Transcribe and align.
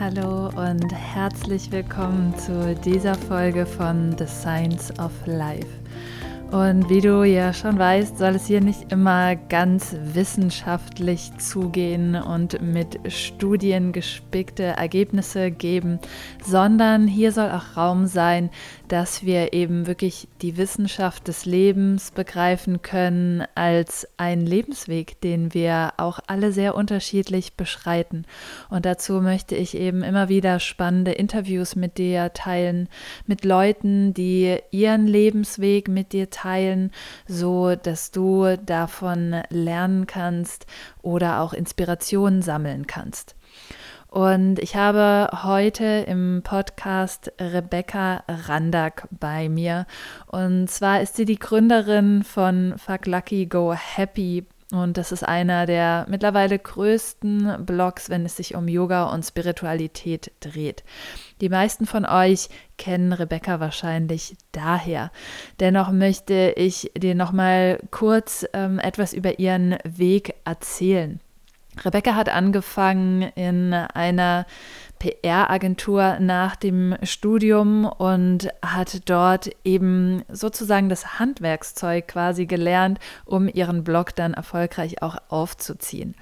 Hallo 0.00 0.48
und 0.56 0.90
herzlich 0.94 1.70
willkommen 1.70 2.34
zu 2.38 2.74
dieser 2.74 3.14
Folge 3.14 3.66
von 3.66 4.16
The 4.16 4.26
Science 4.26 4.98
of 4.98 5.12
Life. 5.26 5.66
Und 6.50 6.88
wie 6.88 7.02
du 7.02 7.22
ja 7.22 7.52
schon 7.52 7.78
weißt, 7.78 8.16
soll 8.16 8.34
es 8.34 8.46
hier 8.46 8.62
nicht 8.62 8.90
immer 8.90 9.36
ganz 9.36 9.94
wissenschaftlich 10.14 11.30
zugehen 11.36 12.14
und 12.14 12.62
mit 12.62 12.98
Studien 13.12 13.92
gespickte 13.92 14.62
Ergebnisse 14.62 15.50
geben, 15.50 15.98
sondern 16.42 17.06
hier 17.06 17.30
soll 17.30 17.50
auch 17.50 17.76
Raum 17.76 18.06
sein, 18.06 18.48
dass 18.90 19.24
wir 19.24 19.52
eben 19.52 19.86
wirklich 19.86 20.26
die 20.42 20.56
Wissenschaft 20.56 21.28
des 21.28 21.44
Lebens 21.46 22.10
begreifen 22.10 22.82
können 22.82 23.44
als 23.54 24.08
einen 24.16 24.44
Lebensweg, 24.44 25.20
den 25.20 25.54
wir 25.54 25.92
auch 25.96 26.18
alle 26.26 26.50
sehr 26.50 26.74
unterschiedlich 26.74 27.54
beschreiten. 27.54 28.24
Und 28.68 28.86
dazu 28.86 29.20
möchte 29.20 29.54
ich 29.54 29.76
eben 29.76 30.02
immer 30.02 30.28
wieder 30.28 30.58
spannende 30.58 31.12
Interviews 31.12 31.76
mit 31.76 31.98
dir 31.98 32.32
teilen, 32.32 32.88
mit 33.26 33.44
Leuten, 33.44 34.12
die 34.12 34.58
ihren 34.72 35.06
Lebensweg 35.06 35.86
mit 35.86 36.12
dir 36.12 36.28
teilen, 36.28 36.90
so 37.28 37.76
dass 37.76 38.10
du 38.10 38.56
davon 38.56 39.42
lernen 39.50 40.08
kannst 40.08 40.66
oder 41.00 41.42
auch 41.42 41.52
Inspirationen 41.52 42.42
sammeln 42.42 42.88
kannst. 42.88 43.36
Und 44.10 44.58
ich 44.58 44.74
habe 44.74 45.30
heute 45.44 45.84
im 46.08 46.42
Podcast 46.42 47.32
Rebecca 47.40 48.24
Randack 48.26 49.06
bei 49.12 49.48
mir. 49.48 49.86
Und 50.26 50.68
zwar 50.68 51.00
ist 51.00 51.14
sie 51.14 51.24
die 51.24 51.38
Gründerin 51.38 52.24
von 52.24 52.74
Fuck 52.76 53.06
Lucky 53.06 53.46
Go 53.46 53.72
Happy. 53.72 54.44
Und 54.72 54.96
das 54.96 55.12
ist 55.12 55.22
einer 55.22 55.64
der 55.64 56.06
mittlerweile 56.08 56.58
größten 56.58 57.64
Blogs, 57.64 58.10
wenn 58.10 58.24
es 58.26 58.36
sich 58.36 58.56
um 58.56 58.66
Yoga 58.66 59.04
und 59.04 59.24
Spiritualität 59.24 60.32
dreht. 60.40 60.82
Die 61.40 61.48
meisten 61.48 61.86
von 61.86 62.04
euch 62.04 62.48
kennen 62.78 63.12
Rebecca 63.12 63.60
wahrscheinlich 63.60 64.36
daher. 64.50 65.12
Dennoch 65.60 65.92
möchte 65.92 66.54
ich 66.56 66.90
dir 66.96 67.14
noch 67.14 67.30
mal 67.30 67.78
kurz 67.92 68.44
ähm, 68.54 68.80
etwas 68.80 69.12
über 69.12 69.38
ihren 69.38 69.76
Weg 69.84 70.34
erzählen. 70.44 71.20
Rebecca 71.84 72.14
hat 72.14 72.28
angefangen 72.28 73.22
in 73.34 73.72
einer 73.72 74.46
PR-Agentur 74.98 76.18
nach 76.20 76.56
dem 76.56 76.94
Studium 77.02 77.86
und 77.86 78.48
hat 78.64 79.08
dort 79.08 79.50
eben 79.64 80.22
sozusagen 80.28 80.88
das 80.88 81.18
Handwerkszeug 81.18 82.08
quasi 82.08 82.46
gelernt, 82.46 82.98
um 83.24 83.48
ihren 83.48 83.82
Blog 83.82 84.14
dann 84.14 84.34
erfolgreich 84.34 85.02
auch 85.02 85.16
aufzuziehen. 85.28 86.14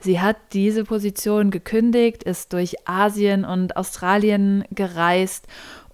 Sie 0.00 0.20
hat 0.20 0.36
diese 0.52 0.84
Position 0.84 1.50
gekündigt, 1.50 2.22
ist 2.22 2.52
durch 2.52 2.88
Asien 2.88 3.44
und 3.44 3.76
Australien 3.76 4.64
gereist 4.70 5.46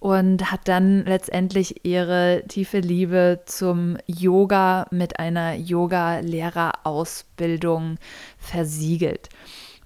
und 0.03 0.51
hat 0.51 0.67
dann 0.67 1.05
letztendlich 1.05 1.85
ihre 1.85 2.43
tiefe 2.49 2.81
Liebe 2.81 3.43
zum 3.47 3.97
Yoga 4.07 4.89
mit 4.91 5.21
einer 5.21 5.55
Yoga-Lehrerausbildung 5.55 7.99
versiegelt. 8.37 9.29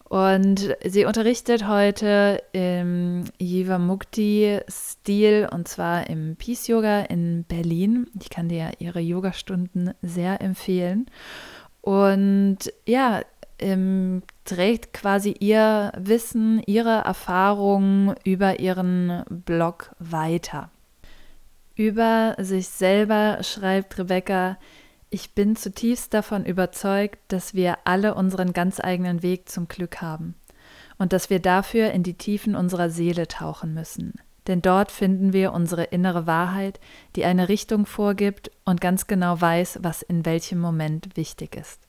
Und 0.04 0.74
sie 0.82 1.04
unterrichtet 1.04 1.68
heute 1.68 2.42
im 2.52 3.24
Jivamukti-Stil 3.38 5.50
und 5.52 5.68
zwar 5.68 6.08
im 6.08 6.36
Peace 6.36 6.66
Yoga 6.66 7.00
in 7.00 7.44
Berlin. 7.44 8.06
Ich 8.18 8.30
kann 8.30 8.48
dir 8.48 8.70
ihre 8.78 9.00
Yogastunden 9.00 9.92
sehr 10.00 10.40
empfehlen. 10.40 11.10
Und 11.82 12.72
ja, 12.86 13.20
ähm, 13.58 14.22
trägt 14.44 14.92
quasi 14.92 15.34
ihr 15.38 15.92
Wissen, 15.96 16.62
ihre 16.66 16.98
Erfahrungen 17.04 18.14
über 18.24 18.60
ihren 18.60 19.24
Blog 19.28 19.94
weiter. 19.98 20.70
Über 21.74 22.36
sich 22.38 22.68
selber 22.68 23.42
schreibt 23.42 23.98
Rebecca, 23.98 24.58
ich 25.10 25.34
bin 25.34 25.56
zutiefst 25.56 26.12
davon 26.14 26.44
überzeugt, 26.44 27.18
dass 27.28 27.54
wir 27.54 27.78
alle 27.84 28.14
unseren 28.14 28.52
ganz 28.52 28.80
eigenen 28.80 29.22
Weg 29.22 29.48
zum 29.48 29.68
Glück 29.68 30.00
haben 30.00 30.34
und 30.98 31.12
dass 31.12 31.30
wir 31.30 31.40
dafür 31.40 31.92
in 31.92 32.02
die 32.02 32.14
Tiefen 32.14 32.56
unserer 32.56 32.90
Seele 32.90 33.28
tauchen 33.28 33.74
müssen. 33.74 34.14
Denn 34.46 34.62
dort 34.62 34.92
finden 34.92 35.32
wir 35.32 35.52
unsere 35.52 35.84
innere 35.84 36.26
Wahrheit, 36.26 36.80
die 37.16 37.24
eine 37.24 37.48
Richtung 37.48 37.84
vorgibt 37.84 38.50
und 38.64 38.80
ganz 38.80 39.06
genau 39.06 39.40
weiß, 39.40 39.80
was 39.82 40.02
in 40.02 40.24
welchem 40.24 40.60
Moment 40.60 41.16
wichtig 41.16 41.56
ist. 41.56 41.85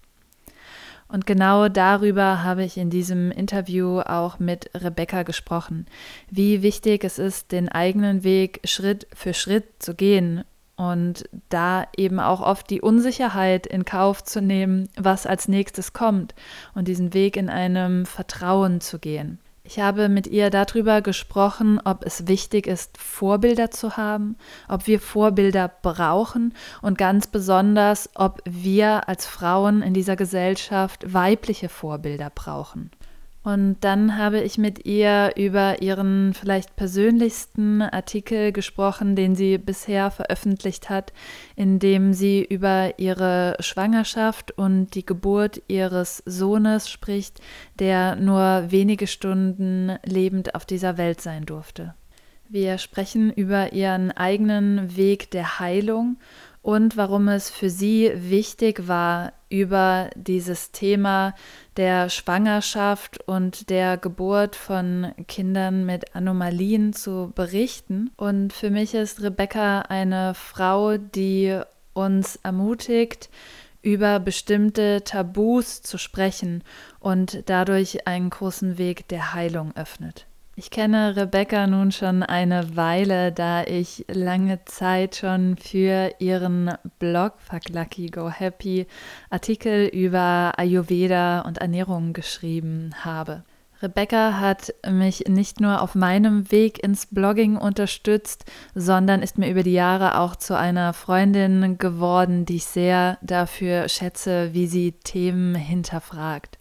Und 1.09 1.25
genau 1.25 1.69
darüber 1.69 2.43
habe 2.43 2.63
ich 2.63 2.77
in 2.77 2.89
diesem 2.89 3.31
Interview 3.31 4.01
auch 4.01 4.39
mit 4.39 4.69
Rebecca 4.75 5.23
gesprochen, 5.23 5.85
wie 6.29 6.61
wichtig 6.61 7.03
es 7.03 7.17
ist, 7.17 7.51
den 7.51 7.69
eigenen 7.69 8.23
Weg 8.23 8.59
Schritt 8.65 9.07
für 9.13 9.33
Schritt 9.33 9.65
zu 9.79 9.95
gehen 9.95 10.43
und 10.75 11.27
da 11.49 11.87
eben 11.97 12.19
auch 12.19 12.41
oft 12.41 12.69
die 12.69 12.81
Unsicherheit 12.81 13.65
in 13.65 13.85
Kauf 13.85 14.23
zu 14.23 14.41
nehmen, 14.41 14.89
was 14.95 15.25
als 15.25 15.47
nächstes 15.47 15.93
kommt 15.93 16.35
und 16.75 16.87
diesen 16.87 17.13
Weg 17.13 17.35
in 17.35 17.49
einem 17.49 18.05
Vertrauen 18.05 18.79
zu 18.79 18.99
gehen. 18.99 19.39
Ich 19.69 19.79
habe 19.79 20.07
mit 20.07 20.27
ihr 20.27 20.49
darüber 20.49 21.01
gesprochen, 21.01 21.77
ob 21.83 22.05
es 22.05 22.25
wichtig 22.29 22.67
ist, 22.67 22.97
Vorbilder 22.97 23.69
zu 23.69 23.97
haben, 23.97 24.37
ob 24.69 24.87
wir 24.87 25.01
Vorbilder 25.01 25.69
brauchen 25.81 26.53
und 26.81 26.97
ganz 26.97 27.27
besonders, 27.27 28.09
ob 28.15 28.39
wir 28.45 29.09
als 29.09 29.25
Frauen 29.25 29.81
in 29.81 29.93
dieser 29.93 30.15
Gesellschaft 30.15 31.13
weibliche 31.13 31.67
Vorbilder 31.67 32.31
brauchen. 32.33 32.91
Und 33.47 33.77
dann 33.79 34.17
habe 34.17 34.41
ich 34.41 34.57
mit 34.57 34.85
ihr 34.85 35.31
über 35.37 35.81
ihren 35.81 36.33
vielleicht 36.33 36.75
persönlichsten 36.75 37.81
Artikel 37.81 38.51
gesprochen, 38.51 39.15
den 39.15 39.35
sie 39.35 39.57
bisher 39.57 40.11
veröffentlicht 40.11 40.89
hat, 40.89 41.13
in 41.55 41.79
dem 41.79 42.11
sie 42.11 42.43
über 42.43 42.99
ihre 42.99 43.55
Schwangerschaft 43.61 44.51
und 44.51 44.95
die 44.95 45.05
Geburt 45.05 45.61
ihres 45.69 46.21
Sohnes 46.25 46.89
spricht, 46.89 47.39
der 47.79 48.17
nur 48.17 48.65
wenige 48.67 49.07
Stunden 49.07 49.97
lebend 50.03 50.53
auf 50.53 50.65
dieser 50.65 50.97
Welt 50.97 51.21
sein 51.21 51.45
durfte. 51.45 51.93
Wir 52.49 52.77
sprechen 52.77 53.31
über 53.31 53.71
ihren 53.71 54.11
eigenen 54.11 54.97
Weg 54.97 55.31
der 55.31 55.59
Heilung 55.59 56.17
und 56.61 56.97
warum 56.97 57.29
es 57.29 57.49
für 57.49 57.69
sie 57.69 58.11
wichtig 58.13 58.89
war, 58.89 59.31
über 59.49 60.09
dieses 60.15 60.71
Thema 60.71 61.33
der 61.77 62.09
Schwangerschaft 62.09 63.27
und 63.27 63.69
der 63.69 63.97
Geburt 63.97 64.55
von 64.55 65.13
Kindern 65.27 65.85
mit 65.85 66.15
Anomalien 66.15 66.93
zu 66.93 67.31
berichten. 67.33 68.11
Und 68.17 68.53
für 68.53 68.69
mich 68.69 68.93
ist 68.93 69.21
Rebecca 69.21 69.81
eine 69.81 70.33
Frau, 70.33 70.97
die 70.97 71.59
uns 71.93 72.37
ermutigt, 72.37 73.29
über 73.81 74.19
bestimmte 74.19 75.03
Tabus 75.03 75.81
zu 75.81 75.97
sprechen 75.97 76.63
und 76.99 77.43
dadurch 77.45 78.07
einen 78.07 78.29
großen 78.29 78.77
Weg 78.77 79.07
der 79.07 79.33
Heilung 79.33 79.75
öffnet. 79.75 80.27
Ich 80.59 80.71
kenne 80.71 81.15
Rebecca 81.15 81.67
nun 81.67 81.91
schon 81.91 82.23
eine 82.23 82.75
Weile, 82.75 83.31
da 83.31 83.63
ich 83.63 84.05
lange 84.09 84.65
Zeit 84.65 85.17
schon 85.17 85.55
für 85.55 86.11
ihren 86.17 86.73
Blog 86.97 87.33
Fuck 87.37 87.69
Lucky 87.69 88.07
Go 88.07 88.27
Happy 88.31 88.87
Artikel 89.29 89.85
über 89.85 90.53
Ayurveda 90.57 91.41
und 91.41 91.59
Ernährung 91.59 92.13
geschrieben 92.13 92.89
habe. 93.05 93.43
Rebecca 93.83 94.39
hat 94.39 94.73
mich 94.89 95.25
nicht 95.27 95.61
nur 95.61 95.79
auf 95.79 95.93
meinem 95.93 96.51
Weg 96.51 96.83
ins 96.83 97.05
Blogging 97.05 97.57
unterstützt, 97.57 98.45
sondern 98.73 99.21
ist 99.21 99.37
mir 99.37 99.51
über 99.51 99.61
die 99.61 99.73
Jahre 99.73 100.19
auch 100.19 100.35
zu 100.35 100.57
einer 100.57 100.93
Freundin 100.93 101.77
geworden, 101.77 102.47
die 102.47 102.55
ich 102.55 102.65
sehr 102.65 103.19
dafür 103.21 103.89
schätze, 103.89 104.55
wie 104.55 104.65
sie 104.65 104.93
Themen 104.93 105.53
hinterfragt. 105.53 106.56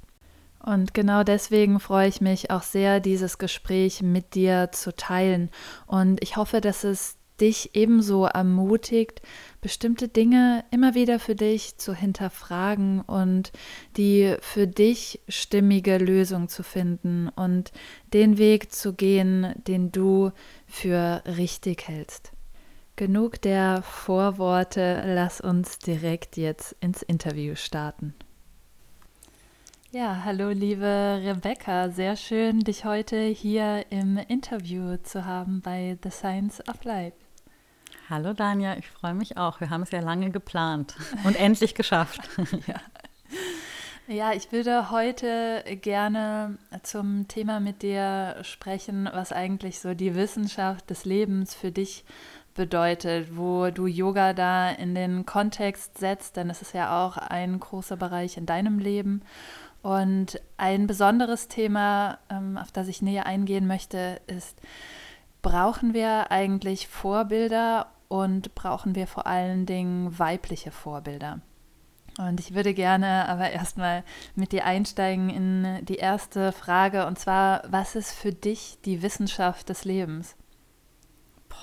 Und 0.67 0.95
genau 0.95 1.23
deswegen 1.23 1.79
freue 1.79 2.09
ich 2.09 2.21
mich 2.21 2.51
auch 2.51 2.63
sehr, 2.63 2.99
dieses 2.99 3.39
Gespräch 3.39 4.03
mit 4.03 4.35
dir 4.35 4.71
zu 4.73 4.95
teilen. 4.95 5.49
Und 5.87 6.21
ich 6.23 6.37
hoffe, 6.37 6.61
dass 6.61 6.83
es 6.83 7.17
dich 7.41 7.75
ebenso 7.75 8.25
ermutigt, 8.25 9.23
bestimmte 9.61 10.09
Dinge 10.09 10.65
immer 10.73 10.95
wieder 10.95 11.21
für 11.21 11.37
dich 11.37 11.79
zu 11.79 11.95
hinterfragen 11.95 13.01
und 13.01 13.53
die 13.97 14.37
für 14.41 14.67
dich 14.67 15.21
stimmige 15.29 15.99
Lösung 15.99 16.49
zu 16.49 16.65
finden 16.65 17.29
und 17.29 17.71
den 18.13 18.37
Weg 18.37 18.73
zu 18.73 18.93
gehen, 18.93 19.55
den 19.69 19.93
du 19.93 20.33
für 20.67 21.23
richtig 21.27 21.87
hältst. 21.87 22.33
genug 22.97 23.41
der 23.43 23.83
Vorworte, 23.83 25.03
lass 25.07 25.41
uns 25.41 25.79
direkt 25.79 26.37
jetzt 26.37 26.75
ins 26.81 27.03
Interview 27.03 27.55
starten. 27.55 28.15
Ja, 29.97 30.25
hallo 30.27 30.51
liebe 30.51 31.23
Rebecca, 31.25 31.89
sehr 31.89 32.17
schön, 32.17 32.61
dich 32.61 32.85
heute 32.85 33.19
hier 33.19 33.87
im 33.89 34.19
Interview 34.19 34.99
zu 34.99 35.25
haben 35.25 35.63
bei 35.63 35.97
The 36.03 36.11
Science 36.11 36.63
of 36.69 36.85
Light. 36.85 37.15
Hallo 38.11 38.35
Danja, 38.35 38.77
ich 38.77 38.87
freue 38.91 39.15
mich 39.15 39.39
auch. 39.39 39.59
Wir 39.59 39.71
haben 39.71 39.81
es 39.81 39.93
ja 39.93 40.01
lange 40.01 40.31
geplant 40.31 40.97
und 41.25 41.35
endlich 41.41 41.75
geschafft. 41.75 42.21
ja. 42.67 42.75
Ja, 44.07 44.35
ich 44.35 44.53
würde 44.53 44.91
heute 44.91 45.65
gerne 45.81 46.59
zum 46.83 47.27
Thema 47.27 47.59
mit 47.59 47.81
dir 47.81 48.37
sprechen, 48.43 49.09
was 49.11 49.33
eigentlich 49.33 49.81
so 49.81 49.95
die 49.95 50.15
Wissenschaft 50.15 50.91
des 50.91 51.07
Lebens 51.07 51.55
für 51.55 51.73
dich 51.73 52.05
bedeutet, 52.57 53.37
wo 53.37 53.71
du 53.71 53.87
Yoga 53.87 54.33
da 54.33 54.71
in 54.71 54.95
den 54.95 55.25
Kontext 55.25 55.99
setzt, 55.99 56.37
denn 56.37 56.51
es 56.51 56.63
ist 56.63 56.75
ja 56.75 57.05
auch 57.05 57.17
ein 57.17 57.61
großer 57.61 57.97
Bereich 57.97 58.37
in 58.37 58.47
deinem 58.47 58.79
Leben. 58.79 59.23
Und 59.83 60.41
ein 60.57 60.87
besonderes 60.87 61.49
Thema, 61.49 62.19
ähm, 62.29 62.59
auf 62.59 62.73
das 62.73 62.89
ich 62.89 63.03
näher 63.03 63.27
eingehen 63.27 63.67
möchte, 63.67 64.21
ist, 64.27 64.61
brauchen 65.43 65.95
wir 65.95 66.31
eigentlich 66.31 66.89
Vorbilder 66.89 67.87
und 68.09 68.55
brauchen 68.55 68.95
wir 68.95 69.07
vor 69.07 69.27
allen 69.27 69.67
Dingen 69.67 70.19
weibliche 70.19 70.71
Vorbilder? 70.71 71.41
Und 72.19 72.41
ich 72.41 72.55
würde 72.55 72.73
gerne 72.73 73.29
aber 73.29 73.51
erstmal 73.51 74.03
mit 74.35 74.53
dir 74.53 74.65
einsteigen 74.65 75.29
in 75.29 75.85
die 75.85 75.97
erste 75.97 76.53
Frage, 76.53 77.07
und 77.07 77.19
zwar, 77.19 77.63
was 77.69 77.95
ist 77.95 78.13
für 78.13 78.33
dich 78.33 78.79
die 78.85 79.03
Wissenschaft 79.03 79.69
des 79.69 79.85
Lebens? 79.85 80.35
Boah. 81.49 81.57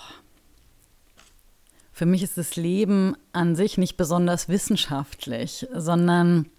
Für 1.92 2.06
mich 2.06 2.22
ist 2.22 2.38
das 2.38 2.56
Leben 2.56 3.18
an 3.32 3.56
sich 3.56 3.78
nicht 3.78 3.98
besonders 3.98 4.48
wissenschaftlich, 4.48 5.68
sondern 5.74 6.50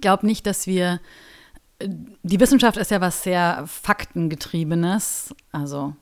ich 0.00 0.02
glaube 0.02 0.24
nicht, 0.24 0.46
dass 0.46 0.66
wir, 0.66 0.98
die 1.78 2.40
Wissenschaft 2.40 2.78
ist 2.78 2.90
ja 2.90 3.02
was 3.02 3.22
sehr 3.22 3.64
Faktengetriebenes, 3.66 5.34
also 5.52 5.94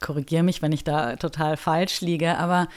korrigiere 0.00 0.44
mich, 0.44 0.62
wenn 0.62 0.70
ich 0.70 0.84
da 0.84 1.16
total 1.16 1.56
falsch 1.56 2.00
liege, 2.00 2.38
aber 2.38 2.68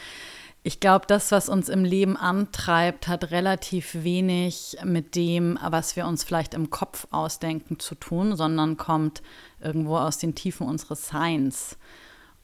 ich 0.63 0.79
glaube, 0.79 1.05
das, 1.07 1.31
was 1.31 1.47
uns 1.47 1.69
im 1.69 1.85
Leben 1.85 2.17
antreibt, 2.17 3.07
hat 3.07 3.29
relativ 3.29 4.03
wenig 4.03 4.77
mit 4.83 5.13
dem, 5.13 5.59
was 5.61 5.95
wir 5.95 6.07
uns 6.07 6.23
vielleicht 6.23 6.55
im 6.55 6.71
Kopf 6.71 7.05
ausdenken, 7.11 7.77
zu 7.77 7.93
tun, 7.93 8.35
sondern 8.35 8.77
kommt 8.77 9.21
irgendwo 9.59 9.97
aus 9.97 10.17
den 10.17 10.33
Tiefen 10.33 10.65
unseres 10.65 11.09
Seins. 11.09 11.77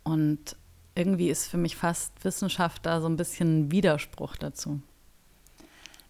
Und 0.03 0.55
irgendwie 0.93 1.31
ist 1.31 1.47
für 1.47 1.57
mich 1.57 1.75
fast 1.75 2.23
Wissenschaft 2.23 2.85
da 2.85 3.01
so 3.01 3.07
ein 3.07 3.17
bisschen 3.17 3.61
ein 3.61 3.71
Widerspruch 3.71 4.35
dazu. 4.35 4.81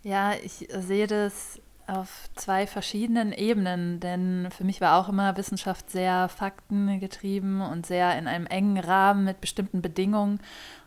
Ja, 0.04 0.34
ich 0.34 0.68
sehe 0.70 1.08
das 1.08 1.62
auf 1.88 2.30
zwei 2.36 2.68
verschiedenen 2.68 3.32
Ebenen, 3.32 4.00
denn 4.00 4.50
für 4.56 4.64
mich 4.64 4.82
war 4.82 5.00
auch 5.00 5.10
immer 5.10 5.38
Wissenschaft 5.38 5.90
sehr 5.90 6.30
faktengetrieben 6.30 7.62
und 7.62 7.86
sehr 7.86 8.18
in 8.18 8.28
einem 8.28 8.46
engen 8.46 8.78
Rahmen 8.78 9.26
mit 9.26 9.42
bestimmten 9.42 9.82
Bedingungen. 9.82 10.40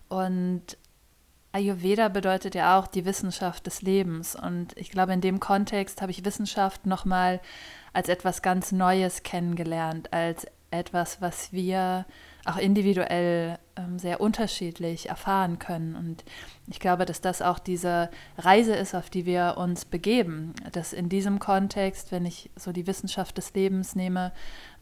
Und 0.08 0.76
Ayurveda 1.52 2.08
bedeutet 2.08 2.54
ja 2.54 2.78
auch 2.78 2.86
die 2.86 3.04
Wissenschaft 3.04 3.66
des 3.66 3.82
Lebens. 3.82 4.36
Und 4.36 4.76
ich 4.76 4.90
glaube, 4.90 5.12
in 5.12 5.20
dem 5.20 5.40
Kontext 5.40 6.02
habe 6.02 6.12
ich 6.12 6.24
Wissenschaft 6.24 6.86
nochmal 6.86 7.40
als 7.92 8.08
etwas 8.08 8.42
ganz 8.42 8.72
Neues 8.72 9.22
kennengelernt, 9.22 10.12
als 10.12 10.46
etwas, 10.70 11.20
was 11.22 11.52
wir 11.52 12.04
auch 12.44 12.58
individuell 12.58 13.58
sehr 13.96 14.20
unterschiedlich 14.20 15.08
erfahren 15.08 15.58
können. 15.58 15.94
Und 15.94 16.24
ich 16.66 16.80
glaube, 16.80 17.04
dass 17.04 17.20
das 17.20 17.42
auch 17.42 17.58
diese 17.58 18.10
Reise 18.38 18.74
ist, 18.74 18.94
auf 18.94 19.10
die 19.10 19.26
wir 19.26 19.56
uns 19.58 19.84
begeben. 19.84 20.54
Dass 20.72 20.92
in 20.92 21.08
diesem 21.08 21.38
Kontext, 21.38 22.12
wenn 22.12 22.26
ich 22.26 22.50
so 22.56 22.72
die 22.72 22.86
Wissenschaft 22.86 23.36
des 23.38 23.54
Lebens 23.54 23.94
nehme, 23.94 24.32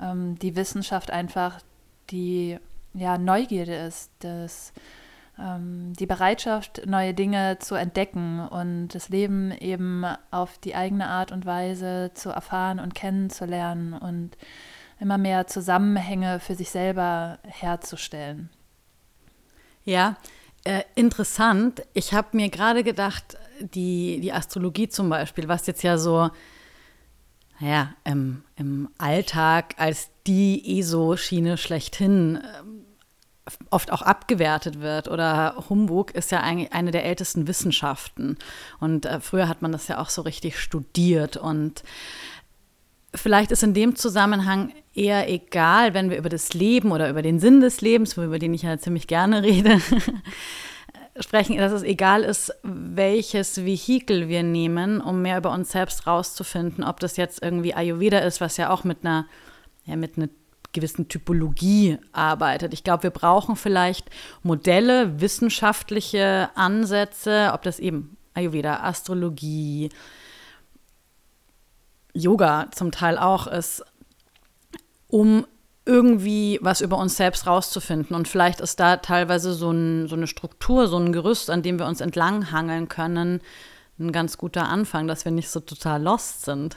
ähm, 0.01 0.39
die 0.39 0.57
Wissenschaft 0.57 1.11
einfach 1.11 1.61
die 2.11 2.59
ja, 2.95 3.19
Neugierde 3.19 3.75
ist, 3.75 4.11
das 4.21 4.73
ähm, 5.39 5.93
die 5.99 6.07
Bereitschaft, 6.07 6.87
neue 6.87 7.15
Dinge 7.15 7.59
zu 7.59 7.75
entdecken 7.75 8.47
und 8.49 8.89
das 8.89 9.09
Leben 9.09 9.51
eben 9.53 10.05
auf 10.31 10.59
die 10.59 10.75
eigene 10.75 11.09
Art 11.09 11.33
und 11.33 11.45
Weise 11.47 12.13
zu 12.15 12.31
erfahren 12.31 12.79
und 12.79 12.95
kennenzulernen 12.95 13.95
und 13.95 14.37
immer 15.01 15.19
mehr 15.19 15.47
Zusammenhänge 15.47 16.39
für 16.41 16.55
sich 16.55 16.71
selber 16.71 17.39
herzustellen. 17.45 18.49
Ja, 19.85 20.17
äh, 20.65 20.83
interessant. 20.95 21.83
Ich 21.93 22.15
habe 22.15 22.29
mir 22.33 22.49
gerade 22.49 22.83
gedacht, 22.85 23.37
die, 23.61 24.21
die 24.21 24.33
Astrologie 24.33 24.89
zum 24.89 25.09
Beispiel, 25.11 25.49
was 25.49 25.67
jetzt 25.67 25.83
ja 25.83 25.99
so 25.99 26.31
naja, 27.61 27.95
im, 28.05 28.43
im 28.57 28.89
Alltag 28.99 29.75
als 29.79 30.11
die 30.27 30.79
ESO-Schiene 30.79 31.57
schlechthin 31.57 32.41
ähm, 32.43 32.85
oft 33.71 33.93
auch 33.93 34.03
abgewertet 34.03 34.81
wird 34.81 35.09
oder 35.09 35.65
Humbug 35.69 36.13
ist 36.13 36.33
ja 36.33 36.41
eigentlich 36.41 36.73
eine 36.73 36.91
der 36.91 37.05
ältesten 37.05 37.47
Wissenschaften. 37.47 38.39
Und 38.81 39.07
äh, 39.07 39.21
früher 39.21 39.49
hat 39.49 39.63
man 39.63 39.71
das 39.71 39.87
ja 39.89 39.99
auch 39.99 40.09
so 40.09 40.23
richtig 40.23 40.59
studiert. 40.59 41.37
Und 41.37 41.83
vielleicht 43.15 43.53
ist 43.53 43.63
in 43.63 43.75
dem 43.75 43.97
Zusammenhang 43.97 44.73
eher 44.95 45.29
egal, 45.31 45.95
wenn 45.95 46.11
wir 46.11 46.19
über 46.19 46.29
das 46.29 46.55
Leben 46.55 46.93
oder 46.93 47.11
über 47.11 47.23
den 47.23 47.41
Sinn 47.41 47.61
des 47.61 47.81
Lebens, 47.81 48.17
über 48.17 48.39
den 48.39 48.55
ich 48.55 48.63
ja 48.63 48.79
ziemlich 48.79 49.07
gerne 49.07 49.43
rede, 49.43 49.81
sprechen, 51.21 51.57
dass 51.59 51.73
es 51.73 51.83
egal 51.83 52.23
ist, 52.23 52.53
welches 52.63 53.65
Vehikel 53.65 54.29
wir 54.29 54.43
nehmen, 54.43 55.01
um 55.01 55.23
mehr 55.23 55.39
über 55.39 55.53
uns 55.53 55.73
selbst 55.73 56.07
rauszufinden, 56.07 56.85
ob 56.85 57.01
das 57.01 57.17
jetzt 57.17 57.43
irgendwie 57.43 57.75
Ayurveda 57.75 58.19
ist, 58.19 58.41
was 58.41 58.57
ja 58.57 58.71
auch 58.71 58.85
mit 58.85 58.99
einer, 59.03 59.27
ja, 59.85 59.97
mit 59.97 60.17
einer 60.17 60.29
gewissen 60.73 61.09
Typologie 61.09 61.99
arbeitet. 62.13 62.73
Ich 62.73 62.83
glaube, 62.83 63.05
wir 63.05 63.11
brauchen 63.11 63.55
vielleicht 63.55 64.11
Modelle, 64.43 65.21
wissenschaftliche 65.21 66.51
Ansätze, 66.57 67.53
ob 67.55 67.63
das 67.63 67.79
eben 67.79 68.17
Ayurveda, 68.35 68.81
Astrologie, 68.83 69.91
Yoga 72.13 72.69
zum 72.73 72.93
Teil 72.93 73.19
auch 73.19 73.47
ist, 73.47 73.85
um 75.15 75.47
irgendwie 75.87 76.59
was 76.61 76.81
über 76.81 76.99
uns 76.99 77.17
selbst 77.17 77.47
rauszufinden. 77.47 78.17
Und 78.17 78.27
vielleicht 78.27 78.61
ist 78.61 78.81
da 78.81 78.97
teilweise 78.97 79.53
so, 79.53 79.71
ein, 79.71 80.09
so 80.09 80.17
eine 80.17 80.27
Struktur, 80.27 80.89
so 80.89 80.97
ein 80.97 81.13
Gerüst, 81.13 81.51
an 81.51 81.63
dem 81.63 81.79
wir 81.79 81.87
uns 81.87 82.01
entlanghangeln 82.01 82.89
können, 82.89 83.41
ein 84.01 84.11
ganz 84.11 84.39
guter 84.39 84.69
Anfang, 84.69 85.07
dass 85.07 85.25
wir 85.25 85.31
nicht 85.31 85.51
so 85.51 85.61
total 85.61 86.03
lost 86.03 86.45
sind. 86.45 86.77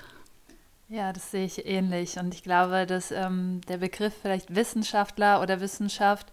Ja, 0.87 1.13
das 1.13 1.31
sehe 1.31 1.45
ich 1.45 1.65
ähnlich. 1.65 2.19
Und 2.19 2.35
ich 2.35 2.43
glaube, 2.43 2.85
dass 2.85 3.09
ähm, 3.09 3.61
der 3.67 3.77
Begriff 3.77 4.13
vielleicht 4.21 4.53
Wissenschaftler 4.53 5.41
oder 5.41 5.59
Wissenschaft, 5.59 6.27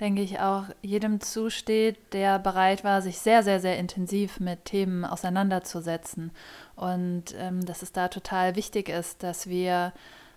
denke 0.00 0.22
ich, 0.22 0.40
auch 0.40 0.64
jedem 0.80 1.20
zusteht, 1.20 1.98
der 2.14 2.38
bereit 2.38 2.82
war, 2.82 3.02
sich 3.02 3.18
sehr, 3.18 3.42
sehr, 3.42 3.60
sehr 3.60 3.78
intensiv 3.78 4.40
mit 4.40 4.64
Themen 4.64 5.04
auseinanderzusetzen. 5.04 6.30
Und 6.76 7.34
ähm, 7.36 7.62
dass 7.66 7.82
es 7.82 7.92
da 7.92 8.08
total 8.08 8.56
wichtig 8.56 8.88
ist, 8.88 9.22
dass 9.22 9.48
wir 9.48 9.92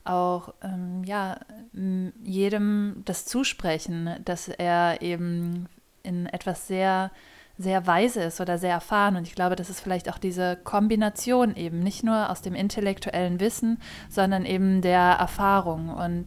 auch 0.06 0.54
ähm, 0.62 1.04
ja, 1.04 1.40
jedem 2.24 3.02
das 3.06 3.26
zusprechen, 3.26 4.16
dass 4.24 4.48
er 4.48 5.02
eben 5.02 5.68
in 6.04 6.28
etwas 6.28 6.68
sehr 6.68 7.12
sehr 7.58 7.88
weise 7.88 8.24
ist 8.24 8.42
oder 8.42 8.58
sehr 8.58 8.74
erfahren. 8.74 9.16
Und 9.16 9.28
ich 9.28 9.36
glaube, 9.36 9.56
das 9.56 9.70
ist 9.70 9.80
vielleicht 9.80 10.10
auch 10.10 10.18
diese 10.18 10.58
Kombination 10.58 11.56
eben, 11.56 11.80
nicht 11.80 12.04
nur 12.04 12.30
aus 12.30 12.42
dem 12.42 12.54
intellektuellen 12.54 13.40
Wissen, 13.40 13.80
sondern 14.10 14.46
eben 14.46 14.82
der 14.82 15.00
Erfahrung. 15.00 15.90
Und 15.90 16.26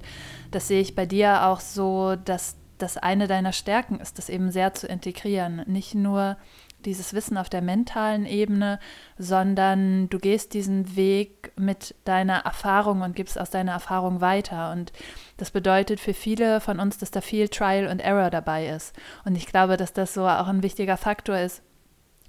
das 0.51 0.69
sehe 0.69 0.81
ich 0.81 0.95
bei 0.95 1.05
dir 1.05 1.47
auch 1.47 1.61
so, 1.61 2.17
dass 2.17 2.57
das 2.79 2.97
eine 2.97 3.27
deiner 3.27 3.53
Stärken 3.53 4.01
ist, 4.01 4.19
das 4.19 4.29
eben 4.29 4.51
sehr 4.51 4.73
zu 4.73 4.87
integrieren. 4.87 5.63
Nicht 5.67 5.95
nur 5.95 6.37
dieses 6.85 7.13
Wissen 7.13 7.37
auf 7.37 7.49
der 7.49 7.63
mentalen 7.63 8.27
Ebene, 8.27 8.79
sondern 9.19 10.09
du 10.09 10.19
gehst 10.19 10.55
diesen 10.55 10.97
Weg 10.97 11.53
mit 11.57 11.95
deiner 12.05 12.39
Erfahrung 12.39 13.03
und 13.03 13.17
gibst 13.17 13.39
aus 13.39 13.51
deiner 13.51 13.73
Erfahrung 13.73 14.21
weiter. 14.21 14.73
Und 14.73 14.93
das 15.37 15.51
bedeutet 15.51 16.01
für 16.01 16.15
viele 16.15 16.61
von 16.61 16.79
uns, 16.79 16.99
dass 16.99 17.11
da 17.11 17.21
viel 17.21 17.49
Trial 17.49 17.89
und 17.89 18.01
Error 18.01 18.31
dabei 18.31 18.69
ist. 18.69 18.95
Und 19.25 19.37
ich 19.37 19.47
glaube, 19.47 19.77
dass 19.77 19.93
das 19.93 20.15
so 20.15 20.27
auch 20.27 20.49
ein 20.49 20.63
wichtiger 20.63 20.97
Faktor 20.97 21.39
ist, 21.39 21.63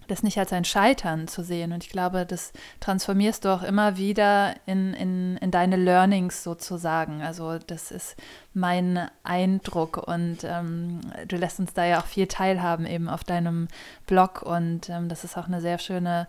das 0.09 0.23
nicht 0.23 0.37
als 0.37 0.51
ein 0.51 0.65
Scheitern 0.65 1.27
zu 1.27 1.43
sehen. 1.43 1.71
Und 1.71 1.83
ich 1.83 1.89
glaube, 1.89 2.25
das 2.25 2.51
transformierst 2.79 3.45
du 3.45 3.49
auch 3.49 3.63
immer 3.63 3.97
wieder 3.97 4.55
in, 4.65 4.93
in, 4.93 5.37
in 5.37 5.51
deine 5.51 5.75
Learnings 5.75 6.43
sozusagen. 6.43 7.21
Also 7.21 7.59
das 7.59 7.91
ist 7.91 8.15
mein 8.53 9.09
Eindruck 9.23 9.97
und 9.97 10.39
ähm, 10.43 11.01
du 11.27 11.37
lässt 11.37 11.59
uns 11.59 11.73
da 11.73 11.85
ja 11.85 11.99
auch 11.99 12.05
viel 12.05 12.27
teilhaben 12.27 12.85
eben 12.85 13.07
auf 13.07 13.23
deinem 13.23 13.67
Blog 14.07 14.41
und 14.41 14.89
ähm, 14.89 15.07
das 15.07 15.23
ist 15.23 15.37
auch 15.37 15.47
eine 15.47 15.61
sehr 15.61 15.77
schöne 15.77 16.27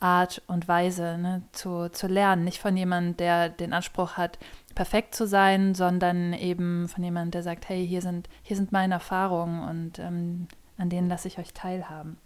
Art 0.00 0.42
und 0.46 0.66
Weise 0.66 1.18
ne, 1.18 1.42
zu, 1.52 1.90
zu 1.90 2.06
lernen. 2.06 2.44
Nicht 2.44 2.58
von 2.58 2.76
jemandem, 2.76 3.16
der 3.18 3.48
den 3.50 3.72
Anspruch 3.72 4.14
hat, 4.16 4.38
perfekt 4.74 5.14
zu 5.14 5.26
sein, 5.26 5.74
sondern 5.74 6.32
eben 6.32 6.88
von 6.88 7.04
jemandem, 7.04 7.32
der 7.32 7.42
sagt, 7.42 7.68
hey, 7.68 7.86
hier 7.86 8.02
sind, 8.02 8.28
hier 8.42 8.56
sind 8.56 8.72
meine 8.72 8.94
Erfahrungen 8.94 9.68
und 9.68 9.98
ähm, 9.98 10.48
an 10.78 10.88
denen 10.88 11.08
lasse 11.08 11.28
ich 11.28 11.38
euch 11.38 11.52
teilhaben. 11.52 12.16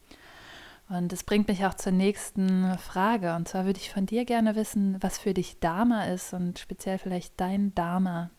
Und 0.89 1.13
das 1.13 1.25
bringt 1.25 1.49
mich 1.49 1.65
auch 1.65 1.75
zur 1.75 1.93
nächsten 1.93 2.77
Frage. 2.79 3.35
Und 3.35 3.49
zwar 3.49 3.65
würde 3.65 3.81
ich 3.81 3.91
von 3.91 4.07
dir 4.07 4.25
gerne 4.25 4.55
wissen, 4.55 4.97
was 5.01 5.19
für 5.19 5.33
dich 5.33 5.59
Dharma 5.59 6.05
ist 6.05 6.35
und 6.35 6.59
speziell 6.59 6.99
vielleicht 6.99 7.41
dein 7.41 7.75
Dharma. 7.75 8.31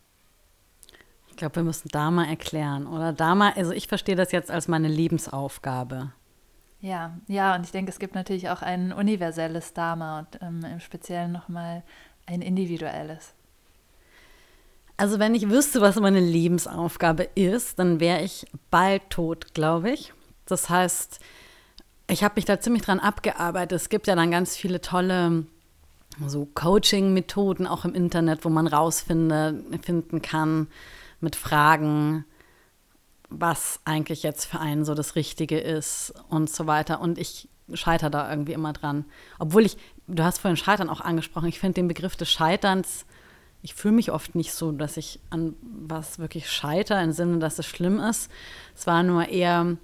Ich 1.30 1.38
glaube, 1.38 1.58
wir 1.58 1.64
müssen 1.64 1.90
Dharma 1.90 2.24
erklären, 2.26 2.88
oder? 2.88 3.12
Dharma, 3.12 3.52
also 3.56 3.72
ich 3.72 3.88
verstehe 3.88 4.16
das 4.16 4.32
jetzt 4.32 4.52
als 4.52 4.68
meine 4.68 4.88
Lebensaufgabe. 4.88 6.12
Ja, 6.82 7.18
ja, 7.28 7.56
und 7.56 7.66
ich 7.66 7.72
denke, 7.72 7.92
es 7.92 8.00
gibt 8.00 8.16
natürlich 8.16 8.50
auch 8.50 8.62
ein 8.62 8.94
universelles 8.94 9.74
Dharma 9.74 10.20
und 10.20 10.40
ähm, 10.42 10.64
im 10.64 10.80
Speziellen 10.80 11.32
nochmal 11.32 11.84
ein 12.28 12.42
individuelles. 12.42 13.34
Also 14.98 15.20
wenn 15.20 15.36
ich 15.36 15.50
wüsste, 15.50 15.82
was 15.82 16.00
meine 16.00 16.20
Lebensaufgabe 16.20 17.24
ist, 17.36 17.80
dann 17.80 18.00
wäre 18.00 18.22
ich 18.22 18.46
bald 18.72 19.10
tot, 19.10 19.54
glaube 19.54 19.92
ich. 19.92 20.14
Das 20.46 20.70
heißt, 20.70 21.20
ich 22.08 22.24
habe 22.24 22.36
mich 22.36 22.46
da 22.46 22.60
ziemlich 22.60 22.84
dran 22.84 23.00
abgearbeitet. 23.00 23.80
Es 23.80 23.90
gibt 23.90 24.08
ja 24.08 24.16
dann 24.16 24.32
ganz 24.32 24.56
viele 24.56 24.82
tolle 24.82 25.46
so 26.26 26.48
Coaching-Methoden 26.54 27.68
auch 27.68 27.84
im 27.84 27.94
Internet, 27.94 28.46
wo 28.46 28.50
man 28.50 28.68
rausfinden 28.68 30.22
kann 30.22 30.68
mit 31.20 31.36
Fragen, 31.36 32.26
was 33.30 33.80
eigentlich 33.86 34.24
jetzt 34.24 34.46
für 34.46 34.60
einen 34.60 34.86
so 34.86 34.94
das 34.94 35.16
Richtige 35.16 35.60
ist 35.60 36.14
und 36.30 36.50
so 36.50 36.68
weiter. 36.68 37.02
Und 37.02 37.18
ich 37.18 37.50
scheitere 37.74 38.12
da 38.12 38.30
irgendwie 38.30 38.54
immer 38.54 38.72
dran. 38.72 39.06
Obwohl 39.40 39.66
ich, 39.66 39.78
du 40.08 40.24
hast 40.24 40.40
vorhin 40.40 40.58
Scheitern 40.58 40.90
auch 40.90 41.02
angesprochen, 41.02 41.50
ich 41.50 41.60
finde 41.60 41.76
den 41.76 41.88
Begriff 41.88 42.16
des 42.16 42.32
Scheiterns 42.32 43.06
ich 43.66 43.74
fühle 43.74 43.96
mich 43.96 44.12
oft 44.12 44.36
nicht 44.36 44.54
so, 44.54 44.72
dass 44.72 44.96
ich 44.96 45.20
an 45.32 45.56
was 45.62 46.20
wirklich 46.20 46.52
scheitere, 46.52 47.02
im 47.04 47.12
Sinne, 47.12 47.40
dass 47.40 47.58
es 47.58 47.66
schlimm 47.66 48.00
ist. 48.00 48.30
Es 48.76 48.86
war 48.86 49.02
nur 49.02 49.28
eher, 49.28 49.78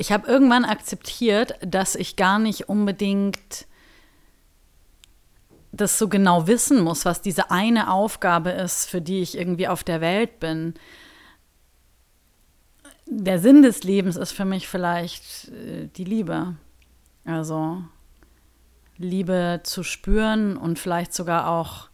ich 0.00 0.12
habe 0.12 0.26
irgendwann 0.26 0.64
akzeptiert, 0.64 1.56
dass 1.60 1.94
ich 1.94 2.16
gar 2.16 2.38
nicht 2.38 2.70
unbedingt 2.70 3.66
das 5.72 5.98
so 5.98 6.08
genau 6.08 6.46
wissen 6.46 6.80
muss, 6.82 7.04
was 7.04 7.20
diese 7.20 7.50
eine 7.50 7.92
Aufgabe 7.92 8.48
ist, 8.48 8.88
für 8.88 9.02
die 9.02 9.20
ich 9.20 9.36
irgendwie 9.36 9.68
auf 9.68 9.84
der 9.84 10.00
Welt 10.00 10.40
bin. 10.40 10.72
Der 13.04 13.38
Sinn 13.38 13.60
des 13.60 13.82
Lebens 13.82 14.16
ist 14.16 14.32
für 14.32 14.46
mich 14.46 14.68
vielleicht 14.68 15.48
äh, 15.48 15.88
die 15.94 16.04
Liebe. 16.04 16.56
Also 17.26 17.84
Liebe 18.96 19.60
zu 19.64 19.82
spüren 19.82 20.56
und 20.56 20.78
vielleicht 20.78 21.12
sogar 21.12 21.46
auch 21.46 21.90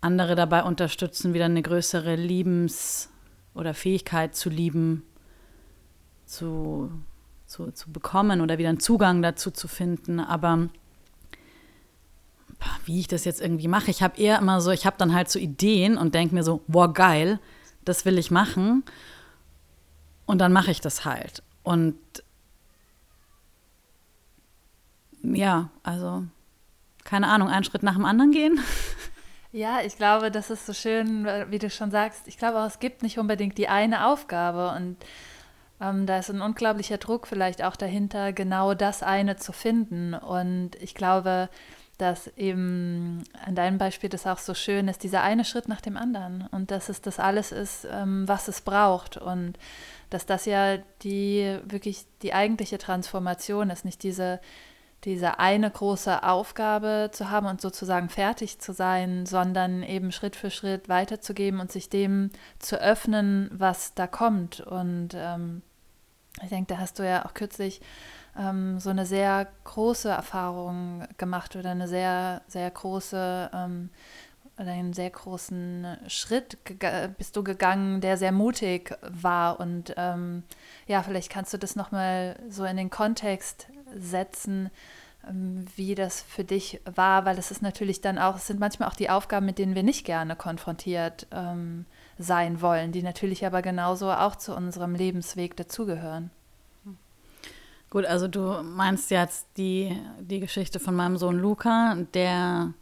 andere 0.00 0.36
dabei 0.36 0.62
unterstützen, 0.62 1.34
wieder 1.34 1.46
eine 1.46 1.62
größere 1.62 2.14
Liebens- 2.14 3.10
oder 3.52 3.74
Fähigkeit 3.74 4.36
zu 4.36 4.48
lieben, 4.48 5.02
zu, 6.24 6.90
zu, 7.56 7.70
zu 7.70 7.90
bekommen 7.90 8.40
oder 8.40 8.58
wieder 8.58 8.68
einen 8.68 8.80
Zugang 8.80 9.22
dazu 9.22 9.50
zu 9.50 9.66
finden. 9.66 10.20
Aber 10.20 10.68
wie 12.84 13.00
ich 13.00 13.08
das 13.08 13.24
jetzt 13.24 13.40
irgendwie 13.40 13.68
mache, 13.68 13.90
ich 13.90 14.02
habe 14.02 14.20
eher 14.20 14.38
immer 14.38 14.60
so, 14.60 14.70
ich 14.70 14.84
habe 14.84 14.96
dann 14.98 15.14
halt 15.14 15.30
so 15.30 15.38
Ideen 15.38 15.96
und 15.96 16.14
denke 16.14 16.34
mir 16.34 16.42
so, 16.42 16.62
boah, 16.66 16.92
geil, 16.92 17.38
das 17.84 18.04
will 18.04 18.18
ich 18.18 18.30
machen. 18.30 18.84
Und 20.26 20.38
dann 20.38 20.52
mache 20.52 20.70
ich 20.70 20.80
das 20.80 21.04
halt. 21.04 21.42
Und 21.62 21.96
ja, 25.22 25.70
also 25.82 26.24
keine 27.04 27.28
Ahnung, 27.28 27.48
einen 27.48 27.64
Schritt 27.64 27.82
nach 27.82 27.94
dem 27.94 28.04
anderen 28.04 28.32
gehen. 28.32 28.60
Ja, 29.52 29.80
ich 29.80 29.96
glaube, 29.96 30.30
das 30.30 30.50
ist 30.50 30.66
so 30.66 30.74
schön, 30.74 31.24
wie 31.48 31.58
du 31.58 31.70
schon 31.70 31.90
sagst. 31.90 32.28
Ich 32.28 32.36
glaube 32.36 32.58
auch, 32.58 32.66
es 32.66 32.78
gibt 32.78 33.02
nicht 33.02 33.18
unbedingt 33.18 33.56
die 33.56 33.68
eine 33.68 34.06
Aufgabe 34.06 34.76
und 34.76 34.98
ähm, 35.80 36.06
da 36.06 36.18
ist 36.18 36.30
ein 36.30 36.42
unglaublicher 36.42 36.98
Druck 36.98 37.26
vielleicht 37.26 37.62
auch 37.62 37.76
dahinter, 37.76 38.32
genau 38.32 38.74
das 38.74 39.02
eine 39.02 39.36
zu 39.36 39.52
finden. 39.52 40.14
Und 40.14 40.76
ich 40.80 40.94
glaube, 40.94 41.48
dass 41.98 42.28
eben 42.36 43.24
an 43.44 43.54
deinem 43.54 43.78
Beispiel 43.78 44.10
das 44.10 44.26
auch 44.26 44.38
so 44.38 44.54
schön 44.54 44.88
ist, 44.88 45.02
dieser 45.02 45.22
eine 45.22 45.44
Schritt 45.44 45.68
nach 45.68 45.80
dem 45.80 45.96
anderen 45.96 46.46
und 46.50 46.70
dass 46.70 46.88
es 46.88 47.00
das 47.00 47.18
alles 47.18 47.52
ist, 47.52 47.86
ähm, 47.90 48.28
was 48.28 48.48
es 48.48 48.60
braucht 48.60 49.16
und 49.16 49.54
dass 50.10 50.26
das 50.26 50.44
ja 50.44 50.76
die 51.02 51.58
wirklich 51.64 52.04
die 52.22 52.34
eigentliche 52.34 52.78
Transformation 52.78 53.70
ist, 53.70 53.84
nicht 53.84 54.02
diese 54.02 54.40
diese 55.04 55.38
eine 55.38 55.70
große 55.70 56.22
Aufgabe 56.22 57.10
zu 57.12 57.30
haben 57.30 57.46
und 57.46 57.60
sozusagen 57.60 58.08
fertig 58.08 58.58
zu 58.58 58.72
sein, 58.72 59.24
sondern 59.26 59.82
eben 59.82 60.10
Schritt 60.10 60.34
für 60.34 60.50
Schritt 60.50 60.88
weiterzugeben 60.88 61.60
und 61.60 61.70
sich 61.70 61.88
dem 61.88 62.30
zu 62.58 62.80
öffnen, 62.80 63.48
was 63.52 63.94
da 63.94 64.06
kommt. 64.06 64.60
Und 64.60 65.10
ähm, 65.14 65.62
ich 66.42 66.48
denke, 66.48 66.74
da 66.74 66.80
hast 66.80 66.98
du 66.98 67.06
ja 67.06 67.24
auch 67.24 67.34
kürzlich 67.34 67.80
ähm, 68.38 68.80
so 68.80 68.90
eine 68.90 69.06
sehr 69.06 69.46
große 69.64 70.08
Erfahrung 70.08 71.04
gemacht 71.18 71.54
oder 71.56 71.70
eine 71.70 71.88
sehr, 71.88 72.42
sehr 72.48 72.70
große 72.70 73.50
ähm, 73.52 73.90
oder 74.58 74.72
einen 74.72 74.94
sehr 74.94 75.10
großen 75.10 75.98
Schritt 76.06 76.56
bist 77.18 77.36
du 77.36 77.44
gegangen, 77.44 78.00
der 78.00 78.16
sehr 78.16 78.32
mutig 78.32 78.96
war. 79.02 79.60
Und 79.60 79.94
ähm, 79.98 80.44
ja, 80.86 81.02
vielleicht 81.02 81.30
kannst 81.30 81.52
du 81.52 81.58
das 81.58 81.76
nochmal 81.76 82.36
so 82.48 82.64
in 82.64 82.78
den 82.78 82.88
Kontext 82.88 83.68
setzen, 83.94 84.70
ähm, 85.28 85.64
wie 85.76 85.94
das 85.94 86.22
für 86.22 86.44
dich 86.44 86.80
war, 86.84 87.24
weil 87.24 87.38
es 87.38 87.50
ist 87.50 87.62
natürlich 87.62 88.00
dann 88.00 88.18
auch, 88.18 88.36
es 88.36 88.46
sind 88.46 88.60
manchmal 88.60 88.88
auch 88.88 88.94
die 88.94 89.10
Aufgaben, 89.10 89.46
mit 89.46 89.58
denen 89.58 89.74
wir 89.74 89.82
nicht 89.82 90.04
gerne 90.04 90.36
konfrontiert 90.36 91.26
ähm, 91.32 91.86
sein 92.18 92.60
wollen, 92.60 92.92
die 92.92 93.02
natürlich 93.02 93.44
aber 93.46 93.62
genauso 93.62 94.10
auch 94.10 94.36
zu 94.36 94.54
unserem 94.54 94.94
Lebensweg 94.94 95.56
dazugehören. 95.56 96.30
Gut, 97.90 98.04
also 98.04 98.26
du 98.26 98.62
meinst 98.62 99.10
jetzt 99.10 99.46
die, 99.56 99.96
die 100.20 100.40
Geschichte 100.40 100.80
von 100.80 100.94
meinem 100.94 101.16
Sohn 101.16 101.38
Luca, 101.38 101.96
der 102.14 102.74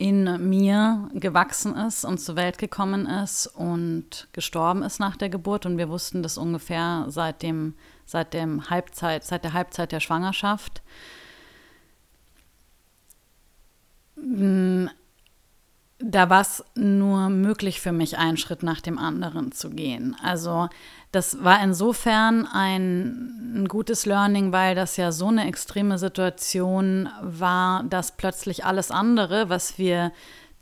in 0.00 0.48
mir 0.48 1.10
gewachsen 1.12 1.76
ist 1.76 2.04
und 2.04 2.18
zur 2.18 2.34
Welt 2.34 2.56
gekommen 2.56 3.06
ist 3.06 3.46
und 3.46 4.28
gestorben 4.32 4.82
ist 4.82 4.98
nach 4.98 5.16
der 5.16 5.28
Geburt. 5.28 5.66
Und 5.66 5.76
wir 5.76 5.90
wussten 5.90 6.22
das 6.22 6.38
ungefähr 6.38 7.04
seit 7.08 7.42
dem 7.42 7.74
seit, 8.10 8.34
dem 8.34 8.68
Halbzeit, 8.70 9.24
seit 9.24 9.44
der 9.44 9.52
Halbzeit 9.52 9.92
der 9.92 10.00
Schwangerschaft. 10.00 10.82
Mm, 14.16 14.86
da 16.00 16.28
war 16.30 16.40
es 16.40 16.64
nur 16.74 17.28
möglich 17.28 17.80
für 17.80 17.92
mich, 17.92 18.18
einen 18.18 18.36
Schritt 18.36 18.62
nach 18.62 18.80
dem 18.80 18.98
anderen 18.98 19.52
zu 19.52 19.70
gehen. 19.70 20.16
Also 20.22 20.68
das 21.12 21.44
war 21.44 21.62
insofern 21.62 22.46
ein, 22.46 23.54
ein, 23.54 23.68
gutes 23.68 24.06
Learning, 24.06 24.50
weil 24.50 24.74
das 24.74 24.96
ja 24.96 25.12
so 25.12 25.28
eine 25.28 25.46
extreme 25.46 25.98
Situation 25.98 27.08
war, 27.22 27.84
dass 27.84 28.16
plötzlich 28.16 28.64
alles 28.64 28.90
andere, 28.90 29.50
was 29.50 29.78
wir 29.78 30.10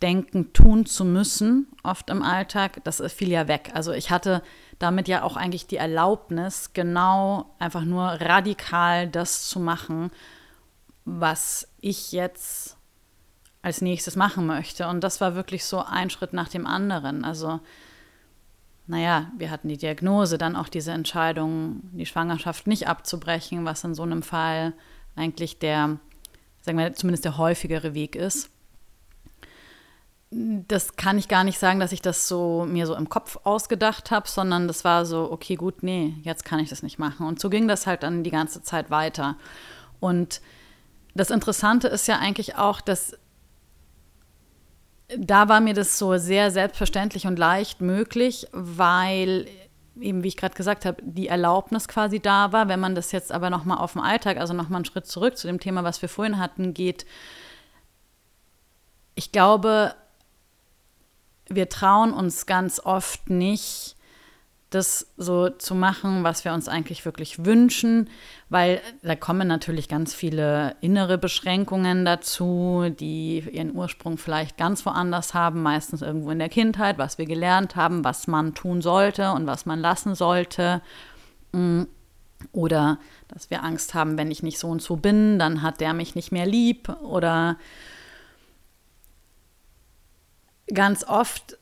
denken, 0.02 0.52
tun 0.52 0.86
zu 0.86 1.04
müssen, 1.04 1.68
oft 1.82 2.10
im 2.10 2.22
Alltag, 2.22 2.82
das 2.84 3.02
fiel 3.12 3.30
ja 3.30 3.48
weg. 3.48 3.70
Also 3.74 3.92
ich 3.92 4.10
hatte 4.10 4.42
damit 4.78 5.08
ja 5.08 5.22
auch 5.22 5.36
eigentlich 5.36 5.66
die 5.66 5.76
Erlaubnis, 5.76 6.72
genau 6.72 7.54
einfach 7.58 7.84
nur 7.84 8.04
radikal 8.04 9.08
das 9.08 9.48
zu 9.48 9.58
machen, 9.58 10.10
was 11.04 11.68
ich 11.80 12.12
jetzt 12.12 12.76
als 13.62 13.80
nächstes 13.80 14.14
machen 14.14 14.46
möchte. 14.46 14.86
Und 14.88 15.02
das 15.02 15.20
war 15.20 15.34
wirklich 15.34 15.64
so 15.64 15.82
ein 15.82 16.10
Schritt 16.10 16.32
nach 16.32 16.48
dem 16.48 16.66
anderen. 16.66 17.24
Also, 17.24 17.60
naja, 18.86 19.30
wir 19.36 19.50
hatten 19.50 19.68
die 19.68 19.76
Diagnose, 19.76 20.38
dann 20.38 20.54
auch 20.54 20.68
diese 20.68 20.92
Entscheidung, 20.92 21.80
die 21.92 22.06
Schwangerschaft 22.06 22.66
nicht 22.66 22.86
abzubrechen, 22.86 23.64
was 23.64 23.84
in 23.84 23.94
so 23.94 24.04
einem 24.04 24.22
Fall 24.22 24.74
eigentlich 25.16 25.58
der, 25.58 25.98
sagen 26.62 26.78
wir, 26.78 26.94
zumindest 26.94 27.24
der 27.24 27.36
häufigere 27.36 27.94
Weg 27.94 28.14
ist 28.14 28.50
das 30.30 30.96
kann 30.96 31.16
ich 31.16 31.28
gar 31.28 31.42
nicht 31.44 31.58
sagen, 31.58 31.80
dass 31.80 31.92
ich 31.92 32.02
das 32.02 32.28
so 32.28 32.66
mir 32.68 32.86
so 32.86 32.94
im 32.94 33.08
Kopf 33.08 33.38
ausgedacht 33.44 34.10
habe, 34.10 34.28
sondern 34.28 34.68
das 34.68 34.84
war 34.84 35.06
so, 35.06 35.30
okay, 35.30 35.56
gut, 35.56 35.82
nee, 35.82 36.14
jetzt 36.22 36.44
kann 36.44 36.58
ich 36.58 36.68
das 36.68 36.82
nicht 36.82 36.98
machen. 36.98 37.26
Und 37.26 37.40
so 37.40 37.48
ging 37.48 37.66
das 37.66 37.86
halt 37.86 38.02
dann 38.02 38.24
die 38.24 38.30
ganze 38.30 38.62
Zeit 38.62 38.90
weiter. 38.90 39.36
Und 40.00 40.42
das 41.14 41.30
Interessante 41.30 41.88
ist 41.88 42.06
ja 42.08 42.18
eigentlich 42.18 42.56
auch, 42.56 42.80
dass 42.80 43.16
da 45.16 45.48
war 45.48 45.60
mir 45.60 45.72
das 45.72 45.98
so 45.98 46.18
sehr 46.18 46.50
selbstverständlich 46.50 47.26
und 47.26 47.38
leicht 47.38 47.80
möglich, 47.80 48.46
weil 48.52 49.46
eben, 49.98 50.22
wie 50.22 50.28
ich 50.28 50.36
gerade 50.36 50.54
gesagt 50.54 50.84
habe, 50.84 51.02
die 51.02 51.28
Erlaubnis 51.28 51.88
quasi 51.88 52.20
da 52.20 52.52
war. 52.52 52.68
Wenn 52.68 52.78
man 52.78 52.94
das 52.94 53.12
jetzt 53.12 53.32
aber 53.32 53.48
nochmal 53.48 53.78
auf 53.78 53.94
den 53.94 54.02
Alltag, 54.02 54.36
also 54.36 54.52
nochmal 54.52 54.76
einen 54.76 54.84
Schritt 54.84 55.06
zurück 55.06 55.38
zu 55.38 55.46
dem 55.46 55.60
Thema, 55.60 55.82
was 55.82 56.02
wir 56.02 56.10
vorhin 56.10 56.38
hatten, 56.38 56.74
geht, 56.74 57.06
ich 59.14 59.32
glaube, 59.32 59.94
wir 61.48 61.68
trauen 61.68 62.12
uns 62.12 62.46
ganz 62.46 62.80
oft 62.80 63.30
nicht, 63.30 63.96
das 64.70 65.06
so 65.16 65.48
zu 65.48 65.74
machen, 65.74 66.24
was 66.24 66.44
wir 66.44 66.52
uns 66.52 66.68
eigentlich 66.68 67.06
wirklich 67.06 67.44
wünschen, 67.46 68.10
weil 68.50 68.82
da 69.02 69.16
kommen 69.16 69.48
natürlich 69.48 69.88
ganz 69.88 70.14
viele 70.14 70.76
innere 70.82 71.16
Beschränkungen 71.16 72.04
dazu, 72.04 72.92
die 73.00 73.38
ihren 73.50 73.74
Ursprung 73.74 74.18
vielleicht 74.18 74.58
ganz 74.58 74.84
woanders 74.84 75.32
haben, 75.32 75.62
meistens 75.62 76.02
irgendwo 76.02 76.30
in 76.30 76.38
der 76.38 76.50
Kindheit, 76.50 76.98
was 76.98 77.16
wir 77.16 77.24
gelernt 77.24 77.76
haben, 77.76 78.04
was 78.04 78.26
man 78.26 78.54
tun 78.54 78.82
sollte 78.82 79.32
und 79.32 79.46
was 79.46 79.64
man 79.64 79.80
lassen 79.80 80.14
sollte. 80.14 80.82
Mm. 81.52 81.84
Oder 82.52 82.98
dass 83.26 83.50
wir 83.50 83.64
Angst 83.64 83.94
haben, 83.94 84.16
wenn 84.16 84.30
ich 84.30 84.44
nicht 84.44 84.60
so 84.60 84.68
und 84.68 84.80
so 84.80 84.94
bin, 84.94 85.40
dann 85.40 85.62
hat 85.62 85.80
der 85.80 85.92
mich 85.92 86.14
nicht 86.14 86.30
mehr 86.30 86.46
lieb. 86.46 86.88
Oder 87.02 87.56
ganz 90.72 91.04
oft 91.04 91.58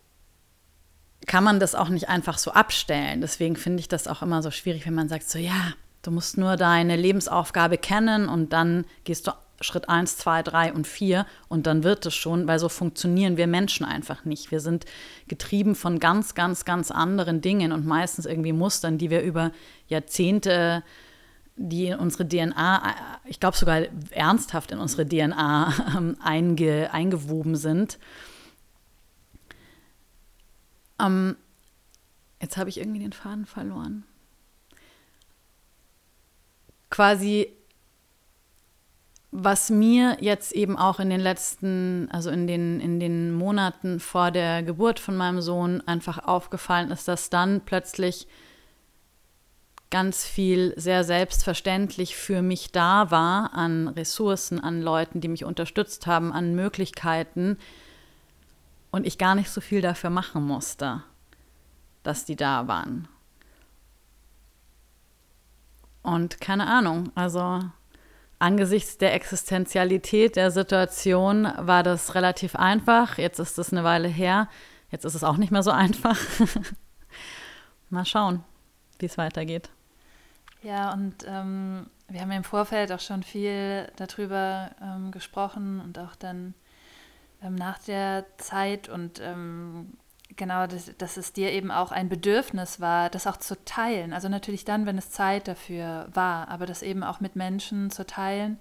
kann 1.26 1.44
man 1.44 1.58
das 1.60 1.74
auch 1.74 1.88
nicht 1.88 2.08
einfach 2.08 2.38
so 2.38 2.52
abstellen. 2.52 3.20
Deswegen 3.20 3.56
finde 3.56 3.80
ich 3.80 3.88
das 3.88 4.06
auch 4.08 4.22
immer 4.22 4.42
so 4.42 4.50
schwierig, 4.50 4.86
wenn 4.86 4.94
man 4.94 5.08
sagt, 5.08 5.28
so 5.28 5.38
ja, 5.38 5.72
du 6.02 6.10
musst 6.10 6.38
nur 6.38 6.56
deine 6.56 6.96
Lebensaufgabe 6.96 7.78
kennen 7.78 8.28
und 8.28 8.52
dann 8.52 8.84
gehst 9.04 9.26
du 9.26 9.32
Schritt 9.60 9.88
1, 9.88 10.18
2, 10.18 10.42
3 10.42 10.72
und 10.74 10.86
4 10.86 11.26
und 11.48 11.66
dann 11.66 11.82
wird 11.82 12.04
es 12.06 12.14
schon, 12.14 12.46
weil 12.46 12.58
so 12.58 12.68
funktionieren 12.68 13.36
wir 13.36 13.46
Menschen 13.46 13.86
einfach 13.86 14.24
nicht. 14.24 14.50
Wir 14.50 14.60
sind 14.60 14.84
getrieben 15.28 15.74
von 15.74 15.98
ganz, 15.98 16.34
ganz, 16.34 16.64
ganz 16.64 16.90
anderen 16.90 17.40
Dingen 17.40 17.72
und 17.72 17.86
meistens 17.86 18.26
irgendwie 18.26 18.52
Mustern, 18.52 18.98
die 18.98 19.10
wir 19.10 19.22
über 19.22 19.52
Jahrzehnte, 19.88 20.82
die 21.56 21.86
in 21.86 21.98
unsere 21.98 22.28
DNA, 22.28 22.94
ich 23.24 23.40
glaube 23.40 23.56
sogar 23.56 23.82
ernsthaft 24.10 24.72
in 24.72 24.78
unsere 24.78 25.08
DNA 25.08 25.72
ähm, 25.96 26.16
einge, 26.22 26.92
eingewoben 26.92 27.56
sind. 27.56 27.98
Ähm, 31.00 31.36
jetzt 32.40 32.56
habe 32.56 32.70
ich 32.70 32.78
irgendwie 32.78 33.00
den 33.00 33.12
Faden 33.12 33.46
verloren. 33.46 34.04
Quasi 36.90 37.56
was 39.38 39.68
mir 39.68 40.16
jetzt 40.20 40.52
eben 40.52 40.78
auch 40.78 40.98
in 40.98 41.10
den 41.10 41.20
letzten, 41.20 42.08
also 42.10 42.30
in 42.30 42.46
den, 42.46 42.80
in 42.80 42.98
den 43.00 43.34
Monaten 43.34 44.00
vor 44.00 44.30
der 44.30 44.62
Geburt 44.62 44.98
von 44.98 45.14
meinem 45.14 45.42
Sohn 45.42 45.82
einfach 45.86 46.26
aufgefallen 46.26 46.90
ist, 46.90 47.06
dass 47.06 47.28
dann 47.28 47.60
plötzlich 47.60 48.26
ganz 49.90 50.24
viel 50.24 50.72
sehr 50.76 51.04
selbstverständlich 51.04 52.16
für 52.16 52.40
mich 52.40 52.72
da 52.72 53.10
war 53.10 53.52
an 53.52 53.88
Ressourcen, 53.88 54.58
an 54.58 54.80
Leuten, 54.80 55.20
die 55.20 55.28
mich 55.28 55.44
unterstützt 55.44 56.06
haben, 56.06 56.32
an 56.32 56.54
Möglichkeiten 56.54 57.58
und 58.96 59.06
ich 59.06 59.18
gar 59.18 59.34
nicht 59.34 59.50
so 59.50 59.60
viel 59.60 59.80
dafür 59.80 60.10
machen 60.10 60.44
musste, 60.44 61.02
dass 62.02 62.24
die 62.24 62.36
da 62.36 62.66
waren. 62.66 63.08
Und 66.02 66.40
keine 66.40 66.66
Ahnung, 66.66 67.10
also 67.14 67.62
Angesichts 68.38 68.98
der 68.98 69.14
Existenzialität 69.14 70.36
der 70.36 70.50
Situation 70.50 71.50
war 71.56 71.82
das 71.82 72.14
relativ 72.14 72.54
einfach. 72.54 73.16
Jetzt 73.16 73.38
ist 73.38 73.58
es 73.58 73.72
eine 73.72 73.82
Weile 73.82 74.08
her. 74.08 74.48
Jetzt 74.90 75.06
ist 75.06 75.14
es 75.14 75.24
auch 75.24 75.38
nicht 75.38 75.50
mehr 75.50 75.62
so 75.62 75.70
einfach. 75.72 76.18
Mal 77.88 78.04
schauen, 78.04 78.44
wie 78.98 79.06
es 79.06 79.16
weitergeht. 79.16 79.70
Ja, 80.62 80.92
und 80.92 81.14
ähm, 81.26 81.86
wir 82.08 82.20
haben 82.20 82.30
im 82.30 82.44
Vorfeld 82.44 82.92
auch 82.92 83.00
schon 83.00 83.22
viel 83.22 83.90
darüber 83.96 84.70
ähm, 84.82 85.12
gesprochen 85.12 85.80
und 85.80 85.98
auch 85.98 86.14
dann 86.14 86.52
ähm, 87.42 87.54
nach 87.54 87.78
der 87.78 88.24
Zeit 88.38 88.88
und 88.88 89.20
ähm, 89.20 89.96
genau, 90.36 90.66
dass, 90.66 90.90
dass 90.98 91.16
es 91.16 91.32
dir 91.32 91.52
eben 91.52 91.70
auch 91.70 91.92
ein 91.92 92.08
Bedürfnis 92.08 92.80
war, 92.80 93.10
das 93.10 93.26
auch 93.26 93.36
zu 93.36 93.62
teilen. 93.64 94.12
Also 94.12 94.28
natürlich 94.28 94.64
dann, 94.64 94.86
wenn 94.86 94.98
es 94.98 95.10
Zeit 95.10 95.48
dafür 95.48 96.08
war, 96.12 96.48
aber 96.48 96.66
das 96.66 96.82
eben 96.82 97.02
auch 97.02 97.20
mit 97.20 97.36
Menschen 97.36 97.90
zu 97.90 98.06
teilen 98.06 98.58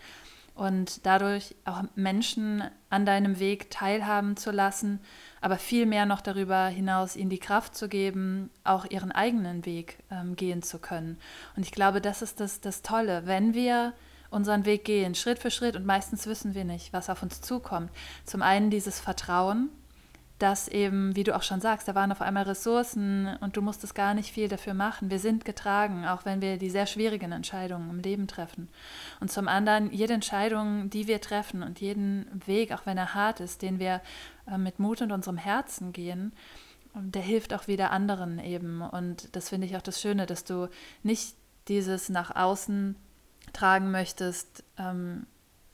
und 0.56 1.06
dadurch 1.06 1.54
auch 1.66 1.84
Menschen 1.96 2.64
an 2.90 3.06
deinem 3.06 3.40
Weg 3.40 3.70
teilhaben 3.72 4.38
zu 4.38 4.52
lassen, 4.52 5.02
aber 5.42 5.58
viel 5.58 5.86
mehr 5.86 6.06
noch 6.06 6.22
darüber 6.22 6.68
hinaus 6.68 7.18
ihnen 7.18 7.30
die 7.30 7.40
Kraft 7.40 7.76
zu 7.76 7.90
geben, 7.90 8.50
auch 8.64 8.86
ihren 8.86 9.12
eigenen 9.12 9.66
Weg 9.66 9.98
ähm, 10.10 10.36
gehen 10.36 10.64
zu 10.64 10.80
können. 10.80 11.18
Und 11.58 11.64
ich 11.64 11.72
glaube, 11.72 12.00
das 12.00 12.22
ist 12.22 12.40
das, 12.40 12.62
das 12.62 12.82
Tolle, 12.82 13.24
wenn 13.26 13.54
wir 13.54 13.94
unseren 14.30 14.66
Weg 14.66 14.86
gehen, 14.86 15.16
Schritt 15.16 15.40
für 15.40 15.52
Schritt, 15.52 15.76
und 15.76 15.86
meistens 15.86 16.28
wissen 16.28 16.54
wir 16.54 16.66
nicht, 16.66 16.94
was 16.94 17.10
auf 17.10 17.24
uns 17.24 17.42
zukommt. 17.42 17.92
Zum 18.26 18.42
einen 18.42 18.70
dieses 18.70 19.00
Vertrauen, 19.00 19.70
dass 20.40 20.68
eben, 20.68 21.16
wie 21.16 21.24
du 21.24 21.34
auch 21.34 21.44
schon 21.44 21.62
sagst, 21.62 21.88
da 21.88 21.96
waren 21.96 22.12
auf 22.12 22.22
einmal 22.22 22.44
Ressourcen 22.44 23.38
und 23.40 23.56
du 23.56 23.62
musstest 23.62 23.96
gar 23.96 24.14
nicht 24.14 24.34
viel 24.34 24.50
dafür 24.50 24.74
machen. 24.74 25.10
Wir 25.10 25.20
sind 25.20 25.46
getragen, 25.46 26.06
auch 26.06 26.26
wenn 26.26 26.42
wir 26.42 26.58
die 26.58 26.70
sehr 26.70 26.88
schwierigen 26.88 27.32
Entscheidungen 27.32 27.90
im 27.90 28.00
Leben 28.00 28.28
treffen. 28.28 28.68
Und 29.22 29.32
zum 29.32 29.48
anderen, 29.48 29.92
jede 29.94 30.14
Entscheidung, 30.14 30.90
die 30.90 31.08
wir 31.08 31.22
treffen 31.22 31.64
und 31.64 31.80
jeden 31.80 32.42
Weg, 32.46 32.74
auch 32.74 32.86
wenn 32.86 32.98
er 32.98 33.14
hart 33.14 33.40
ist, 33.40 33.62
den 33.62 33.80
wir 33.80 34.02
äh, 34.52 34.58
mit 34.58 34.78
Mut 34.78 35.02
und 35.02 35.14
unserem 35.14 35.38
Herzen 35.38 35.94
gehen, 35.94 36.34
der 36.96 37.22
hilft 37.22 37.54
auch 37.54 37.68
wieder 37.68 37.92
anderen 37.92 38.40
eben. 38.40 38.82
Und 38.82 39.34
das 39.36 39.50
finde 39.50 39.68
ich 39.68 39.78
auch 39.78 39.82
das 39.82 40.02
Schöne, 40.02 40.26
dass 40.26 40.44
du 40.44 40.68
nicht 41.04 41.36
dieses 41.68 42.10
nach 42.10 42.36
außen 42.36 42.96
tragen 43.56 43.92
möchtest, 43.92 44.64
ähm, 44.78 45.26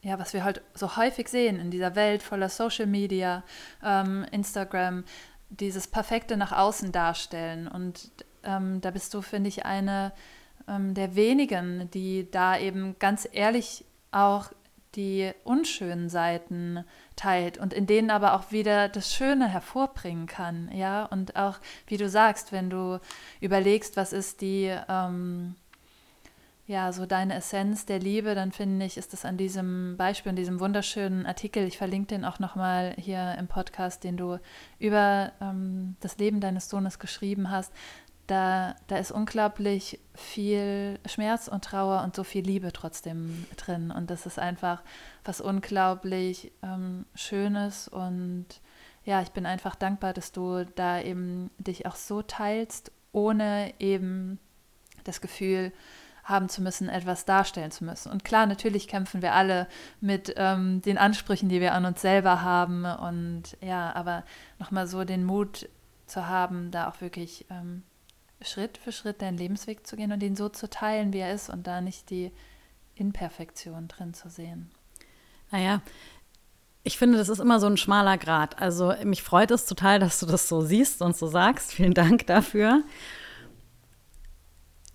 ja, 0.02 0.18
was 0.18 0.34
wir 0.34 0.44
halt 0.44 0.62
so 0.74 0.96
häufig 0.96 1.28
sehen 1.28 1.60
in 1.60 1.72
dieser 1.72 1.96
Welt 1.96 2.24
voller 2.24 2.50
Social 2.50 2.88
Media, 2.88 3.44
ähm, 3.84 4.26
Instagram, 4.32 5.04
dieses 5.50 5.88
perfekte 5.88 6.38
nach 6.38 6.52
außen 6.52 6.92
darstellen. 6.92 7.68
Und 7.68 8.12
ähm, 8.44 8.82
da 8.82 8.92
bist 8.92 9.14
du, 9.14 9.22
finde 9.22 9.50
ich, 9.50 9.66
eine 9.66 10.12
ähm, 10.68 10.94
der 10.94 11.16
wenigen, 11.16 11.90
die 11.92 12.30
da 12.30 12.58
eben 12.58 12.96
ganz 13.00 13.28
ehrlich 13.32 13.86
auch 14.12 14.52
die 14.96 15.32
unschönen 15.46 16.10
Seiten 16.10 16.84
teilt 17.16 17.58
und 17.58 17.74
in 17.74 17.88
denen 17.88 18.10
aber 18.10 18.34
auch 18.34 18.52
wieder 18.52 18.90
das 18.90 19.14
Schöne 19.14 19.48
hervorbringen 19.48 20.28
kann, 20.28 20.70
ja, 20.74 21.06
und 21.06 21.38
auch, 21.38 21.60
wie 21.88 21.98
du 21.98 22.10
sagst, 22.10 22.52
wenn 22.52 22.70
du 22.70 23.00
überlegst, 23.40 23.96
was 23.96 24.12
ist 24.12 24.42
die, 24.42 24.76
ähm, 24.90 25.56
ja, 26.72 26.94
so 26.94 27.06
deine 27.06 27.36
Essenz 27.36 27.86
der 27.86 28.00
Liebe, 28.00 28.34
dann 28.34 28.54
finde 28.54 28.86
ich, 28.86 28.96
ist 28.96 29.12
das 29.12 29.26
an 29.26 29.36
diesem 29.36 29.98
Beispiel, 29.98 30.30
an 30.30 30.38
diesem 30.38 30.62
wunderschönen 30.62 31.26
Artikel, 31.26 31.68
ich 31.68 31.78
verlinke 31.78 32.08
den 32.08 32.24
auch 32.24 32.40
nochmal 32.40 32.96
hier 32.98 33.36
im 33.38 33.48
Podcast, 33.48 34.06
den 34.06 34.16
du 34.16 34.40
über 34.80 35.34
ähm, 35.42 35.98
das 36.00 36.18
Leben 36.18 36.40
deines 36.40 36.70
Sohnes 36.70 36.98
geschrieben 36.98 37.52
hast, 37.52 37.74
da, 38.26 38.76
da 38.88 38.96
ist 38.96 39.12
unglaublich 39.12 40.00
viel 40.16 40.98
Schmerz 41.06 41.50
und 41.50 41.66
Trauer 41.66 42.04
und 42.04 42.16
so 42.16 42.24
viel 42.24 42.46
Liebe 42.46 42.72
trotzdem 42.72 43.46
drin. 43.58 43.92
Und 43.92 44.10
das 44.10 44.26
ist 44.26 44.40
einfach 44.40 44.82
was 45.26 45.42
unglaublich 45.42 46.54
ähm, 46.64 47.06
Schönes. 47.16 47.90
Und 47.90 48.46
ja, 49.04 49.22
ich 49.22 49.32
bin 49.32 49.46
einfach 49.46 49.76
dankbar, 49.76 50.14
dass 50.14 50.32
du 50.32 50.64
da 50.76 51.02
eben 51.02 51.52
dich 51.58 51.86
auch 51.86 51.96
so 51.96 52.22
teilst, 52.22 52.94
ohne 53.12 53.74
eben 53.80 54.40
das 55.04 55.20
Gefühl, 55.20 55.74
haben 56.24 56.50
zu 56.50 56.62
müssen, 56.62 56.90
etwas 56.90 57.26
darstellen 57.26 57.72
zu 57.72 57.84
müssen. 57.84 58.12
Und 58.12 58.24
klar, 58.24 58.46
natürlich 58.46 58.88
kämpfen 58.88 59.22
wir 59.22 59.34
alle 59.34 59.68
mit 60.00 60.34
ähm, 60.38 60.82
den 60.82 60.98
Ansprüchen, 60.98 61.50
die 61.50 61.62
wir 61.62 61.74
an 61.74 61.86
uns 61.86 62.02
selber 62.02 62.42
haben. 62.42 62.86
Und 62.86 63.58
ja, 63.62 63.94
aber 63.96 64.24
nochmal 64.60 64.88
so 64.88 65.04
den 65.04 65.24
Mut 65.24 65.68
zu 66.06 66.28
haben, 66.28 66.72
da 66.72 66.90
auch 66.90 67.02
wirklich 67.02 67.46
ähm, 67.50 67.84
Schritt 68.42 68.78
für 68.78 68.92
Schritt 68.92 69.22
deinen 69.22 69.38
Lebensweg 69.38 69.86
zu 69.86 69.96
gehen 69.96 70.12
und 70.12 70.24
ihn 70.24 70.36
so 70.36 70.50
zu 70.50 70.70
teilen, 70.70 71.14
wie 71.14 71.20
er 71.20 71.34
ist 71.34 71.50
und 71.50 71.68
da 71.68 71.82
nicht 71.82 72.10
die 72.10 72.32
Imperfektion 72.96 73.88
drin 73.88 74.14
zu 74.14 74.30
sehen. 74.30 74.72
Naja, 75.52 75.82
ich 76.84 76.98
finde, 76.98 77.18
das 77.18 77.30
ist 77.30 77.40
immer 77.40 77.60
so 77.60 77.68
ein 77.68 77.78
schmaler 77.78 78.18
Grad. 78.18 78.60
Also 78.62 78.94
mich 79.04 79.22
freut 79.22 79.52
es 79.52 79.66
total, 79.66 80.00
dass 80.00 80.20
du 80.20 80.26
das 80.26 80.48
so 80.48 80.62
siehst 80.62 81.02
und 81.02 81.16
so 81.16 81.28
sagst. 81.28 81.74
Vielen 81.74 81.94
Dank 81.94 82.26
dafür. 82.28 82.84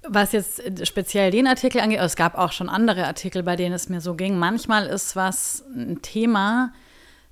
Was 0.09 0.33
jetzt 0.33 0.87
speziell 0.87 1.31
den 1.31 1.47
Artikel 1.47 1.81
angeht, 1.81 2.01
es 2.01 2.17
gab 2.17 2.37
auch 2.37 2.53
schon 2.53 2.69
andere 2.69 3.07
Artikel, 3.07 3.43
bei 3.43 3.57
denen 3.57 3.75
es 3.75 3.89
mir 3.89 4.01
so 4.01 4.15
ging. 4.15 4.39
Manchmal 4.39 4.87
ist 4.87 5.17
was 5.17 5.65
ein 5.75 6.01
Thema, 6.03 6.73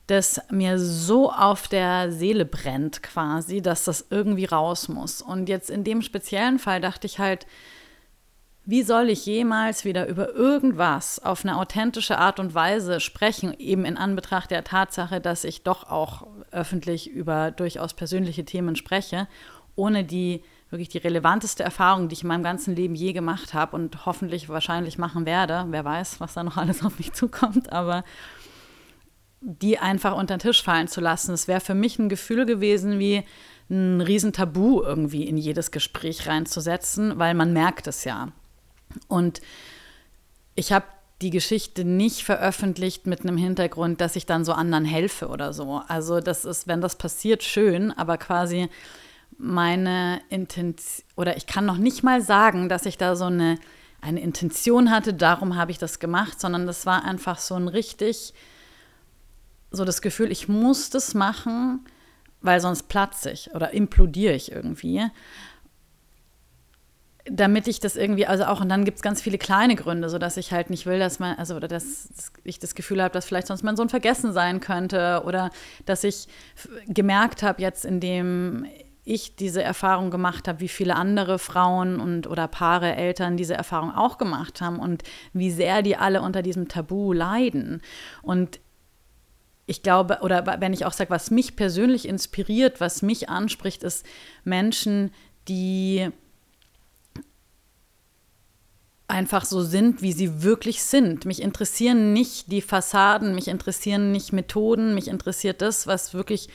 das 0.07 0.41
mir 0.51 0.79
so 0.79 1.33
auf 1.33 1.69
der 1.69 2.13
Seele 2.13 2.45
brennt 2.45 3.03
quasi, 3.03 3.63
dass 3.63 3.85
das 3.85 4.07
irgendwie 4.11 4.45
raus 4.45 4.89
muss. 4.89 5.23
Und 5.23 5.49
jetzt 5.49 5.71
in 5.71 5.85
dem 5.85 6.03
speziellen 6.03 6.59
Fall 6.59 6.81
dachte 6.81 7.07
ich 7.07 7.19
halt, 7.19 7.47
wie 8.67 8.83
soll 8.83 9.11
ich 9.11 9.27
jemals 9.27 9.85
wieder 9.85 10.07
über 10.07 10.35
irgendwas 10.35 11.23
auf 11.23 11.45
eine 11.45 11.59
authentische 11.59 12.19
Art 12.19 12.41
und 12.41 12.55
Weise 12.55 13.01
sprechen, 13.01 13.55
eben 13.59 13.85
in 13.85 13.99
Anbetracht 13.99 14.51
der 14.51 14.65
Tatsache, 14.65 15.21
dass 15.21 15.45
ich 15.45 15.63
doch 15.63 15.91
auch 15.91 16.27
öffentlich 16.51 17.11
über 17.11 17.51
durchaus 17.51 17.93
persönliche 17.93 18.45
Themen 18.45 18.75
spreche, 18.77 19.29
ohne 19.77 20.05
die 20.05 20.43
wirklich 20.75 20.91
die 20.91 20.99
relevanteste 20.99 21.63
Erfahrung, 21.63 22.09
die 22.09 22.15
ich 22.15 22.23
in 22.23 22.29
meinem 22.29 22.43
ganzen 22.43 22.77
Leben 22.77 22.95
je 22.95 23.13
gemacht 23.13 23.55
habe 23.55 23.77
und 23.77 24.05
hoffentlich 24.05 24.49
wahrscheinlich 24.49 24.99
machen 24.99 25.25
werde. 25.25 25.67
Wer 25.71 25.85
weiß, 25.85 26.21
was 26.21 26.35
da 26.35 26.43
noch 26.43 26.57
alles 26.59 26.85
auf 26.85 26.99
mich 26.99 27.13
zukommt, 27.13 27.73
aber 27.73 28.05
die 29.41 29.79
einfach 29.79 30.17
unter 30.17 30.37
den 30.37 30.41
Tisch 30.41 30.63
fallen 30.63 30.89
zu 30.89 31.01
lassen. 31.01 31.33
Es 31.33 31.49
wäre 31.49 31.61
für 31.61 31.75
mich 31.75 31.99
ein 31.99 32.09
Gefühl 32.09 32.47
gewesen, 32.47 32.99
wie 32.99 33.23
ein 33.71 34.01
Riesentabu 34.01 34.83
irgendwie 34.83 35.25
in 35.25 35.37
jedes 35.37 35.71
Gespräch 35.71 36.27
reinzusetzen, 36.27 37.19
weil 37.19 37.35
man 37.35 37.53
merkt 37.53 37.87
es 37.87 38.05
ja. 38.05 38.33
Und 39.09 39.41
ich 40.55 40.73
habe 40.73 40.87
die 41.23 41.31
Geschichte 41.31 41.85
nicht 41.85 42.23
veröffentlicht 42.23 43.07
mit 43.07 43.21
einem 43.21 43.37
Hintergrund, 43.37 44.01
dass 44.01 44.17
ich 44.17 44.27
dann 44.27 44.45
so 44.45 44.53
anderen 44.53 44.85
helfe 44.85 45.29
oder 45.29 45.53
so. 45.53 45.83
Also 45.89 46.21
das 46.21 46.45
ist, 46.45 46.67
wenn 46.67 46.81
das 46.81 46.97
passiert, 46.97 47.43
schön, 47.43 47.93
aber 47.93 48.19
quasi 48.19 48.69
meine 49.39 50.21
Intention, 50.29 51.07
oder 51.17 51.37
ich 51.37 51.47
kann 51.47 51.65
noch 51.67 51.79
nicht 51.79 52.03
mal 52.03 52.23
sagen, 52.23 52.69
dass 52.69 52.87
ich 52.87 52.99
da 52.99 53.17
so 53.17 53.25
eine 53.27 53.59
eine 54.05 54.21
Intention 54.21 54.91
hatte, 54.91 55.15
darum 55.15 55.57
habe 55.57 55.71
ich 55.71 55.79
das 55.79 55.99
gemacht, 55.99 56.39
sondern 56.39 56.67
das 56.67 56.85
war 56.85 57.05
einfach 57.05 57.39
so 57.39 57.55
ein 57.55 57.69
richtig, 57.69 58.35
so 59.71 59.87
das 59.87 60.03
Gefühl, 60.03 60.31
ich 60.31 60.47
muss 60.47 60.91
das 60.91 61.15
machen, 61.15 61.87
weil 62.43 62.61
sonst 62.61 62.89
platze 62.89 63.31
ich 63.31 63.55
oder 63.55 63.73
implodiere 63.73 64.35
ich 64.35 64.53
irgendwie 64.53 65.11
damit 67.27 67.69
ich 67.69 67.81
das 67.81 67.97
irgendwie, 67.97 68.27
also 68.27 68.45
auch, 68.45 68.61
und 68.61 68.69
dann 68.69 68.85
gibt 68.85 68.97
es 68.97 69.03
ganz 69.03 69.23
viele 69.23 69.39
kleine 69.39 69.77
Gründe, 69.77 70.11
so 70.11 70.19
dass 70.19 70.37
ich 70.37 70.53
halt 70.53 70.69
nicht 70.69 70.85
will, 70.85 70.99
dass 70.99 71.19
man, 71.19 71.37
also, 71.39 71.57
oder 71.57 71.69
dass 71.69 72.33
ich 72.45 72.59
das 72.59 72.75
Gefühl 72.75 73.03
habe, 73.03 73.15
dass 73.15 73.25
vielleicht 73.25 73.47
sonst 73.47 73.63
mein 73.63 73.77
Sohn 73.77 73.89
vergessen 73.89 74.33
sein 74.33 74.61
könnte 74.61 75.23
oder 75.25 75.51
dass 75.87 76.05
ich 76.05 76.29
gemerkt 76.87 77.43
habe, 77.43 77.63
jetzt 77.63 77.87
indem 77.87 78.67
ich 79.05 79.37
diese 79.37 79.63
Erfahrung 79.63 80.11
gemacht 80.11 80.49
habe, 80.49 80.61
wie 80.61 80.69
viele 80.69 80.97
andere 80.97 81.39
Frauen 81.39 82.01
und 82.01 82.27
oder 82.27 82.49
Paare, 82.49 82.97
Eltern 82.97 83.37
diese 83.37 83.55
Erfahrung 83.55 83.91
auch 83.95 84.17
gemacht 84.17 84.61
haben 84.61 84.79
und 84.79 85.03
wie 85.33 85.51
sehr 85.51 85.83
die 85.83 85.97
alle 85.97 86.23
unter 86.23 86.43
diesem 86.43 86.69
Tabu 86.69 87.13
leiden. 87.13 87.83
Und 88.23 88.61
ich 89.67 89.83
glaube, 89.83 90.19
oder 90.23 90.61
wenn 90.61 90.73
ich 90.73 90.85
auch 90.87 90.93
sage, 90.93 91.11
was 91.11 91.31
mich 91.31 91.57
persönlich 91.57 92.09
inspiriert, 92.09 92.81
was 92.81 93.03
mich 93.03 93.29
anspricht, 93.29 93.83
ist 93.83 94.07
Menschen, 94.45 95.11
die 95.49 96.11
einfach 99.07 99.45
so 99.45 99.63
sind, 99.63 100.03
wie 100.03 100.13
sie 100.13 100.43
wirklich 100.43 100.83
sind. 100.83 101.25
Mich 101.27 101.43
interessieren 101.43 102.13
nicht 102.13 102.51
die 102.51 102.63
Fassaden, 102.63 103.35
mich 103.35 103.49
interessieren 103.49 104.13
nicht 104.13 104.33
Methoden, 104.33 104.95
mich 104.95 105.09
interessiert 105.09 105.61
das, 105.61 105.87
was 105.87 106.15
wirklich 106.15 106.49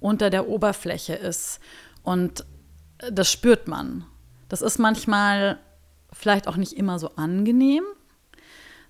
unter 0.00 0.28
der 0.28 0.48
Oberfläche 0.48 1.14
ist. 1.14 1.60
Und 2.04 2.44
das 2.98 3.32
spürt 3.32 3.66
man. 3.66 4.06
Das 4.48 4.62
ist 4.62 4.78
manchmal 4.78 5.58
vielleicht 6.12 6.46
auch 6.46 6.56
nicht 6.56 6.74
immer 6.74 7.00
so 7.00 7.16
angenehm. 7.16 7.82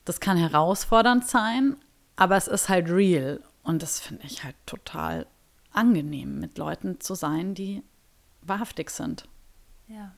Das 0.04 0.20
kann 0.20 0.36
herausfordernd 0.36 1.26
sein, 1.26 1.76
aber 2.16 2.36
es 2.36 2.48
ist 2.48 2.68
halt 2.68 2.90
real. 2.90 3.40
Und 3.62 3.82
das 3.82 4.00
finde 4.00 4.26
ich 4.26 4.44
halt 4.44 4.56
total 4.66 5.26
angenehm, 5.72 6.38
mit 6.38 6.58
Leuten 6.58 7.00
zu 7.00 7.14
sein, 7.14 7.54
die 7.54 7.82
wahrhaftig 8.42 8.90
sind. 8.90 9.26
Ja. 9.88 10.12